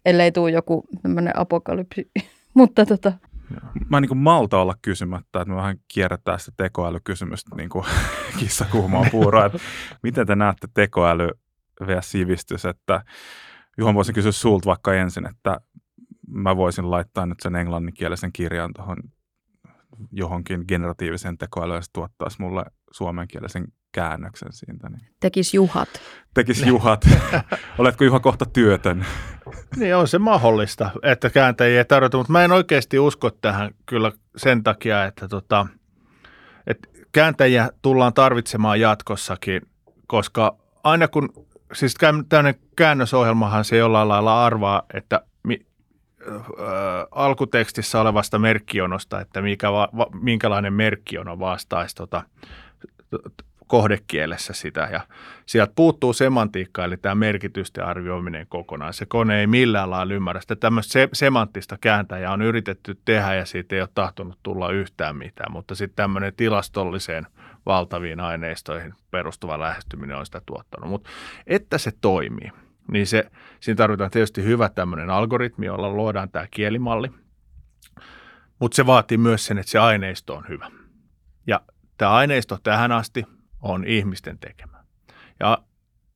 ellei 0.06 0.32
tule 0.32 0.52
joku 0.52 0.84
tämmöinen 1.02 1.40
apokalypsi. 1.40 2.12
mutta 2.54 2.86
tota, 2.86 3.14
Mä 3.90 3.98
en 3.98 4.04
niin 4.04 4.18
malta 4.18 4.62
olla 4.62 4.76
kysymättä, 4.82 5.42
että 5.42 5.50
me 5.50 5.56
vähän 5.56 5.78
kierrättää 5.94 6.38
sitä 6.38 6.52
tekoälykysymystä 6.58 7.56
niin 7.56 7.70
kuin 7.70 7.86
kissa 8.40 8.66
kuumaa 8.72 9.06
puuroa. 9.12 9.46
Että 9.46 9.60
miten 10.04 10.28
te 10.28 10.36
näette 10.36 10.68
tekoäly 10.74 11.30
vs. 11.82 12.12
sivistys? 12.12 12.66
Että 12.66 13.04
Juhan 13.78 13.96
voisin 13.96 14.16
kysyä 14.16 14.32
sulta 14.32 14.66
vaikka 14.66 14.94
ensin, 14.94 15.28
että 15.28 15.62
mä 16.28 16.58
voisin 16.58 16.92
laittaa 16.92 17.26
nyt 17.26 17.40
sen 17.40 17.56
englanninkielisen 17.56 18.34
kirjan 18.34 18.72
tuohon 18.76 18.98
johonkin 20.12 20.64
generatiiviseen 20.68 21.38
tekoälyyn 21.38 21.76
ja 21.76 21.82
se 21.82 21.92
tuottaisi 21.94 22.38
mulle 22.40 22.64
suomenkielisen 22.92 23.68
käännöksen 23.92 24.54
siitä. 24.54 24.90
Niin. 24.90 25.08
Tekis 25.20 25.54
Juhat. 25.54 25.90
Tekis 26.34 26.66
Juhat. 26.66 27.06
Oletko 27.80 28.04
Juha 28.04 28.20
kohta 28.20 28.46
työtön? 28.46 29.06
Niin 29.76 29.96
on 29.96 30.08
se 30.08 30.20
mahdollista, 30.20 30.92
että 31.04 31.30
kääntäjiä 31.30 31.78
ei 31.78 31.86
tarvita, 31.86 32.18
mutta 32.18 32.32
mä 32.32 32.44
en 32.44 32.52
oikeasti 32.52 33.00
usko 33.00 33.30
tähän 33.30 33.72
kyllä 33.86 34.12
sen 34.38 34.64
takia, 34.64 35.06
että, 35.06 35.28
tota, 35.28 35.68
että 36.68 36.88
kääntäjiä 37.12 37.70
tullaan 37.82 38.14
tarvitsemaan 38.14 38.80
jatkossakin, 38.80 39.62
koska 40.08 40.58
aina 40.84 41.08
kun, 41.08 41.30
siis 41.74 41.94
tämmöinen 42.30 42.56
käännösohjelmahan 42.76 43.66
se 43.66 43.78
jollain 43.78 44.08
lailla 44.08 44.46
arvaa, 44.46 44.84
että 44.94 45.22
mi, 45.44 45.66
äh, 46.28 46.36
alkutekstissä 47.12 48.02
olevasta 48.02 48.40
merkkionosta, 48.40 49.22
että 49.22 49.42
mikä 49.42 49.72
va, 49.72 49.90
va, 49.98 50.08
minkälainen 50.22 50.74
merkkiono 50.74 51.40
vastaisi 51.40 51.96
tota, 51.96 52.24
kohdekielessä 53.68 54.54
sitä 54.54 54.90
ja 54.92 55.02
sieltä 55.46 55.74
puuttuu 55.76 56.14
semantiikka 56.14 56.86
eli 56.86 56.98
tämä 56.98 57.16
merkitysten 57.16 57.86
arvioiminen 57.86 58.48
kokonaan. 58.50 58.94
Se 58.94 59.06
kone 59.06 59.40
ei 59.40 59.48
millään 59.48 59.90
lailla 59.90 60.14
ymmärrä 60.14 60.42
sitä. 60.42 60.56
Tämmöistä 60.56 60.94
se, 60.94 61.10
semanttista 61.14 61.78
kääntäjää 61.82 62.32
on 62.32 62.42
yritetty 62.42 62.98
tehdä 63.06 63.34
ja 63.34 63.46
siitä 63.46 63.76
ei 63.76 63.82
ole 63.82 63.90
tahtonut 63.94 64.40
tulla 64.44 64.72
yhtään 64.72 65.16
mitään, 65.16 65.52
mutta 65.52 65.76
sitten 65.76 65.96
tämmöinen 65.96 66.34
tilastolliseen 66.38 67.28
valtaviin 67.66 68.20
aineistoihin 68.20 68.94
perustuva 69.12 69.60
lähestyminen 69.60 70.18
on 70.18 70.26
sitä 70.26 70.42
tuottanut. 70.46 70.90
Mutta 70.90 71.10
että 71.48 71.78
se 71.78 71.92
toimii, 72.02 72.52
niin 72.92 73.08
se, 73.08 73.32
siinä 73.60 73.78
tarvitaan 73.78 74.12
tietysti 74.12 74.44
hyvä 74.44 74.70
tämmöinen 74.70 75.10
algoritmi, 75.10 75.66
jolla 75.66 75.90
luodaan 75.90 76.30
tämä 76.30 76.48
kielimalli, 76.52 77.12
mutta 78.60 78.76
se 78.76 78.86
vaatii 78.86 79.18
myös 79.18 79.46
sen, 79.46 79.58
että 79.58 79.72
se 79.72 79.80
aineisto 79.80 80.36
on 80.36 80.46
hyvä. 80.50 80.72
Ja 81.48 81.62
tämä 81.98 82.12
aineisto 82.12 82.58
tähän 82.64 82.92
asti 82.92 83.26
on 83.62 83.86
ihmisten 83.88 84.40
tekemä. 84.40 84.84
Ja, 85.40 85.58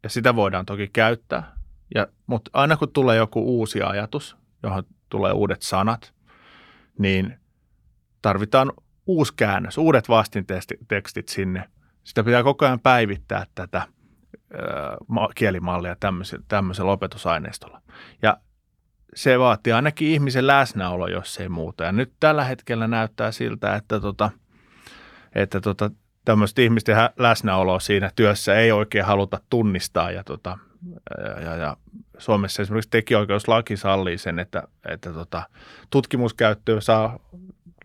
ja 0.04 0.10
sitä 0.10 0.36
voidaan 0.36 0.66
toki 0.66 0.88
käyttää, 0.88 1.56
ja, 1.96 2.08
mutta 2.28 2.52
aina 2.54 2.78
kun 2.78 2.94
tulee 2.94 3.18
joku 3.18 3.60
uusi 3.60 3.82
ajatus, 3.82 4.38
johon 4.64 4.84
tulee 5.10 5.32
uudet 5.32 5.62
sanat, 5.62 6.14
niin 7.00 7.40
tarvitaan 8.22 8.72
uusi 9.10 9.34
käännös, 9.36 9.78
uudet 9.78 10.10
vastintekstit 10.10 11.30
sinne. 11.30 11.70
Sitä 12.04 12.24
pitää 12.24 12.44
koko 12.44 12.66
ajan 12.66 12.80
päivittää 12.80 13.46
tätä 13.56 13.82
kielimallia 15.36 15.96
tämmöisellä, 16.00 16.46
tämmöisellä 16.48 16.92
opetusaineistolla. 16.92 17.82
Ja 18.22 18.38
se 19.16 19.40
vaatii 19.40 19.74
ainakin 19.74 20.08
ihmisen 20.08 20.48
läsnäolo, 20.48 21.08
jos 21.08 21.38
ei 21.38 21.50
muuta. 21.50 21.84
Ja 21.84 21.92
nyt 21.92 22.14
tällä 22.20 22.44
hetkellä 22.44 22.88
näyttää 22.88 23.32
siltä, 23.32 23.76
että, 23.76 24.00
tota, 24.00 24.30
että 25.36 25.62
tota, 25.62 25.92
tämmöistä 26.26 26.62
ihmisten 26.62 26.96
läsnäoloa 27.18 27.80
siinä 27.80 28.12
työssä 28.16 28.56
ei 28.56 28.72
oikein 28.72 29.06
haluta 29.06 29.40
tunnistaa 29.50 30.12
ja, 30.12 30.24
tota, 30.24 30.58
ja, 31.44 31.56
ja, 31.56 31.78
Suomessa 32.18 32.62
esimerkiksi 32.62 32.90
tekijäoikeuslaki 32.90 33.78
sallii 33.78 34.18
sen, 34.18 34.40
että, 34.40 34.64
että 34.86 35.14
tota, 35.14 35.44
tutkimuskäyttöön 35.90 36.82
saa 36.82 37.20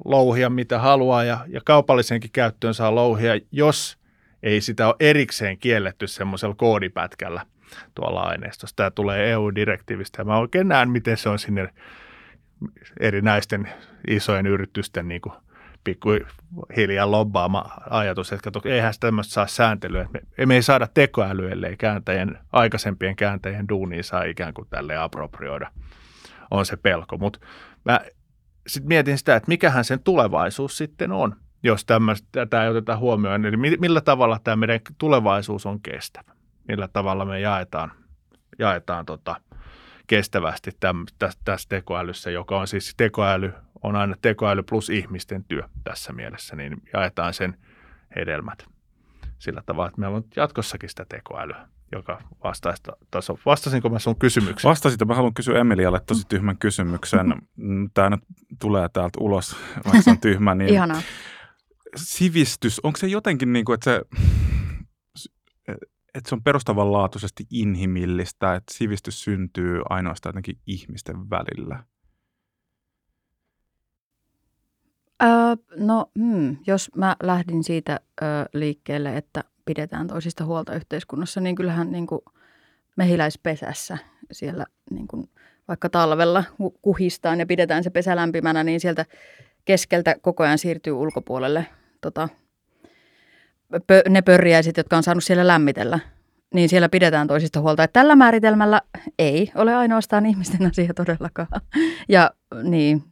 louhia 0.04 0.50
mitä 0.50 0.78
haluaa 0.78 1.24
ja, 1.24 1.38
ja 1.48 1.60
kaupallisenkin 1.64 2.30
käyttöön 2.32 2.74
saa 2.74 2.94
louhia, 2.94 3.40
jos 3.52 3.98
ei 4.42 4.60
sitä 4.60 4.86
ole 4.86 4.96
erikseen 5.00 5.58
kielletty 5.58 6.06
semmoisella 6.06 6.54
koodipätkällä 6.54 7.46
tuolla 7.94 8.20
aineistossa. 8.20 8.76
Tämä 8.76 8.90
tulee 8.90 9.30
EU-direktiivistä 9.30 10.20
ja 10.20 10.24
mä 10.24 10.38
oikein 10.38 10.68
näen, 10.68 10.90
miten 10.90 11.16
se 11.16 11.28
on 11.28 11.38
sinne 11.38 11.68
erinäisten 13.00 13.68
isojen 14.08 14.46
yritysten 14.46 15.08
niin 15.08 15.20
kuin 15.20 15.34
pikkuhiljaa 15.84 17.10
lobbaama 17.10 17.64
ajatus, 17.90 18.32
että 18.32 18.44
kato, 18.44 18.68
eihän 18.68 18.94
tämmöistä 19.00 19.32
saa 19.32 19.46
sääntelyä. 19.46 20.08
Me, 20.12 20.46
me 20.46 20.54
ei 20.54 20.62
saada 20.62 20.88
tekoälyä, 20.94 21.50
ellei 21.50 21.76
kääntäjien, 21.76 22.38
aikaisempien 22.52 23.16
kääntäjien 23.16 23.68
duunia 23.68 24.02
saa 24.02 24.24
ikään 24.24 24.54
kuin 24.54 24.68
tälle 24.70 24.96
aproprioida. 24.96 25.70
On 26.50 26.66
se 26.66 26.76
pelko. 26.76 27.18
Mutta 27.18 27.38
mä 27.84 28.00
sitten 28.66 28.88
mietin 28.88 29.18
sitä, 29.18 29.36
että 29.36 29.48
mikähän 29.48 29.84
sen 29.84 30.00
tulevaisuus 30.00 30.76
sitten 30.76 31.12
on, 31.12 31.36
jos 31.62 31.86
tätä 32.32 32.64
ei 32.64 32.70
oteta 32.70 32.96
huomioon. 32.96 33.46
Eli 33.46 33.56
millä 33.56 34.00
tavalla 34.00 34.38
tämä 34.44 34.56
meidän 34.56 34.80
tulevaisuus 34.98 35.66
on 35.66 35.80
kestävä. 35.80 36.32
Millä 36.68 36.88
tavalla 36.88 37.24
me 37.24 37.40
jaetaan, 37.40 37.92
jaetaan 38.58 39.06
tota, 39.06 39.36
kestävästi 40.06 40.70
täm, 40.80 41.06
tässä, 41.18 41.40
tässä 41.44 41.68
tekoälyssä, 41.68 42.30
joka 42.30 42.58
on 42.58 42.66
siis 42.66 42.94
tekoäly, 42.96 43.52
on 43.82 43.96
aina 43.96 44.14
tekoäly 44.22 44.62
plus 44.62 44.90
ihmisten 44.90 45.44
työ 45.44 45.62
tässä 45.84 46.12
mielessä, 46.12 46.56
niin 46.56 46.82
jaetaan 46.92 47.34
sen 47.34 47.58
hedelmät 48.16 48.66
sillä 49.38 49.62
tavalla, 49.66 49.88
että 49.88 50.00
meillä 50.00 50.16
on 50.16 50.24
jatkossakin 50.36 50.88
sitä 50.88 51.04
tekoälyä, 51.08 51.68
joka 51.92 52.22
vastaisi 52.44 52.82
taso. 53.10 53.38
Vastasinko 53.46 53.88
mä 53.88 53.98
sun 53.98 54.18
kysymykseen? 54.18 54.70
Vastasit, 54.70 55.00
mä 55.06 55.14
haluan 55.14 55.34
kysyä 55.34 55.60
Emilialle 55.60 56.00
tosi 56.00 56.26
tyhmän 56.28 56.58
kysymyksen. 56.58 57.34
Tämä 57.94 58.10
nyt 58.10 58.20
tulee 58.60 58.88
täältä 58.88 59.18
ulos, 59.20 59.56
vaikka 59.84 60.02
se 60.02 60.10
on 60.10 60.20
tyhmä. 60.20 60.54
Niin 60.54 60.70
Ihanaa. 60.70 61.02
Sivistys, 61.96 62.80
onko 62.80 62.96
se 62.96 63.06
jotenkin 63.06 63.52
niin 63.52 63.64
kuin, 63.64 63.74
että 63.74 63.84
se 63.84 64.02
että 66.14 66.28
se 66.28 66.34
on 66.34 66.42
perustavanlaatuisesti 66.42 67.46
inhimillistä, 67.50 68.54
että 68.54 68.74
sivistys 68.74 69.24
syntyy 69.24 69.82
ainoastaan 69.88 70.30
jotenkin 70.30 70.58
ihmisten 70.66 71.30
välillä? 71.30 71.84
Öö, 75.22 75.28
no, 75.76 76.10
hmm, 76.18 76.56
jos 76.66 76.90
mä 76.96 77.16
lähdin 77.22 77.64
siitä 77.64 78.00
ö, 78.22 78.24
liikkeelle, 78.52 79.16
että 79.16 79.44
pidetään 79.64 80.06
toisista 80.06 80.44
huolta 80.44 80.74
yhteiskunnassa, 80.74 81.40
niin 81.40 81.54
kyllähän 81.54 81.92
niin 81.92 82.06
kuin 82.06 82.20
mehiläispesässä 82.96 83.98
siellä 84.32 84.66
niin 84.90 85.08
kuin 85.08 85.28
vaikka 85.68 85.88
talvella 85.88 86.44
kuhistaan 86.82 87.40
ja 87.40 87.46
pidetään 87.46 87.84
se 87.84 87.90
pesä 87.90 88.16
lämpimänä, 88.16 88.64
niin 88.64 88.80
sieltä 88.80 89.06
keskeltä 89.64 90.14
koko 90.22 90.42
ajan 90.42 90.58
siirtyy 90.58 90.92
ulkopuolelle 90.92 91.66
tota, 92.00 92.28
pö, 93.86 94.02
ne 94.08 94.22
pörjäiset, 94.22 94.76
jotka 94.76 94.96
on 94.96 95.02
saanut 95.02 95.24
siellä 95.24 95.46
lämmitellä, 95.46 95.98
niin 96.54 96.68
siellä 96.68 96.88
pidetään 96.88 97.26
toisista 97.26 97.60
huolta. 97.60 97.84
Että 97.84 98.00
tällä 98.00 98.16
määritelmällä 98.16 98.82
ei 99.18 99.52
ole 99.54 99.74
ainoastaan 99.74 100.26
ihmisten 100.26 100.66
asia 100.70 100.94
todellakaan. 100.94 101.60
Ja 102.08 102.30
niin, 102.62 103.02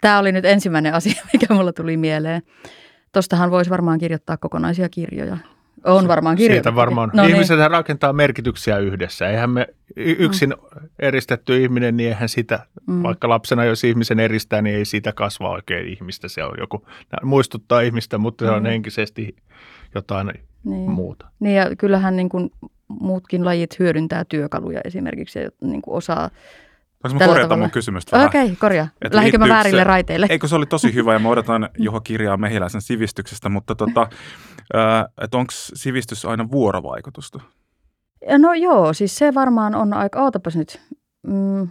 tämä 0.00 0.18
oli 0.18 0.32
nyt 0.32 0.44
ensimmäinen 0.44 0.94
asia, 0.94 1.22
mikä 1.32 1.54
mulla 1.54 1.72
tuli 1.72 1.96
mieleen. 1.96 2.42
Tostahan 3.12 3.50
voisi 3.50 3.70
varmaan 3.70 3.98
kirjoittaa 3.98 4.36
kokonaisia 4.36 4.88
kirjoja. 4.88 5.36
On 5.84 6.08
varmaan 6.08 6.36
kirjoitettu. 6.36 6.68
Siitä 6.68 6.76
varmaan. 6.76 7.10
No 7.14 7.24
Ihmiset 7.24 7.58
niin. 7.58 7.70
rakentaa 7.70 8.12
merkityksiä 8.12 8.78
yhdessä. 8.78 9.28
Eihän 9.28 9.50
me 9.50 9.66
yksin 9.96 10.50
mm. 10.50 10.88
eristetty 10.98 11.62
ihminen, 11.62 11.96
niin 11.96 12.08
eihän 12.08 12.28
sitä, 12.28 12.66
mm. 12.86 13.02
vaikka 13.02 13.28
lapsena 13.28 13.64
jos 13.64 13.84
ihmisen 13.84 14.20
eristää, 14.20 14.62
niin 14.62 14.76
ei 14.76 14.84
siitä 14.84 15.12
kasva 15.12 15.50
oikein 15.50 15.88
ihmistä. 15.88 16.28
Se 16.28 16.44
on 16.44 16.54
joku, 16.58 16.86
muistuttaa 17.22 17.80
ihmistä, 17.80 18.18
mutta 18.18 18.44
se 18.44 18.50
on 18.50 18.62
mm. 18.62 18.68
henkisesti 18.68 19.36
jotain 19.94 20.32
niin. 20.64 20.90
muuta. 20.90 21.26
Niin 21.40 21.56
ja 21.56 21.76
kyllähän 21.76 22.16
niin 22.16 22.28
kuin 22.28 22.50
muutkin 22.88 23.44
lajit 23.44 23.78
hyödyntää 23.78 24.24
työkaluja 24.24 24.80
esimerkiksi 24.84 25.38
ja 25.38 25.50
niin 25.60 25.82
kuin 25.82 25.94
osaa 25.94 26.30
Voinko 27.04 27.18
mä 27.18 27.26
korjata 27.26 27.48
tavalla? 27.48 27.64
mun 27.64 27.70
kysymystä 27.70 28.16
vähän? 28.16 28.28
Okei, 28.28 28.44
okay, 28.44 28.56
korjaa. 28.56 28.88
Lähinkö 29.12 29.38
mä 29.38 29.48
väärille 29.48 29.80
se, 29.80 29.84
raiteille? 29.84 30.26
Eikö 30.30 30.48
se 30.48 30.56
oli 30.56 30.66
tosi 30.66 30.94
hyvä 30.94 31.12
ja 31.12 31.18
mä 31.18 31.28
odotan 31.28 31.68
Juho 31.78 32.00
kirjaa 32.00 32.36
mehiläisen 32.36 32.82
sivistyksestä, 32.82 33.48
mutta 33.48 33.74
tota, 33.74 34.08
että 35.22 35.38
onko 35.38 35.50
sivistys 35.52 36.24
aina 36.24 36.50
vuorovaikutusta? 36.50 37.40
No 38.38 38.54
joo, 38.54 38.92
siis 38.92 39.18
se 39.18 39.34
varmaan 39.34 39.74
on 39.74 39.94
aika, 39.94 40.22
ootapas 40.22 40.56
nyt. 40.56 40.80
Mm, 41.22 41.68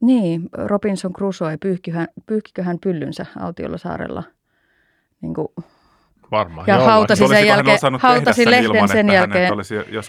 niin, 0.00 0.48
Robinson 0.52 1.12
Crusoe, 1.12 1.56
pyyhkiköhän, 1.56 2.08
pyyhkiköhän 2.26 2.78
pyllynsä 2.78 3.26
Autiolla 3.40 3.78
saarella 3.78 4.22
niin 5.20 5.34
kuin 5.34 5.48
Varmaan. 6.30 6.66
Ja 6.66 6.78
hautasi 6.78 7.28
sen 7.28 7.46
jälkeen, 7.46 7.78
hautasi 7.98 8.42
sen 8.42 8.50
lehden 8.50 8.64
ilman, 8.64 8.88
sen 8.88 9.08
jälkeen. 9.08 9.52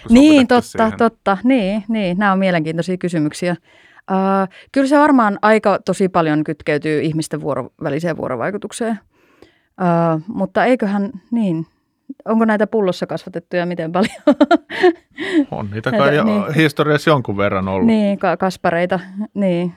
Niin, 0.08 0.46
totta, 0.46 0.62
siihen. 0.62 0.98
totta. 0.98 1.38
Niin, 1.44 1.84
niin, 1.88 2.18
nämä 2.18 2.32
on 2.32 2.38
mielenkiintoisia 2.38 2.96
kysymyksiä. 2.96 3.56
Uh, 4.10 4.48
kyllä 4.72 4.86
se 4.86 4.98
varmaan 4.98 5.38
aika 5.42 5.78
tosi 5.84 6.08
paljon 6.08 6.44
kytkeytyy 6.44 7.00
ihmisten 7.00 7.40
vuoro, 7.40 7.70
väliseen 7.82 8.16
vuorovaikutukseen. 8.16 8.98
Uh, 9.80 10.22
mutta 10.26 10.64
eiköhän, 10.64 11.10
niin, 11.30 11.66
onko 12.24 12.44
näitä 12.44 12.66
pullossa 12.66 13.06
kasvatettuja 13.06 13.66
miten 13.66 13.92
paljon? 13.92 14.16
On 15.50 15.70
niitä 15.70 15.90
kai 15.90 16.00
näitä, 16.00 16.24
niin. 16.24 16.54
historiassa 16.54 17.10
jonkun 17.10 17.36
verran 17.36 17.68
ollut. 17.68 17.86
Niin, 17.86 18.18
ka- 18.18 18.36
kaspareita, 18.36 19.00
niin. 19.34 19.72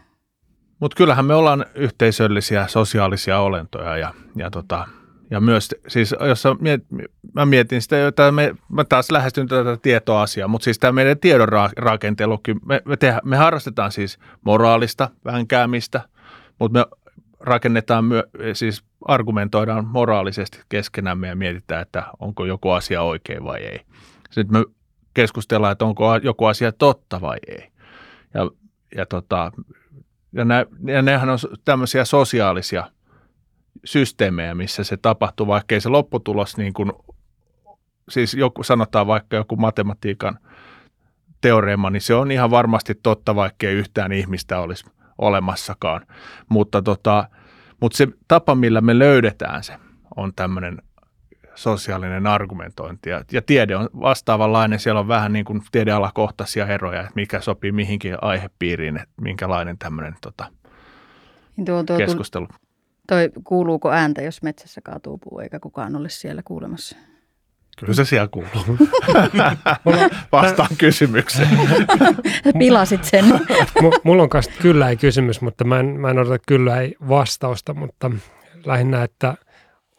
Mutta 0.79 0.97
kyllähän 0.97 1.25
me 1.25 1.33
ollaan 1.33 1.65
yhteisöllisiä, 1.75 2.67
sosiaalisia 2.67 3.39
olentoja 3.39 3.97
ja, 3.97 4.13
ja 4.35 4.49
tota, 4.51 4.87
ja 5.31 5.41
myös, 5.41 5.69
siis 5.87 6.15
jos 6.27 6.43
miet, 6.59 6.83
mä 7.33 7.45
mietin 7.45 7.81
sitä, 7.81 8.07
että 8.07 8.31
me, 8.31 8.55
mä 8.69 8.83
taas 8.83 9.11
lähestyn 9.11 9.47
tätä 9.47 9.77
tietoasiaa, 9.81 10.47
mutta 10.47 10.63
siis 10.63 10.79
tämä 10.79 10.91
meidän 10.91 11.19
tiedon 11.19 11.47
rakentelukin, 11.77 12.59
me, 12.65 12.81
me, 12.85 12.97
tehdä, 12.97 13.21
me 13.23 13.37
harrastetaan 13.37 13.91
siis 13.91 14.19
moraalista 14.45 15.09
vänkäämistä, 15.25 16.01
mutta 16.59 16.79
me 16.79 16.85
rakennetaan, 17.39 18.05
myö, 18.05 18.23
siis 18.53 18.83
argumentoidaan 19.07 19.87
moraalisesti 19.87 20.61
keskenämme 20.69 21.27
ja 21.27 21.35
mietitään, 21.35 21.81
että 21.81 22.03
onko 22.19 22.45
joku 22.45 22.69
asia 22.69 23.01
oikein 23.01 23.43
vai 23.43 23.59
ei. 23.59 23.79
Sitten 24.29 24.59
me 24.59 24.65
keskustellaan, 25.13 25.71
että 25.71 25.85
onko 25.85 26.15
joku 26.15 26.45
asia 26.45 26.71
totta 26.71 27.21
vai 27.21 27.37
ei. 27.47 27.67
Ja, 28.33 28.49
ja, 28.95 29.05
tota, 29.05 29.51
ja, 30.33 30.45
nä, 30.45 30.65
ja 30.85 31.01
nehän 31.01 31.29
on 31.29 31.37
tämmöisiä 31.65 32.05
sosiaalisia– 32.05 32.87
systeemejä, 33.85 34.55
missä 34.55 34.83
se 34.83 34.97
tapahtuu, 34.97 35.47
vaikka 35.47 35.75
ei 35.75 35.81
se 35.81 35.89
lopputulos 35.89 36.57
niin 36.57 36.73
kuin, 36.73 36.91
siis 38.09 38.33
joku, 38.33 38.63
sanotaan 38.63 39.07
vaikka 39.07 39.35
joku 39.35 39.55
matematiikan 39.55 40.39
teoreema, 41.41 41.89
niin 41.89 42.01
se 42.01 42.13
on 42.13 42.31
ihan 42.31 42.51
varmasti 42.51 42.95
totta, 43.03 43.35
vaikka 43.35 43.67
ei 43.67 43.73
yhtään 43.73 44.11
ihmistä 44.11 44.59
olisi 44.59 44.85
olemassakaan. 45.17 46.01
Mutta, 46.49 46.81
tota, 46.81 47.27
mutta 47.79 47.97
se 47.97 48.07
tapa, 48.27 48.55
millä 48.55 48.81
me 48.81 48.99
löydetään 48.99 49.63
se, 49.63 49.73
on 50.15 50.33
tämmöinen 50.35 50.81
sosiaalinen 51.55 52.27
argumentointi. 52.27 53.09
Ja, 53.09 53.23
ja 53.31 53.41
tiede 53.41 53.75
on 53.75 53.89
vastaavanlainen. 53.99 54.79
Siellä 54.79 54.99
on 54.99 55.07
vähän 55.07 55.33
niin 55.33 55.45
kuin 55.45 55.61
tiedealakohtaisia 55.71 56.67
eroja, 56.67 56.99
että 56.99 57.11
mikä 57.15 57.41
sopii 57.41 57.71
mihinkin 57.71 58.17
aihepiiriin, 58.21 58.97
että 58.97 59.21
minkälainen 59.21 59.77
tämmöinen 59.77 60.15
tota, 60.21 60.45
niin 61.55 61.65
tuo, 61.65 61.83
tuo, 61.83 61.97
keskustelu. 61.97 62.47
Toi, 63.11 63.29
kuuluuko 63.43 63.91
ääntä, 63.91 64.21
jos 64.21 64.41
metsässä 64.41 64.81
kaatuu 64.81 65.17
puu, 65.17 65.39
eikä 65.39 65.59
kukaan 65.59 65.95
ole 65.95 66.09
siellä 66.09 66.41
kuulemassa? 66.45 66.95
Kyllä 67.79 67.93
se 67.93 68.05
siellä 68.05 68.27
kuuluu. 68.27 68.77
Vastaan 70.31 70.69
kysymykseen. 70.77 71.49
Pilasit 72.59 73.03
sen. 73.03 73.25
Mulla 74.03 74.23
on 74.23 74.29
kanssa 74.29 74.51
kyllä 74.61 74.89
ei 74.89 74.97
kysymys, 74.97 75.41
mutta 75.41 75.63
mä 75.63 75.79
en, 75.79 75.85
mä 75.85 76.09
en 76.09 76.19
odota 76.19 76.37
kyllä 76.47 76.81
ei 76.81 76.95
vastausta, 77.09 77.73
mutta 77.73 78.11
lähinnä, 78.65 79.03
että 79.03 79.35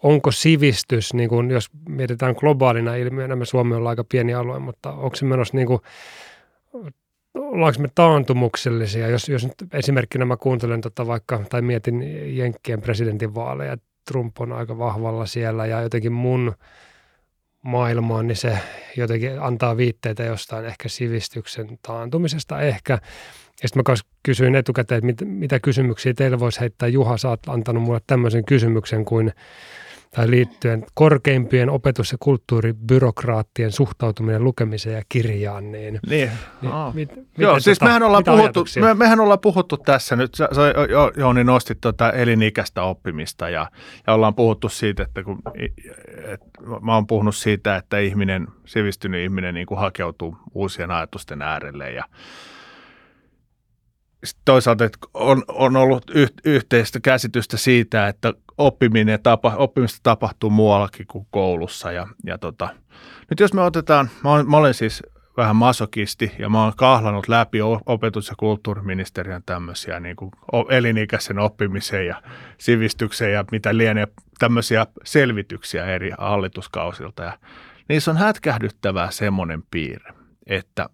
onko 0.03 0.31
sivistys, 0.31 1.15
niin 1.15 1.29
kun, 1.29 1.51
jos 1.51 1.71
mietitään 1.89 2.35
globaalina 2.39 2.95
ilmiönä, 2.95 3.37
me 3.37 3.45
Suomi 3.45 3.75
on 3.75 3.87
aika 3.87 4.05
pieni 4.05 4.35
alue, 4.35 4.59
mutta 4.59 4.93
onko 4.93 5.17
se 5.17 5.25
menossa 5.25 5.57
niin 5.57 5.67
kuin 5.67 5.81
ollaanko 7.35 7.81
me 7.81 7.89
taantumuksellisia, 7.95 9.09
jos, 9.09 9.29
jos 9.29 9.45
nyt 9.45 9.75
esimerkkinä 9.75 10.25
mä 10.25 10.37
kuuntelen 10.37 10.81
tota 10.81 11.07
vaikka, 11.07 11.45
tai 11.51 11.63
mietin 11.63 12.03
Jenkkien 12.37 12.83
presidentinvaaleja, 12.83 13.77
Trump 14.05 14.41
on 14.41 14.53
aika 14.53 14.79
vahvalla 14.79 15.27
siellä 15.27 15.67
ja 15.67 15.81
jotenkin 15.81 16.13
mun 16.13 16.55
maailmaan, 17.63 18.27
niin 18.27 18.37
se 18.37 18.59
jotenkin 18.97 19.43
antaa 19.43 19.77
viitteitä 19.77 20.23
jostain 20.23 20.65
ehkä 20.65 20.89
sivistyksen 20.89 21.79
taantumisesta 21.83 22.61
ehkä. 22.61 22.99
Ja 23.63 23.69
sitten 23.69 23.85
mä 23.89 23.95
kysyin 24.23 24.55
etukäteen, 24.55 25.09
että 25.09 25.25
mit, 25.25 25.39
mitä 25.39 25.61
kysymyksiä 25.61 26.15
teille 26.15 26.39
voisi 26.39 26.61
heittää. 26.61 26.89
Juha, 26.89 27.17
sä 27.17 27.29
oot 27.29 27.49
antanut 27.49 27.83
mulle 27.83 28.01
tämmöisen 28.07 28.45
kysymyksen 28.45 29.05
kuin– 29.05 29.33
tai 30.17 30.31
liittyen 30.31 30.85
korkeimpien 30.95 31.71
opetus- 31.71 32.13
ja 32.13 32.19
kulttuuribyrokraattien 32.21 33.73
suhtautuminen 33.73 34.45
lukemiseen 34.45 34.97
ja 34.97 35.03
kirjaan. 35.09 35.73
Niin, 35.73 36.01
niin. 36.09 36.31
niin 36.63 36.73
oh. 36.73 36.95
mit, 36.95 37.11
Joo, 37.39 37.61
siis 37.61 37.79
tota, 37.79 37.89
mehän 37.89 38.03
ollaan, 38.03 38.25
puhuttu, 38.25 38.65
me, 38.81 38.95
mehän 38.95 39.21
ollaan 39.21 39.41
puhuttu 39.41 39.77
tässä 39.77 40.17
nyt, 40.17 40.35
sä, 40.35 40.49
sä 40.53 40.63
Jouni 41.17 41.45
nostit 41.45 41.81
tuota 41.81 42.11
elinikäistä 42.11 42.83
oppimista 42.83 43.49
ja, 43.49 43.71
ja 44.07 44.15
ollaan 44.15 44.35
puhuttu 44.35 44.69
siitä, 44.69 45.03
että 45.03 45.23
kun 45.23 45.43
et, 46.25 46.41
mä 46.81 46.95
oon 46.95 47.07
puhunut 47.07 47.37
siitä, 47.37 47.77
että 47.77 47.99
ihminen, 47.99 48.49
sivistynyt 48.65 49.25
ihminen 49.25 49.55
niin 49.55 49.67
kuin 49.67 49.81
hakeutuu 49.81 50.37
uusien 50.55 50.91
ajatusten 50.91 51.43
äärelle 51.43 51.91
ja 51.91 52.05
sit 54.25 54.39
toisaalta 54.45 54.85
että 54.85 54.99
on, 55.15 55.45
on 55.49 55.77
ollut 55.77 56.11
yh, 56.15 56.33
yhteistä 56.45 57.01
käsitystä 57.01 57.57
siitä, 57.57 58.09
että 58.09 58.35
oppiminen 58.59 59.23
tapa, 59.23 59.55
oppimista 59.57 59.99
tapahtuu 60.03 60.51
muuallakin 60.51 61.07
kuin 61.07 61.27
koulussa. 61.31 61.93
Ja, 61.93 62.07
ja 62.27 62.39
tota, 62.39 62.69
nyt 63.31 63.41
jos 63.41 63.55
me 63.55 63.63
otetaan, 63.63 64.11
mä 64.25 64.33
olen, 64.33 64.51
mä 64.51 64.57
olen 64.57 64.75
siis 64.75 65.03
vähän 65.37 65.57
masokisti 65.57 66.33
ja 66.39 66.49
mä 66.49 66.65
oon 66.65 66.73
kahlanut 66.77 67.29
läpi 67.29 67.59
opetus- 67.87 68.29
ja 68.29 68.35
kulttuuriministeriön 68.39 69.43
tämmöisiä 69.47 70.01
niin 70.01 70.17
kuin 70.17 70.31
elinikäisen 70.69 71.39
oppimisen 71.39 72.07
ja 72.07 72.23
sivistyksen 72.59 73.33
ja 73.33 73.45
mitä 73.53 73.77
lienee 73.77 74.09
tämmöisiä 74.39 74.87
selvityksiä 75.05 75.87
eri 75.87 76.11
hallituskausilta. 76.19 77.23
Ja 77.23 77.39
niissä 77.89 78.11
on 78.11 78.17
hätkähdyttävää 78.17 79.11
semmoinen 79.11 79.63
piirre, 79.71 80.13
että 80.47 80.89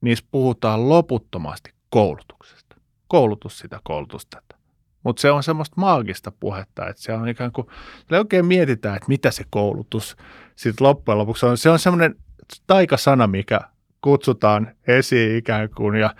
niissä 0.00 0.24
puhutaan 0.30 0.88
loputtomasti 0.88 1.77
koulutuksesta. 1.90 2.76
Koulutus 3.08 3.58
sitä, 3.58 3.80
koulutus 3.82 4.26
tätä. 4.26 4.58
Mutta 5.02 5.20
se 5.20 5.30
on 5.30 5.42
semmoista 5.42 5.74
maagista 5.76 6.32
puhetta, 6.40 6.88
että 6.88 7.02
se 7.02 7.12
on 7.12 7.28
ikään 7.28 7.52
kuin, 7.52 7.66
oikein 8.12 8.46
mietitään, 8.46 8.96
että 8.96 9.08
mitä 9.08 9.30
se 9.30 9.44
koulutus 9.50 10.16
sitten 10.56 10.86
loppujen 10.86 11.18
lopuksi 11.18 11.46
on. 11.46 11.58
Se 11.58 11.70
on 11.70 11.78
semmoinen 11.78 12.14
taikasana, 12.66 13.26
mikä 13.26 13.60
kutsutaan 14.00 14.74
esiin 14.86 15.36
ikään 15.36 15.68
kuin 15.76 15.96
ja 15.96 16.14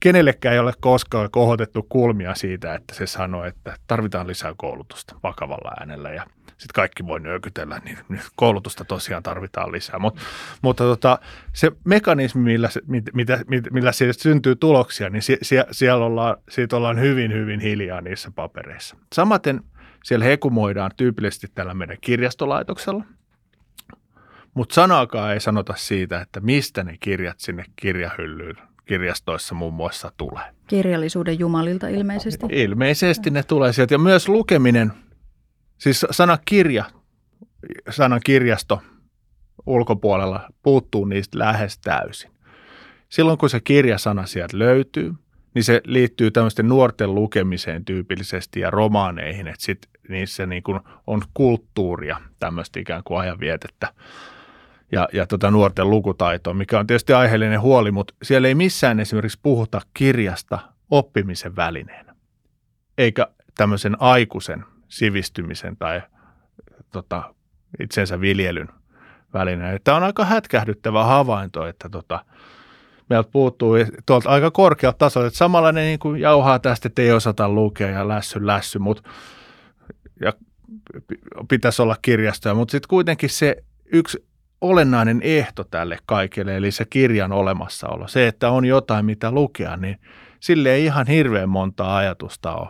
kenellekään 0.00 0.52
ei 0.52 0.58
ole 0.58 0.72
koskaan 0.80 1.30
kohotettu 1.30 1.86
kulmia 1.88 2.34
siitä, 2.34 2.74
että 2.74 2.94
se 2.94 3.06
sanoo, 3.06 3.44
että 3.44 3.76
tarvitaan 3.86 4.26
lisää 4.26 4.54
koulutusta 4.56 5.16
vakavalla 5.22 5.72
äänellä 5.80 6.10
ja 6.10 6.26
sitten 6.58 6.74
kaikki 6.74 7.06
voi 7.06 7.20
nyökytellä, 7.20 7.80
niin 7.84 7.98
koulutusta 8.36 8.84
tosiaan 8.84 9.22
tarvitaan 9.22 9.72
lisää. 9.72 9.98
Mut, 9.98 10.16
mutta 10.62 10.84
tota, 10.84 11.18
se 11.52 11.72
mekanismi, 11.84 12.42
millä, 12.42 12.70
se, 12.70 12.80
mit, 12.86 13.04
mitä, 13.14 13.40
mit, 13.48 13.64
millä 13.70 13.92
siitä 13.92 14.12
syntyy 14.12 14.56
tuloksia, 14.56 15.10
niin 15.10 15.22
sie, 15.22 15.38
sie, 15.42 15.64
siellä 15.70 16.04
ollaan, 16.04 16.36
siitä 16.50 16.76
ollaan 16.76 17.00
hyvin, 17.00 17.32
hyvin 17.32 17.60
hiljaa 17.60 18.00
niissä 18.00 18.30
papereissa. 18.30 18.96
Samaten 19.14 19.60
siellä 20.04 20.24
hekumoidaan 20.24 20.90
tyypillisesti 20.96 21.46
tällä 21.54 21.74
meidän 21.74 21.98
kirjastolaitoksella, 22.00 23.04
mutta 24.54 24.74
sanaakaan 24.74 25.32
ei 25.32 25.40
sanota 25.40 25.74
siitä, 25.76 26.20
että 26.20 26.40
mistä 26.40 26.84
ne 26.84 26.96
kirjat 27.00 27.40
sinne 27.40 27.64
kirjahyllyyn 27.76 28.56
kirjastoissa 28.84 29.54
muun 29.54 29.74
muassa 29.74 30.12
tulee. 30.16 30.44
Kirjallisuuden 30.66 31.38
jumalilta 31.38 31.88
ilmeisesti. 31.88 32.46
Ilmeisesti 32.50 33.30
ne 33.30 33.42
tulee 33.42 33.72
sieltä. 33.72 33.94
Ja 33.94 33.98
myös 33.98 34.28
lukeminen, 34.28 34.92
siis 35.84 36.06
sana 36.10 36.38
kirja, 36.44 36.84
sanan 37.90 38.20
kirjasto 38.24 38.82
ulkopuolella 39.66 40.48
puuttuu 40.62 41.04
niistä 41.04 41.38
lähes 41.38 41.78
täysin. 41.78 42.30
Silloin 43.08 43.38
kun 43.38 43.50
se 43.50 43.60
kirjasana 43.60 44.26
sieltä 44.26 44.58
löytyy, 44.58 45.14
niin 45.54 45.64
se 45.64 45.80
liittyy 45.84 46.30
tämmöisten 46.30 46.68
nuorten 46.68 47.14
lukemiseen 47.14 47.84
tyypillisesti 47.84 48.60
ja 48.60 48.70
romaaneihin, 48.70 49.46
että 49.46 49.64
sit 49.64 49.88
niissä 50.08 50.46
niin 50.46 50.62
kuin 50.62 50.80
on 51.06 51.22
kulttuuria, 51.34 52.20
tämmöistä 52.40 52.80
ikään 52.80 53.02
kuin 53.04 53.20
ajanvietettä 53.20 53.94
ja, 54.92 55.08
ja 55.12 55.26
tota 55.26 55.50
nuorten 55.50 55.90
lukutaitoa, 55.90 56.54
mikä 56.54 56.78
on 56.78 56.86
tietysti 56.86 57.12
aiheellinen 57.12 57.60
huoli, 57.60 57.90
mutta 57.90 58.14
siellä 58.22 58.48
ei 58.48 58.54
missään 58.54 59.00
esimerkiksi 59.00 59.38
puhuta 59.42 59.80
kirjasta 59.94 60.58
oppimisen 60.90 61.56
välineenä, 61.56 62.14
eikä 62.98 63.28
tämmöisen 63.56 63.96
aikuisen 64.00 64.64
sivistymisen 64.88 65.76
tai 65.76 66.02
tota, 66.92 67.34
itsensä 67.80 68.20
viljelyn 68.20 68.68
välineenä. 69.34 69.78
Tämä 69.84 69.96
on 69.96 70.02
aika 70.02 70.24
hätkähdyttävä 70.24 71.04
havainto, 71.04 71.66
että 71.66 71.88
tota, 71.88 72.24
meiltä 73.10 73.30
puuttuu 73.32 73.74
tuolta 74.06 74.30
aika 74.30 74.50
korkealta 74.50 74.98
tasolta, 74.98 75.26
että 75.26 75.38
samanlainen 75.38 75.84
niin 75.84 75.98
kuin 75.98 76.20
jauhaa 76.20 76.58
tästä, 76.58 76.88
että 76.88 77.02
ei 77.02 77.12
osata 77.12 77.48
lukea 77.48 77.90
ja 77.90 78.08
lässy 78.08 78.46
lässy, 78.46 78.78
mutta 78.78 79.10
ja 80.20 80.32
pitäisi 81.48 81.82
olla 81.82 81.96
kirjastoja, 82.02 82.54
mutta 82.54 82.72
sitten 82.72 82.88
kuitenkin 82.88 83.30
se 83.30 83.56
yksi 83.92 84.26
olennainen 84.60 85.20
ehto 85.22 85.64
tälle 85.64 85.98
kaikille, 86.06 86.56
eli 86.56 86.70
se 86.70 86.84
kirjan 86.84 87.32
olemassaolo. 87.32 88.08
Se, 88.08 88.28
että 88.28 88.50
on 88.50 88.64
jotain, 88.64 89.04
mitä 89.04 89.30
lukea, 89.30 89.76
niin 89.76 90.00
sille 90.40 90.72
ei 90.72 90.84
ihan 90.84 91.06
hirveän 91.06 91.48
monta 91.48 91.96
ajatusta 91.96 92.54
ole 92.54 92.68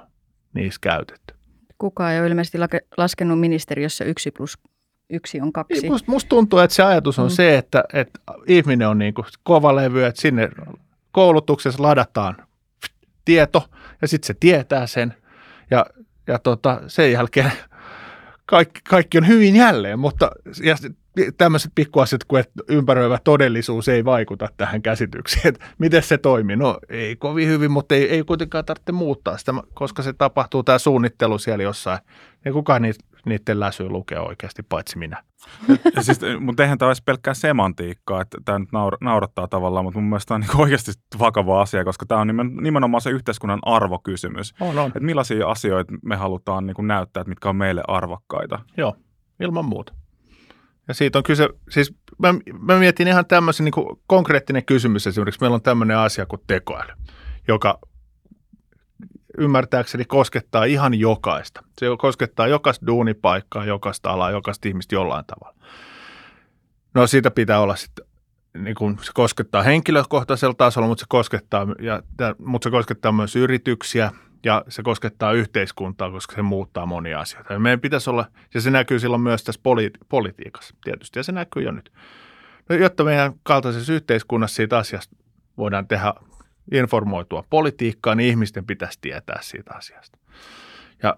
niissä 0.55 0.79
käytetty. 0.81 1.34
Kukaan 1.79 2.13
ei 2.13 2.21
ole 2.21 2.29
ilmeisesti 2.29 2.59
laskenut 2.97 3.41
ministeriössä 3.41 4.05
yksi 4.05 4.31
plus 4.31 4.59
yksi 5.11 5.41
on 5.41 5.53
kaksi. 5.53 5.81
Niin, 5.81 5.93
musta, 5.93 6.11
musta 6.11 6.29
tuntuu, 6.29 6.59
että 6.59 6.75
se 6.75 6.83
ajatus 6.83 7.19
on 7.19 7.27
mm. 7.27 7.31
se, 7.31 7.59
että, 7.59 7.85
että 7.93 8.21
ihminen 8.47 8.89
on 8.89 8.99
niin 8.99 9.15
kuin 9.15 9.27
kova 9.43 9.77
levy, 9.77 10.05
että 10.05 10.21
sinne 10.21 10.49
koulutuksessa 11.13 11.83
ladataan 11.83 12.37
tieto 13.25 13.69
ja 14.03 14.09
sitten 14.09 14.27
se 14.27 14.35
tietää 14.41 14.87
sen 14.87 15.15
ja, 15.71 15.87
ja 16.27 16.39
tota, 16.39 16.81
sen 16.87 17.13
jälkeen 17.13 17.53
kaikki, 18.47 18.81
kaikki 18.89 19.19
on 19.19 19.27
hyvin 19.27 19.57
jälleen, 19.57 19.99
mutta 19.99 20.31
ja 20.63 20.77
tämmöiset 21.39 21.73
pikkuasiat 21.75 22.25
kuin, 22.25 22.41
että 22.41 22.53
ympäröivä 22.69 23.19
todellisuus 23.25 23.89
ei 23.89 24.05
vaikuta 24.05 24.49
tähän 24.57 24.83
käsitykseen. 24.83 25.49
Että 25.49 25.67
miten 25.79 26.03
se 26.03 26.19
toimii? 26.19 26.57
No 26.57 26.79
ei 26.89 27.17
kovin 27.17 27.49
hyvin, 27.49 27.71
mutta 27.71 27.95
ei, 27.95 28.11
ei 28.11 28.25
kuitenkaan 28.25 28.65
tarvitse 28.65 28.93
muuttaa 28.93 29.37
sitä, 29.37 29.53
koska 29.75 30.03
se 30.03 30.13
tapahtuu 30.13 30.63
tämä 30.63 30.79
suunnittelu 30.79 31.39
siellä 31.39 31.63
jossain. 31.63 31.99
Ja 32.45 32.53
kukaan 32.53 32.83
niitä, 32.83 33.05
niiden 33.27 33.61
läsyä 33.61 33.89
lukee 33.89 34.21
oikeasti, 34.21 34.63
paitsi 34.63 34.99
minä. 34.99 35.23
Ja 35.97 36.03
siis, 36.03 36.21
mutta 36.41 36.63
eihän 36.63 36.79
tämä 36.79 36.89
olisi 36.89 37.03
pelkkää 37.07 37.35
semantiikkaa, 37.35 38.21
että 38.21 38.39
tämä 38.45 38.59
nyt 38.59 38.69
naur- 38.69 38.99
naurattaa 39.01 39.49
tavallaan, 39.49 39.85
mutta 39.85 40.01
mun 40.01 40.09
mielestä 40.09 40.29
tämä 40.29 40.37
on 40.37 40.41
niin 40.41 40.61
oikeasti 40.61 40.93
vakava 41.19 41.63
asia, 41.63 41.85
koska 41.85 42.07
tämä 42.07 42.21
on 42.21 42.29
nimenomaan 42.61 43.01
se 43.01 43.11
yhteiskunnan 43.11 43.59
arvokysymys. 43.63 44.55
On, 44.61 44.79
on. 44.79 44.87
Että 44.87 45.01
millaisia 45.01 45.49
asioita 45.49 45.93
me 46.03 46.17
halutaan 46.17 46.67
niin 46.67 46.87
näyttää, 46.87 47.21
että 47.21 47.29
mitkä 47.29 47.49
on 47.49 47.57
meille 47.57 47.83
arvokkaita. 47.89 48.59
Joo, 48.77 48.97
ilman 49.41 49.65
muuta. 49.65 49.93
Ja 50.89 50.95
siitä 50.95 51.19
on 51.19 51.23
kyse, 51.23 51.49
siis 51.71 51.95
mä, 52.19 52.35
mä 52.61 52.79
mietin 52.79 53.09
ihan 53.09 53.27
tämmöisen 53.27 53.65
niin 53.65 53.99
konkreettinen 54.07 54.65
kysymys 54.65 55.07
esimerkiksi. 55.07 55.41
Meillä 55.41 55.55
on 55.55 55.63
tämmöinen 55.63 55.99
asia 55.99 56.27
kuin 56.27 56.43
tekoäly, 56.47 56.93
joka 57.49 57.79
ymmärtääkseni 59.39 60.05
koskettaa 60.05 60.65
ihan 60.65 60.95
jokaista. 60.95 61.65
Se 61.79 61.87
koskettaa 61.99 62.47
jokaista 62.47 62.87
duunipaikkaa, 62.87 63.65
jokaista 63.65 64.11
alaa, 64.11 64.31
jokaista 64.31 64.69
ihmistä 64.69 64.95
jollain 64.95 65.25
tavalla. 65.25 65.59
No 66.95 67.07
siitä 67.07 67.31
pitää 67.31 67.61
olla 67.61 67.77
sitten, 67.77 68.07
niin 68.59 68.75
kuin 68.75 68.99
se 69.03 69.11
koskettaa 69.15 69.63
henkilökohtaisella 69.63 70.55
tasolla, 70.55 70.89
mutta 70.89 71.01
se 71.01 71.07
koskettaa, 71.09 71.67
ja, 71.81 72.03
mutta 72.39 72.67
se 72.67 72.71
koskettaa 72.71 73.13
myös 73.13 73.37
yrityksiä, 73.37 74.13
ja 74.45 74.65
se 74.69 74.83
koskettaa 74.83 75.33
yhteiskuntaa, 75.33 76.11
koska 76.11 76.35
se 76.37 76.43
muuttaa 76.43 76.87
monia 76.87 77.21
asioita. 77.21 77.53
Ja 77.53 77.59
meidän 77.59 77.81
pitäisi 77.81 78.11
olla, 78.11 78.27
ja 78.55 78.61
se 78.61 78.71
näkyy 78.71 78.99
silloin 78.99 79.23
myös 79.23 79.45
tässä 79.45 79.61
poli- 79.63 80.05
politiikassa 80.09 80.75
tietysti, 80.85 81.19
ja 81.19 81.23
se 81.23 81.33
näkyy 81.33 81.63
jo 81.63 81.73
nyt. 81.73 81.93
No, 82.69 82.77
jotta 82.77 83.05
meidän 83.05 83.33
kaltaisessa 83.43 83.93
yhteiskunnassa 83.93 84.57
siitä 84.57 84.79
asiasta 84.79 85.17
voidaan 85.57 85.89
tehdä 85.89 86.15
informoitua 86.73 87.45
politiikkaa, 87.51 88.15
niin 88.15 88.29
ihmisten 88.29 88.67
pitäisi 88.67 88.99
tietää 89.01 89.39
siitä 89.43 89.75
asiasta. 89.75 90.19
Ja 91.03 91.17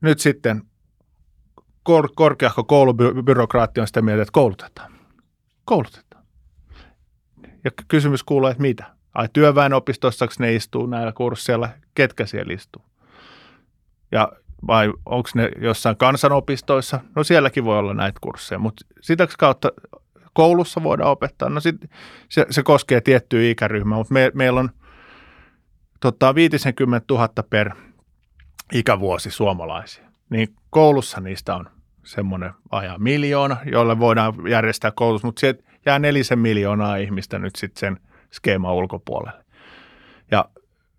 nyt 0.00 0.18
sitten 0.18 0.62
kor- 1.82 2.12
korkeahko 2.14 2.64
koulubyrokraatti 2.64 3.80
on 3.80 3.86
sitä 3.86 4.02
mieltä, 4.02 4.22
että 4.22 4.32
koulutetaan. 4.32 4.92
Koulutetaan. 5.64 6.24
Ja 7.64 7.70
kysymys 7.88 8.22
kuuluu, 8.22 8.48
että 8.48 8.62
mitä? 8.62 8.95
Ai 9.16 9.28
työväenopistossa 9.32 10.26
ne 10.38 10.54
istuu 10.54 10.86
näillä 10.86 11.12
kursseilla, 11.12 11.68
ketkä 11.94 12.26
siellä 12.26 12.52
istuu? 12.52 12.82
Ja 14.12 14.32
vai 14.66 14.92
onko 15.06 15.28
ne 15.34 15.50
jossain 15.60 15.96
kansanopistoissa? 15.96 17.00
No 17.14 17.24
sielläkin 17.24 17.64
voi 17.64 17.78
olla 17.78 17.94
näitä 17.94 18.18
kursseja, 18.20 18.58
mutta 18.58 18.86
sitä 19.00 19.28
kautta 19.38 19.68
koulussa 20.32 20.82
voidaan 20.82 21.10
opettaa. 21.10 21.48
No 21.48 21.60
sit, 21.60 21.76
se, 22.28 22.46
se 22.50 22.62
koskee 22.62 23.00
tiettyä 23.00 23.42
ikäryhmää, 23.42 23.98
mutta 23.98 24.14
me, 24.14 24.30
meillä 24.34 24.60
on 24.60 24.70
tota, 26.00 26.34
50 26.34 27.14
000 27.14 27.28
per 27.50 27.70
ikävuosi 28.72 29.30
suomalaisia. 29.30 30.04
Niin 30.30 30.48
koulussa 30.70 31.20
niistä 31.20 31.54
on 31.54 31.66
semmoinen 32.04 32.52
aja 32.70 32.98
miljoona, 32.98 33.56
jolle 33.64 33.98
voidaan 33.98 34.34
järjestää 34.48 34.90
koulutus, 34.90 35.24
mutta 35.24 35.40
sieltä 35.40 35.62
jää 35.86 35.98
nelisen 35.98 36.38
miljoonaa 36.38 36.96
ihmistä 36.96 37.38
nyt 37.38 37.56
sitten 37.56 37.80
sen 37.80 38.05
skeema 38.32 38.72
ulkopuolelle. 38.72 39.44
Ja 40.30 40.44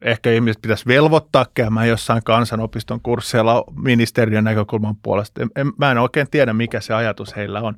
ehkä 0.01 0.31
ihmiset 0.31 0.61
pitäisi 0.61 0.85
velvoittaa 0.87 1.45
käymään 1.53 1.87
jossain 1.87 2.23
kansanopiston 2.23 3.01
kursseilla 3.01 3.63
ministeriön 3.83 4.43
näkökulman 4.43 4.95
puolesta. 4.95 5.41
En, 5.41 5.49
en, 5.55 5.71
mä 5.77 5.91
en 5.91 5.97
oikein 5.97 6.29
tiedä, 6.31 6.53
mikä 6.53 6.81
se 6.81 6.93
ajatus 6.93 7.35
heillä 7.35 7.61
on. 7.61 7.77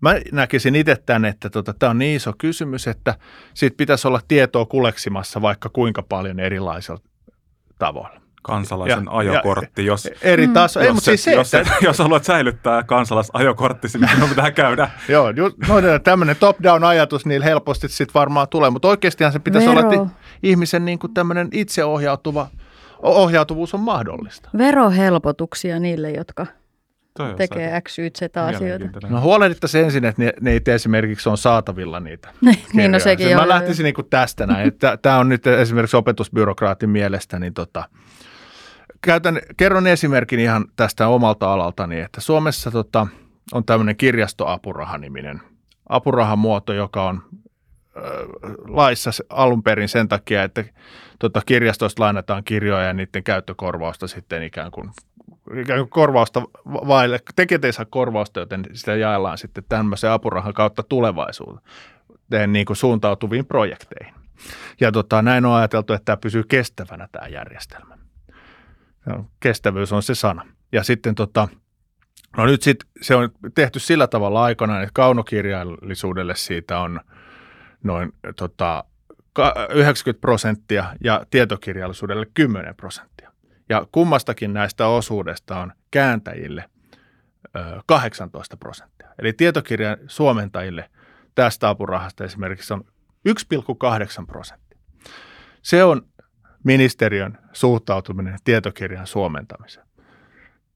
Mä 0.00 0.14
näkisin 0.32 0.74
itse 0.74 0.96
tämän, 0.96 1.24
että 1.24 1.50
tota, 1.50 1.74
tämä 1.74 1.90
on 1.90 1.98
niin 1.98 2.16
iso 2.16 2.32
kysymys, 2.38 2.88
että 2.88 3.14
siitä 3.54 3.76
pitäisi 3.76 4.08
olla 4.08 4.20
tietoa 4.28 4.66
kuleksimassa 4.66 5.42
vaikka 5.42 5.68
kuinka 5.68 6.02
paljon 6.02 6.40
erilaisilla 6.40 7.00
tavoilla. 7.78 8.25
Kansalaisen 8.46 9.04
Ja- 9.04 9.10
ajokortti, 9.16 9.86
jos, 9.86 10.08
eri 10.22 10.48
taso. 10.48 10.80
Ei, 10.80 10.86
jos, 10.86 10.94
mutta 10.94 11.04
siis 11.04 11.24
se, 11.24 11.34
jos, 11.34 11.54
että, 11.54 11.72
jos 11.80 11.98
haluat 11.98 12.24
säilyttää 12.24 12.82
kansalaisajokorttisi, 12.82 13.98
niin 13.98 14.10
sinun 14.14 14.28
pitää 14.28 14.50
käydä. 14.50 14.90
joo, 15.08 15.30
just, 15.30 15.56
no, 15.68 15.74
tämmöinen 16.04 16.36
top-down 16.36 16.84
ajatus 16.84 17.26
niillä 17.26 17.44
helposti 17.44 17.88
sitten 17.88 18.14
varmaan 18.14 18.48
tulee, 18.48 18.70
mutta 18.70 18.88
oikeastihan 18.88 19.32
se 19.32 19.38
pitäisi 19.38 19.68
olla, 19.68 19.90
Vero. 19.90 20.02
että 20.02 20.14
ihmisen 20.42 20.84
niin 20.84 20.98
kuin 20.98 21.14
tämmöinen 21.14 21.48
itseohjautuva 21.52 22.48
ohjautuvuus 23.02 23.74
on 23.74 23.80
mahdollista. 23.80 24.48
Verohelpotuksia 24.58 25.78
niille, 25.78 26.10
jotka 26.10 26.46
Toi 27.16 27.34
tekee 27.34 27.80
X, 27.80 27.98
Y, 27.98 28.10
Z 28.10 28.36
asioita. 28.36 29.08
No 29.08 29.20
huolehdittaisiin 29.20 29.84
ensin, 29.84 30.04
että 30.04 30.22
ne, 30.22 30.32
ne 30.40 30.50
ei 30.50 30.60
esimerkiksi 30.74 31.28
on 31.28 31.38
saatavilla 31.38 32.00
niitä 32.00 32.28
niin, 32.72 32.92
no 32.92 32.98
sekin 32.98 33.26
Se- 33.28 33.36
on. 33.36 33.42
Mä 33.42 33.48
lähtisin 33.48 33.84
niin 33.84 33.94
kuin 33.94 34.06
tästä 34.10 34.46
näin. 34.46 34.72
Tämä 35.02 35.18
on 35.18 35.28
nyt 35.28 35.46
esimerkiksi 35.46 35.96
opetusbyrokraatin 35.96 36.90
mielestä, 36.90 37.38
niin 37.38 37.54
tota, 37.54 37.84
käytän, 39.06 39.40
kerron 39.56 39.86
esimerkin 39.86 40.40
ihan 40.40 40.64
tästä 40.76 41.08
omalta 41.08 41.52
alaltani, 41.52 42.00
että 42.00 42.20
Suomessa 42.20 42.70
tota, 42.70 43.06
on 43.52 43.64
tämmöinen 43.64 43.96
kirjastoapuraha-niminen 43.96 45.40
apurahamuoto, 45.88 46.72
joka 46.72 47.04
on 47.04 47.22
ö, 47.96 48.28
laissa 48.68 49.10
alun 49.28 49.62
perin 49.62 49.88
sen 49.88 50.08
takia, 50.08 50.42
että 50.42 50.64
tota, 51.18 51.42
kirjastoista 51.46 52.02
lainataan 52.02 52.44
kirjoja 52.44 52.86
ja 52.86 52.92
niiden 52.92 53.24
käyttökorvausta 53.24 54.06
sitten 54.06 54.42
ikään 54.42 54.70
kuin, 54.70 54.90
ikään 55.60 55.80
kuin 55.80 55.90
korvausta 55.90 56.40
va- 56.42 56.88
vaille, 56.88 57.20
tekijät 57.36 57.64
ei 57.64 57.72
saa 57.72 57.84
korvausta, 57.84 58.40
joten 58.40 58.64
sitä 58.72 58.96
jaellaan 58.96 59.38
sitten 59.38 59.64
tämmöisen 59.68 60.10
apurahan 60.10 60.54
kautta 60.54 60.82
tulevaisuuteen 60.82 62.52
niin 62.52 62.66
kuin 62.66 62.76
suuntautuviin 62.76 63.46
projekteihin. 63.46 64.14
Ja 64.80 64.92
tota, 64.92 65.22
näin 65.22 65.44
on 65.44 65.54
ajateltu, 65.54 65.92
että 65.92 66.04
tämä 66.04 66.16
pysyy 66.16 66.44
kestävänä 66.48 67.08
tämä 67.12 67.28
järjestelmä. 67.28 67.95
Kestävyys 69.40 69.92
on 69.92 70.02
se 70.02 70.14
sana. 70.14 70.46
Ja 70.72 70.82
sitten 70.82 71.14
tota, 71.14 71.48
no 72.36 72.46
nyt 72.46 72.62
sit 72.62 72.84
se 73.02 73.14
on 73.14 73.30
tehty 73.54 73.78
sillä 73.78 74.06
tavalla 74.06 74.44
aikana, 74.44 74.80
että 74.80 74.90
kaunokirjallisuudelle 74.94 76.34
siitä 76.36 76.78
on 76.78 77.00
noin 77.84 78.12
tota, 78.36 78.84
ka- 79.32 79.54
90 79.70 80.20
prosenttia 80.20 80.84
ja 81.04 81.26
tietokirjallisuudelle 81.30 82.26
10 82.34 82.74
prosenttia. 82.74 83.32
Ja 83.68 83.86
kummastakin 83.92 84.52
näistä 84.52 84.86
osuudesta 84.86 85.58
on 85.58 85.72
kääntäjille 85.90 86.64
ö, 87.56 87.80
18 87.86 88.56
prosenttia. 88.56 89.08
Eli 89.18 89.32
tietokirjan 89.32 89.96
suomentajille 90.06 90.90
tästä 91.34 91.68
apurahasta 91.68 92.24
esimerkiksi 92.24 92.72
on 92.72 92.84
1,8 93.28 94.26
prosenttia. 94.26 94.78
Se 95.62 95.84
on 95.84 96.02
ministeriön 96.66 97.38
suhtautuminen 97.52 98.38
tietokirjan 98.44 99.06
suomentamiseen. 99.06 99.86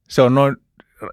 Se 0.09 0.22
on 0.22 0.34
noin, 0.34 0.57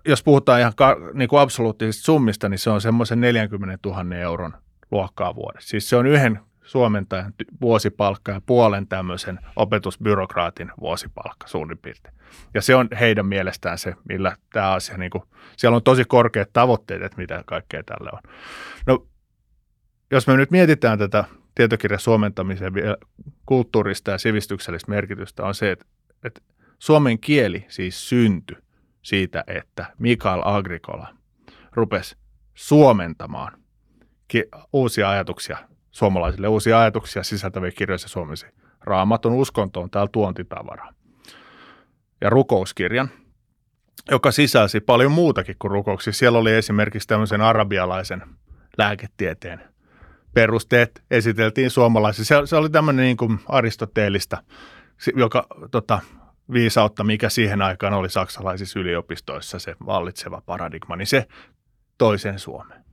jos 0.07 0.23
puhutaan 0.23 0.59
ihan 0.59 0.73
niin 1.13 1.29
kuin 1.29 1.39
absoluuttisista 1.39 2.05
summista, 2.05 2.49
niin 2.49 2.59
se 2.59 2.69
on 2.69 2.81
semmoisen 2.81 3.21
40 3.21 3.89
000 3.89 4.15
euron 4.15 4.53
luokkaa 4.91 5.35
vuodessa. 5.35 5.69
Siis 5.69 5.89
se 5.89 5.95
on 5.95 6.05
yhden 6.05 6.39
suomentajan 6.63 7.33
vuosipalkka 7.61 8.31
ja 8.31 8.41
puolen 8.45 8.87
tämmöisen 8.87 9.39
opetusbyrokraatin 9.55 10.71
vuosipalkka 10.79 11.47
suurin 11.47 11.77
piirtein. 11.77 12.15
Ja 12.53 12.61
se 12.61 12.75
on 12.75 12.87
heidän 12.99 13.25
mielestään 13.25 13.77
se, 13.77 13.93
millä 14.09 14.37
tämä 14.53 14.71
asia, 14.71 14.97
niin 14.97 15.11
kuin, 15.11 15.23
siellä 15.57 15.75
on 15.75 15.83
tosi 15.83 16.05
korkeat 16.05 16.49
tavoitteet, 16.53 17.01
että 17.01 17.17
mitä 17.17 17.43
kaikkea 17.45 17.83
tälle 17.83 18.09
on. 18.13 18.19
No, 18.87 19.07
jos 20.11 20.27
me 20.27 20.37
nyt 20.37 20.51
mietitään 20.51 20.99
tätä 20.99 21.23
tietokirjan 21.57 21.99
suomentamisen 21.99 22.73
kulttuurista 23.45 24.11
ja 24.11 24.17
sivistyksellistä 24.17 24.91
merkitystä, 24.91 25.43
on 25.43 25.55
se, 25.55 25.71
että, 25.71 25.85
että 26.23 26.41
suomen 26.79 27.19
kieli 27.19 27.65
siis 27.69 28.09
syntyi 28.09 28.57
siitä, 29.01 29.43
että 29.47 29.85
Mikael 29.99 30.41
Agricola 30.45 31.07
rupesi 31.71 32.17
suomentamaan 32.53 33.53
uusia 34.73 35.09
ajatuksia 35.09 35.57
suomalaisille, 35.91 36.47
uusia 36.47 36.79
ajatuksia 36.79 37.23
sisältäviä 37.23 37.71
kirjoja 37.71 37.97
suomesi. 37.97 38.45
Raamatun 38.81 39.33
uskonto 39.33 39.81
on 39.81 39.89
täällä 39.89 40.09
tuontitavaraa. 40.11 40.93
Ja 42.21 42.29
rukouskirjan, 42.29 43.09
joka 44.11 44.31
sisälsi 44.31 44.79
paljon 44.79 45.11
muutakin 45.11 45.55
kuin 45.59 45.71
rukouksia. 45.71 46.13
Siellä 46.13 46.39
oli 46.39 46.53
esimerkiksi 46.53 47.07
tämmöisen 47.07 47.41
arabialaisen 47.41 48.23
lääketieteen 48.77 49.76
perusteet 50.37 51.03
esiteltiin 51.11 51.69
suomalaisille. 51.69 52.25
Se, 52.25 52.35
se 52.45 52.55
oli 52.55 52.69
tämmöinen 52.69 53.05
niin 53.05 53.17
kuin 53.17 53.39
aristoteellista, 53.47 54.43
joka 55.15 55.47
tota, 55.71 55.99
viisautta, 56.53 57.03
mikä 57.03 57.29
siihen 57.29 57.61
aikaan 57.61 57.93
oli 57.93 58.09
saksalaisissa 58.09 58.79
yliopistoissa 58.79 59.59
se 59.59 59.75
vallitseva 59.85 60.41
paradigma, 60.45 60.95
niin 60.95 61.07
se 61.07 61.27
toiseen 61.97 62.39
Suomeen. 62.39 62.83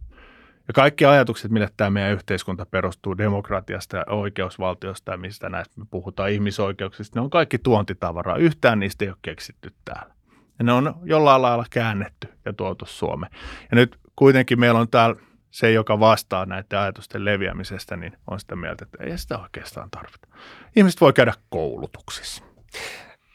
Ja 0.69 0.75
kaikki 0.75 1.05
ajatukset, 1.05 1.51
millä 1.51 1.69
tämä 1.77 1.91
meidän 1.91 2.13
yhteiskunta 2.13 2.67
perustuu 2.67 3.19
demokratiasta 3.19 3.97
ja 3.97 4.05
oikeusvaltiosta 4.09 5.13
ja 5.13 5.19
mistä 5.19 5.49
näistä 5.49 5.81
me 5.81 5.87
puhutaan 5.91 6.31
ihmisoikeuksista, 6.31 7.19
ne 7.19 7.25
on 7.25 7.31
kaikki 7.31 7.59
tuontitavaraa. 7.59 8.37
Yhtään 8.37 8.81
niistä 8.81 9.05
ei 9.05 9.09
ole 9.09 9.17
keksitty 9.23 9.73
täällä. 9.85 10.15
Ja 10.59 10.65
ne 10.65 10.73
on 10.73 10.95
jollain 11.03 11.43
lailla 11.43 11.65
käännetty 11.71 12.29
ja 12.45 12.53
tuotu 12.53 12.87
Suomeen. 12.87 13.33
Ja 13.71 13.75
nyt 13.75 13.99
kuitenkin 14.17 14.61
meillä 14.61 14.81
on 14.81 14.89
täällä 14.89 15.17
se, 15.55 15.73
joka 15.73 16.01
vastaa 16.01 16.47
näiden 16.47 16.79
ajatusten 16.79 17.25
leviämisestä, 17.25 17.97
niin 17.97 18.13
on 18.27 18.41
sitä 18.41 18.57
mieltä, 18.57 18.85
että 18.85 19.05
ei 19.05 19.19
sitä 19.19 19.39
oikeastaan 19.39 19.91
tarvita. 19.91 20.29
Ihmiset 20.77 21.01
voi 21.01 21.13
käydä 21.13 21.35
koulutuksissa. 21.49 22.45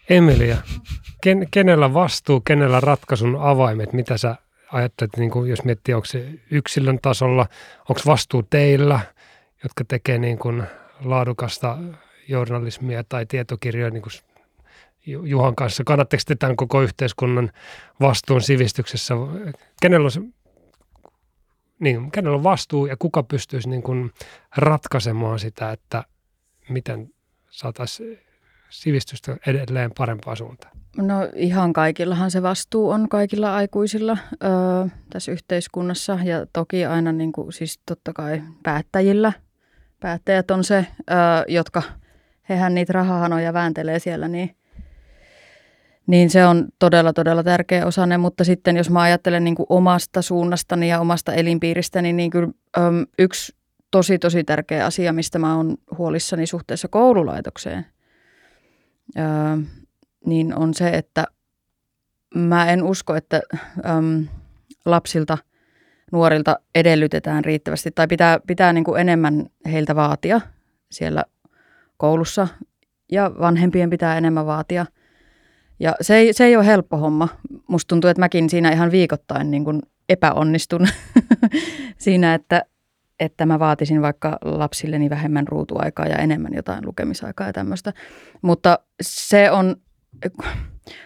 Emilia, 0.10 0.58
ken, 1.24 1.48
kenellä 1.52 1.94
vastuu, 1.94 2.42
kenellä 2.42 2.80
ratkaisun 2.80 3.38
avaimet, 3.42 3.94
mitä 3.94 4.18
sä 4.18 4.36
ajattelet, 4.72 5.18
niin 5.18 5.32
kuin 5.32 5.50
jos 5.50 5.64
miettii, 5.64 5.94
onko 5.94 6.06
se 6.06 6.30
yksilön 6.52 7.00
tasolla, 7.02 7.46
onko 7.90 8.02
vastuu 8.06 8.44
teillä, 8.44 9.00
jotka 9.64 9.84
tekee 9.88 10.18
niin 10.18 10.38
kuin 10.38 10.64
laadukasta 11.04 11.78
journalismia 12.28 13.04
tai 13.04 13.26
tietokirjoja 13.26 13.92
niin 13.92 14.04
kuin 14.04 14.14
Ju- 15.06 15.26
Juhan 15.26 15.56
kanssa, 15.56 15.84
kannatteko 15.84 16.24
te 16.26 16.36
tämän 16.36 16.56
koko 16.56 16.82
yhteiskunnan 16.82 17.52
vastuun 18.02 18.42
sivistyksessä? 18.42 19.14
Kenellä 19.82 20.06
on, 20.06 20.34
niin, 21.80 22.12
kenellä 22.12 22.38
on 22.38 22.44
vastuu 22.44 22.86
ja 22.86 22.98
kuka 22.98 23.24
pystyisi 23.24 23.70
niin 23.70 23.84
kuin 23.84 24.12
ratkaisemaan 24.58 25.40
sitä, 25.40 25.72
että 25.72 26.04
miten 26.70 27.10
saataisiin 27.50 28.20
sivistystä 28.70 29.38
edelleen 29.48 29.92
parempaan 29.98 30.38
suuntaan? 30.38 30.78
No 30.98 31.16
ihan 31.36 31.74
kaikillahan 31.74 32.32
se 32.32 32.42
vastuu 32.42 32.90
on 32.90 33.10
kaikilla 33.10 33.56
aikuisilla 33.56 34.18
öö, 34.44 34.50
tässä 35.10 35.32
yhteiskunnassa 35.32 36.20
ja 36.24 36.46
toki 36.54 36.86
aina 36.86 37.12
niin 37.12 37.32
kuin, 37.32 37.54
siis 37.54 37.80
totta 37.86 38.14
kai 38.14 38.42
päättäjillä. 38.64 39.34
Päättäjät 40.00 40.52
on 40.52 40.64
se, 40.64 40.86
öö, 41.12 41.18
jotka, 41.48 41.84
hehän 42.50 42.76
niitä 42.76 42.94
rahahanoja 42.94 43.54
vääntelee 43.54 44.00
siellä, 44.00 44.28
niin, 44.28 44.56
niin 46.10 46.30
se 46.30 46.46
on 46.46 46.68
todella 46.80 47.14
todella 47.14 47.44
tärkeä 47.44 47.86
osane. 47.86 48.18
Mutta 48.18 48.44
sitten 48.44 48.78
jos 48.78 48.90
mä 48.90 49.02
ajattelen 49.02 49.44
niin 49.44 49.56
kuin 49.56 49.66
omasta 49.70 50.22
suunnastani 50.22 50.90
ja 50.90 51.00
omasta 51.00 51.34
elinpiiristäni, 51.34 52.14
niin 52.14 52.32
kyllä 52.32 52.50
öm, 52.78 53.06
yksi 53.20 53.56
tosi 53.92 54.20
tosi 54.20 54.44
tärkeä 54.44 54.86
asia, 54.86 55.14
mistä 55.14 55.40
mä 55.40 55.56
oon 55.56 55.78
huolissani 55.98 56.48
suhteessa 56.48 56.88
koululaitokseen, 56.88 57.86
öö, 59.18 59.26
niin 60.26 60.56
on 60.56 60.74
se, 60.74 60.90
että 60.90 61.26
mä 62.36 62.72
en 62.72 62.84
usko, 62.84 63.16
että 63.16 63.42
äm, 63.86 64.28
lapsilta, 64.86 65.38
nuorilta 66.12 66.60
edellytetään 66.76 67.46
riittävästi 67.46 67.92
tai 67.92 68.08
pitää, 68.08 68.40
pitää 68.48 68.74
niin 68.74 68.84
kuin 68.84 69.02
enemmän 69.02 69.46
heiltä 69.72 69.96
vaatia 69.96 70.42
siellä 70.92 71.24
koulussa 71.98 72.48
ja 73.12 73.32
vanhempien 73.40 73.90
pitää 73.90 74.18
enemmän 74.18 74.46
vaatia. 74.46 74.86
Ja 75.80 75.96
se 76.02 76.16
ei, 76.16 76.34
se 76.34 76.46
ei 76.46 76.56
ole 76.56 76.66
helppo 76.66 76.98
homma. 76.98 77.28
Musta 77.68 77.88
tuntuu, 77.88 78.10
että 78.10 78.22
mäkin 78.22 78.50
siinä 78.50 78.72
ihan 78.72 78.92
viikoittain 78.92 79.52
niin 79.52 79.64
kuin 79.64 79.82
epäonnistun 80.10 80.88
siinä, 81.98 82.34
että, 82.34 82.66
että 83.20 83.46
mä 83.46 83.60
vaatisin 83.60 84.02
vaikka 84.02 84.38
lapsilleni 84.42 85.10
vähemmän 85.10 85.48
ruutuaikaa 85.48 86.06
ja 86.06 86.18
enemmän 86.18 86.54
jotain 86.54 86.86
lukemisaikaa 86.86 87.48
ja 87.48 87.54
tämmöistä. 87.54 87.94
Mutta 88.42 88.80
se 89.02 89.52
on 89.52 89.76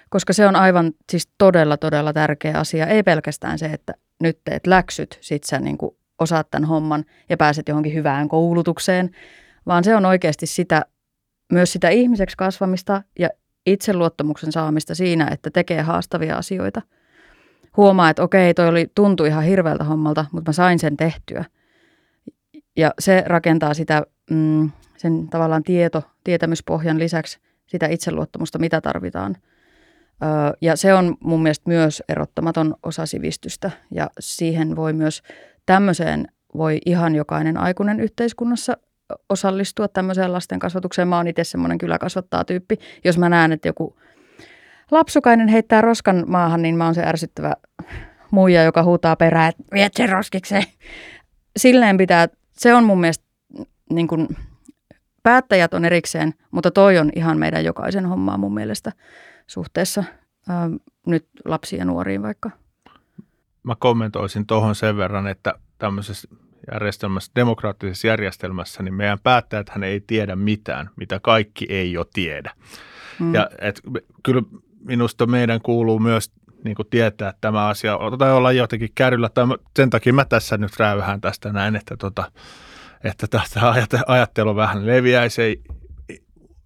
koska 0.09 0.33
se 0.33 0.47
on 0.47 0.55
aivan 0.55 0.91
siis 1.11 1.29
todella, 1.37 1.77
todella 1.77 2.13
tärkeä 2.13 2.57
asia. 2.57 2.87
Ei 2.87 3.03
pelkästään 3.03 3.59
se, 3.59 3.65
että 3.65 3.93
nyt 4.21 4.39
teet 4.43 4.67
läksyt, 4.67 5.17
sit 5.21 5.43
sä 5.43 5.59
niin 5.59 5.77
kuin 5.77 5.95
osaat 6.19 6.51
tämän 6.51 6.69
homman 6.69 7.05
ja 7.29 7.37
pääset 7.37 7.67
johonkin 7.67 7.93
hyvään 7.93 8.29
koulutukseen, 8.29 9.09
vaan 9.65 9.83
se 9.83 9.95
on 9.95 10.05
oikeasti 10.05 10.45
sitä, 10.45 10.85
myös 11.51 11.73
sitä 11.73 11.89
ihmiseksi 11.89 12.37
kasvamista 12.37 13.03
ja 13.19 13.29
itseluottamuksen 13.65 14.51
saamista 14.51 14.95
siinä, 14.95 15.27
että 15.31 15.49
tekee 15.49 15.81
haastavia 15.81 16.37
asioita. 16.37 16.81
Huomaa, 17.77 18.09
että 18.09 18.23
okei, 18.23 18.53
toi 18.53 18.67
oli, 18.67 18.87
tuntui 18.95 19.27
ihan 19.27 19.43
hirveältä 19.43 19.83
hommalta, 19.83 20.25
mutta 20.31 20.49
mä 20.49 20.53
sain 20.53 20.79
sen 20.79 20.97
tehtyä. 20.97 21.45
Ja 22.77 22.93
se 22.99 23.23
rakentaa 23.25 23.73
sitä, 23.73 24.03
mm, 24.31 24.71
sen 24.97 25.27
tavallaan 25.29 25.63
tieto, 25.63 26.03
tietämyspohjan 26.23 26.99
lisäksi 26.99 27.39
sitä 27.65 27.87
itseluottamusta, 27.87 28.59
mitä 28.59 28.81
tarvitaan. 28.81 29.37
Ö, 30.23 30.57
ja 30.61 30.75
se 30.75 30.93
on 30.93 31.17
mun 31.19 31.43
mielestä 31.43 31.69
myös 31.69 32.03
erottamaton 32.09 32.75
osa 32.83 33.05
sivistystä 33.05 33.71
ja 33.91 34.09
siihen 34.19 34.75
voi 34.75 34.93
myös 34.93 35.23
tämmöiseen 35.65 36.27
voi 36.57 36.79
ihan 36.85 37.15
jokainen 37.15 37.57
aikuinen 37.57 37.99
yhteiskunnassa 37.99 38.77
osallistua 39.29 39.87
tämmöiseen 39.87 40.33
lasten 40.33 40.59
kasvatukseen. 40.59 41.07
Mä 41.07 41.17
oon 41.17 41.27
itse 41.27 41.43
semmoinen 41.43 41.77
kyllä 41.77 41.97
kasvattaa 41.97 42.45
tyyppi. 42.45 42.77
Jos 43.03 43.17
mä 43.17 43.29
näen, 43.29 43.51
että 43.51 43.67
joku 43.67 43.97
lapsukainen 44.91 45.47
heittää 45.47 45.81
roskan 45.81 46.23
maahan, 46.27 46.61
niin 46.61 46.77
mä 46.77 46.85
oon 46.85 46.95
se 46.95 47.03
ärsyttävä 47.03 47.53
muija, 48.31 48.63
joka 48.63 48.83
huutaa 48.83 49.15
perään, 49.15 49.49
että 49.49 49.63
viet 49.73 49.93
sen 49.93 50.09
roskikseen. 50.09 50.63
Silleen 51.57 51.97
pitää, 51.97 52.27
se 52.51 52.73
on 52.73 52.83
mun 52.83 52.99
mielestä 52.99 53.25
niin 53.89 54.07
kuin, 54.07 54.27
päättäjät 55.23 55.73
on 55.73 55.85
erikseen, 55.85 56.33
mutta 56.51 56.71
toi 56.71 56.97
on 56.97 57.11
ihan 57.15 57.37
meidän 57.37 57.65
jokaisen 57.65 58.05
hommaa 58.05 58.37
mun 58.37 58.53
mielestä 58.53 58.91
suhteessa 59.47 60.03
ää, 60.49 60.69
nyt 61.07 61.27
lapsiin 61.45 61.79
ja 61.79 61.85
nuoriin 61.85 62.21
vaikka. 62.21 62.51
Mä 63.63 63.75
kommentoisin 63.79 64.47
tuohon 64.47 64.75
sen 64.75 64.97
verran, 64.97 65.27
että 65.27 65.53
tämmöisessä 65.77 66.27
järjestelmässä, 66.71 67.31
demokraattisessa 67.35 68.07
järjestelmässä, 68.07 68.83
niin 68.83 68.93
meidän 68.93 69.19
päättäjät 69.19 69.69
hän 69.69 69.83
ei 69.83 70.01
tiedä 70.07 70.35
mitään, 70.35 70.89
mitä 70.95 71.19
kaikki 71.19 71.65
ei 71.69 71.91
jo 71.91 72.05
tiedä. 72.13 72.53
Mm. 73.19 73.33
Ja 73.33 73.49
et, 73.61 73.81
kyllä 74.23 74.41
minusta 74.85 75.25
meidän 75.25 75.61
kuuluu 75.61 75.99
myös 75.99 76.31
niin 76.63 76.75
kuin 76.75 76.87
tietää 76.89 77.29
että 77.29 77.41
tämä 77.41 77.67
asia, 77.67 77.99
tai 78.17 78.31
olla 78.31 78.51
jotenkin 78.51 78.89
kärryllä, 78.95 79.29
tai 79.29 79.45
sen 79.75 79.89
takia 79.89 80.13
mä 80.13 80.25
tässä 80.25 80.57
nyt 80.57 80.79
räyhän 80.79 81.21
tästä 81.21 81.53
näin, 81.53 81.75
että, 81.75 81.97
tota, 81.97 82.31
että 83.03 83.27
tästä 83.27 83.59
ajattelu 84.07 84.55
vähän 84.55 84.87
leviäisi, 84.87 85.63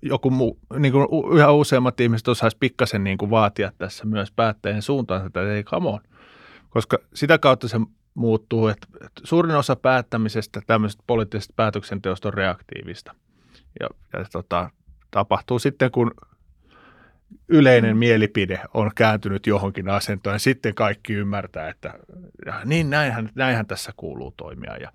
joku 0.02 0.30
muu, 0.30 0.60
niin 0.80 0.92
kuin 0.92 1.08
yhä 1.34 1.52
useammat 1.52 2.00
ihmiset 2.00 2.28
osaisi 2.28 2.58
pikkasen 2.60 3.04
niin 3.04 3.18
kuin 3.18 3.32
vaatia 3.32 3.72
tässä 3.78 4.06
myös 4.06 4.32
päättäjien 4.32 4.82
suuntaan, 4.82 5.26
että 5.26 5.42
ei 5.42 5.64
come 5.64 5.90
on. 5.90 6.00
Koska 6.70 6.98
sitä 7.14 7.38
kautta 7.38 7.68
se 7.68 7.78
muuttuu, 8.18 8.68
että, 8.68 8.88
suurin 9.24 9.56
osa 9.56 9.76
päättämisestä, 9.76 10.62
tämmöisestä 10.68 11.04
poliittisesta 11.08 11.54
päätöksenteosta 11.56 12.28
on 12.28 12.34
reaktiivista. 12.34 13.16
Ja, 13.80 13.90
ja 14.14 14.26
tota, 14.32 14.70
tapahtuu 15.12 15.60
sitten, 15.60 15.92
kun 15.92 16.12
yleinen 17.48 17.96
mm. 17.96 18.00
mielipide 18.00 18.62
on 18.74 18.92
kääntynyt 18.96 19.48
johonkin 19.48 19.90
asentoon 19.90 20.36
ja 20.36 20.40
sitten 20.40 20.76
kaikki 20.76 21.14
ymmärtää, 21.14 21.70
että 21.70 21.94
ja 22.46 22.62
niin 22.66 22.90
näinhän, 22.90 23.30
näinhän 23.36 23.66
tässä 23.66 23.92
kuuluu 23.98 24.34
toimia. 24.38 24.78
Ja, 24.78 24.92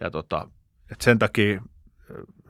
ja 0.00 0.10
tota, 0.10 0.48
että 0.92 1.04
sen 1.04 1.18
takia 1.18 1.60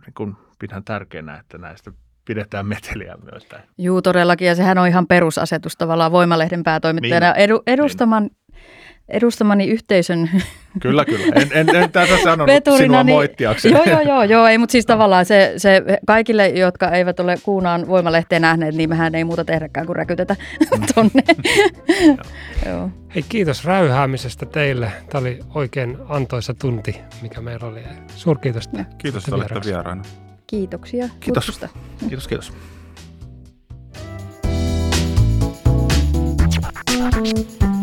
niin 0.07 0.15
kun 0.17 0.37
pidän 0.59 0.85
tärkeänä, 0.85 1.39
että 1.39 1.59
näistä 1.59 1.93
pidetään 2.25 2.67
meteliä 2.67 3.17
myös. 3.33 3.49
Juu, 3.79 4.03
todellakin. 4.03 4.49
Ja 4.49 4.55
sehän 4.55 4.79
on 4.79 4.89
ihan 4.89 5.07
perusasetus 5.07 5.77
tavallaan 5.77 6.13
Voimalehden 6.13 6.63
päätoimittajana 6.63 7.33
niin, 7.33 7.43
edu, 7.45 7.63
edustaman 7.67 8.23
niin 8.23 8.37
edustamani 9.09 9.67
yhteisön... 9.69 10.31
Kyllä, 10.81 11.05
kyllä. 11.05 11.27
En, 11.35 11.49
en, 11.53 11.77
en 11.77 11.93
tässä 11.93 12.19
sanonut 12.23 12.47
veturina, 12.47 12.83
sinua 12.83 13.03
niin, 13.03 13.15
moittiakseni. 13.15 13.75
Joo, 13.75 13.85
joo, 13.85 14.01
joo, 14.01 14.23
joo, 14.23 14.47
ei, 14.47 14.59
mutta 14.59 14.73
siis 14.73 14.87
tavallaan 14.87 15.27
se, 15.27 15.53
se 15.57 15.83
kaikille, 16.07 16.49
jotka 16.49 16.91
eivät 16.91 17.21
ole 17.21 17.37
Kuunaan 17.43 17.89
voimalehteen 17.89 18.43
nähneet, 18.43 18.75
niin 18.75 18.89
mehän 18.89 19.15
ei 19.15 19.25
muuta 19.25 19.45
tehdäkään 19.45 19.87
kuin 19.87 19.97
räkytetä 19.97 20.37
mm. 20.61 20.87
tonne. 20.95 21.23
joo. 22.67 22.91
Hei, 23.15 23.25
kiitos 23.29 23.65
räyhäämisestä 23.65 24.47
teille. 24.47 24.93
Tämä 25.11 25.21
oli 25.21 25.41
oikein 25.55 25.97
antoisa 26.09 26.55
tunti, 26.55 27.01
mikä 27.23 27.41
meillä 27.41 27.67
oli. 27.67 27.83
Suurkiitos. 28.17 28.69
Te, 28.69 28.87
kiitos, 28.99 29.25
että 29.25 29.37
olette 29.37 29.61
vieraana. 29.65 30.03
Kiitoksia 30.47 31.09
kiitos. 31.21 31.47
kutsusta. 31.47 31.69
Kiitos, 32.09 32.29
kiitos. 32.29 32.53
Thank 37.17 37.63
you. 37.63 37.76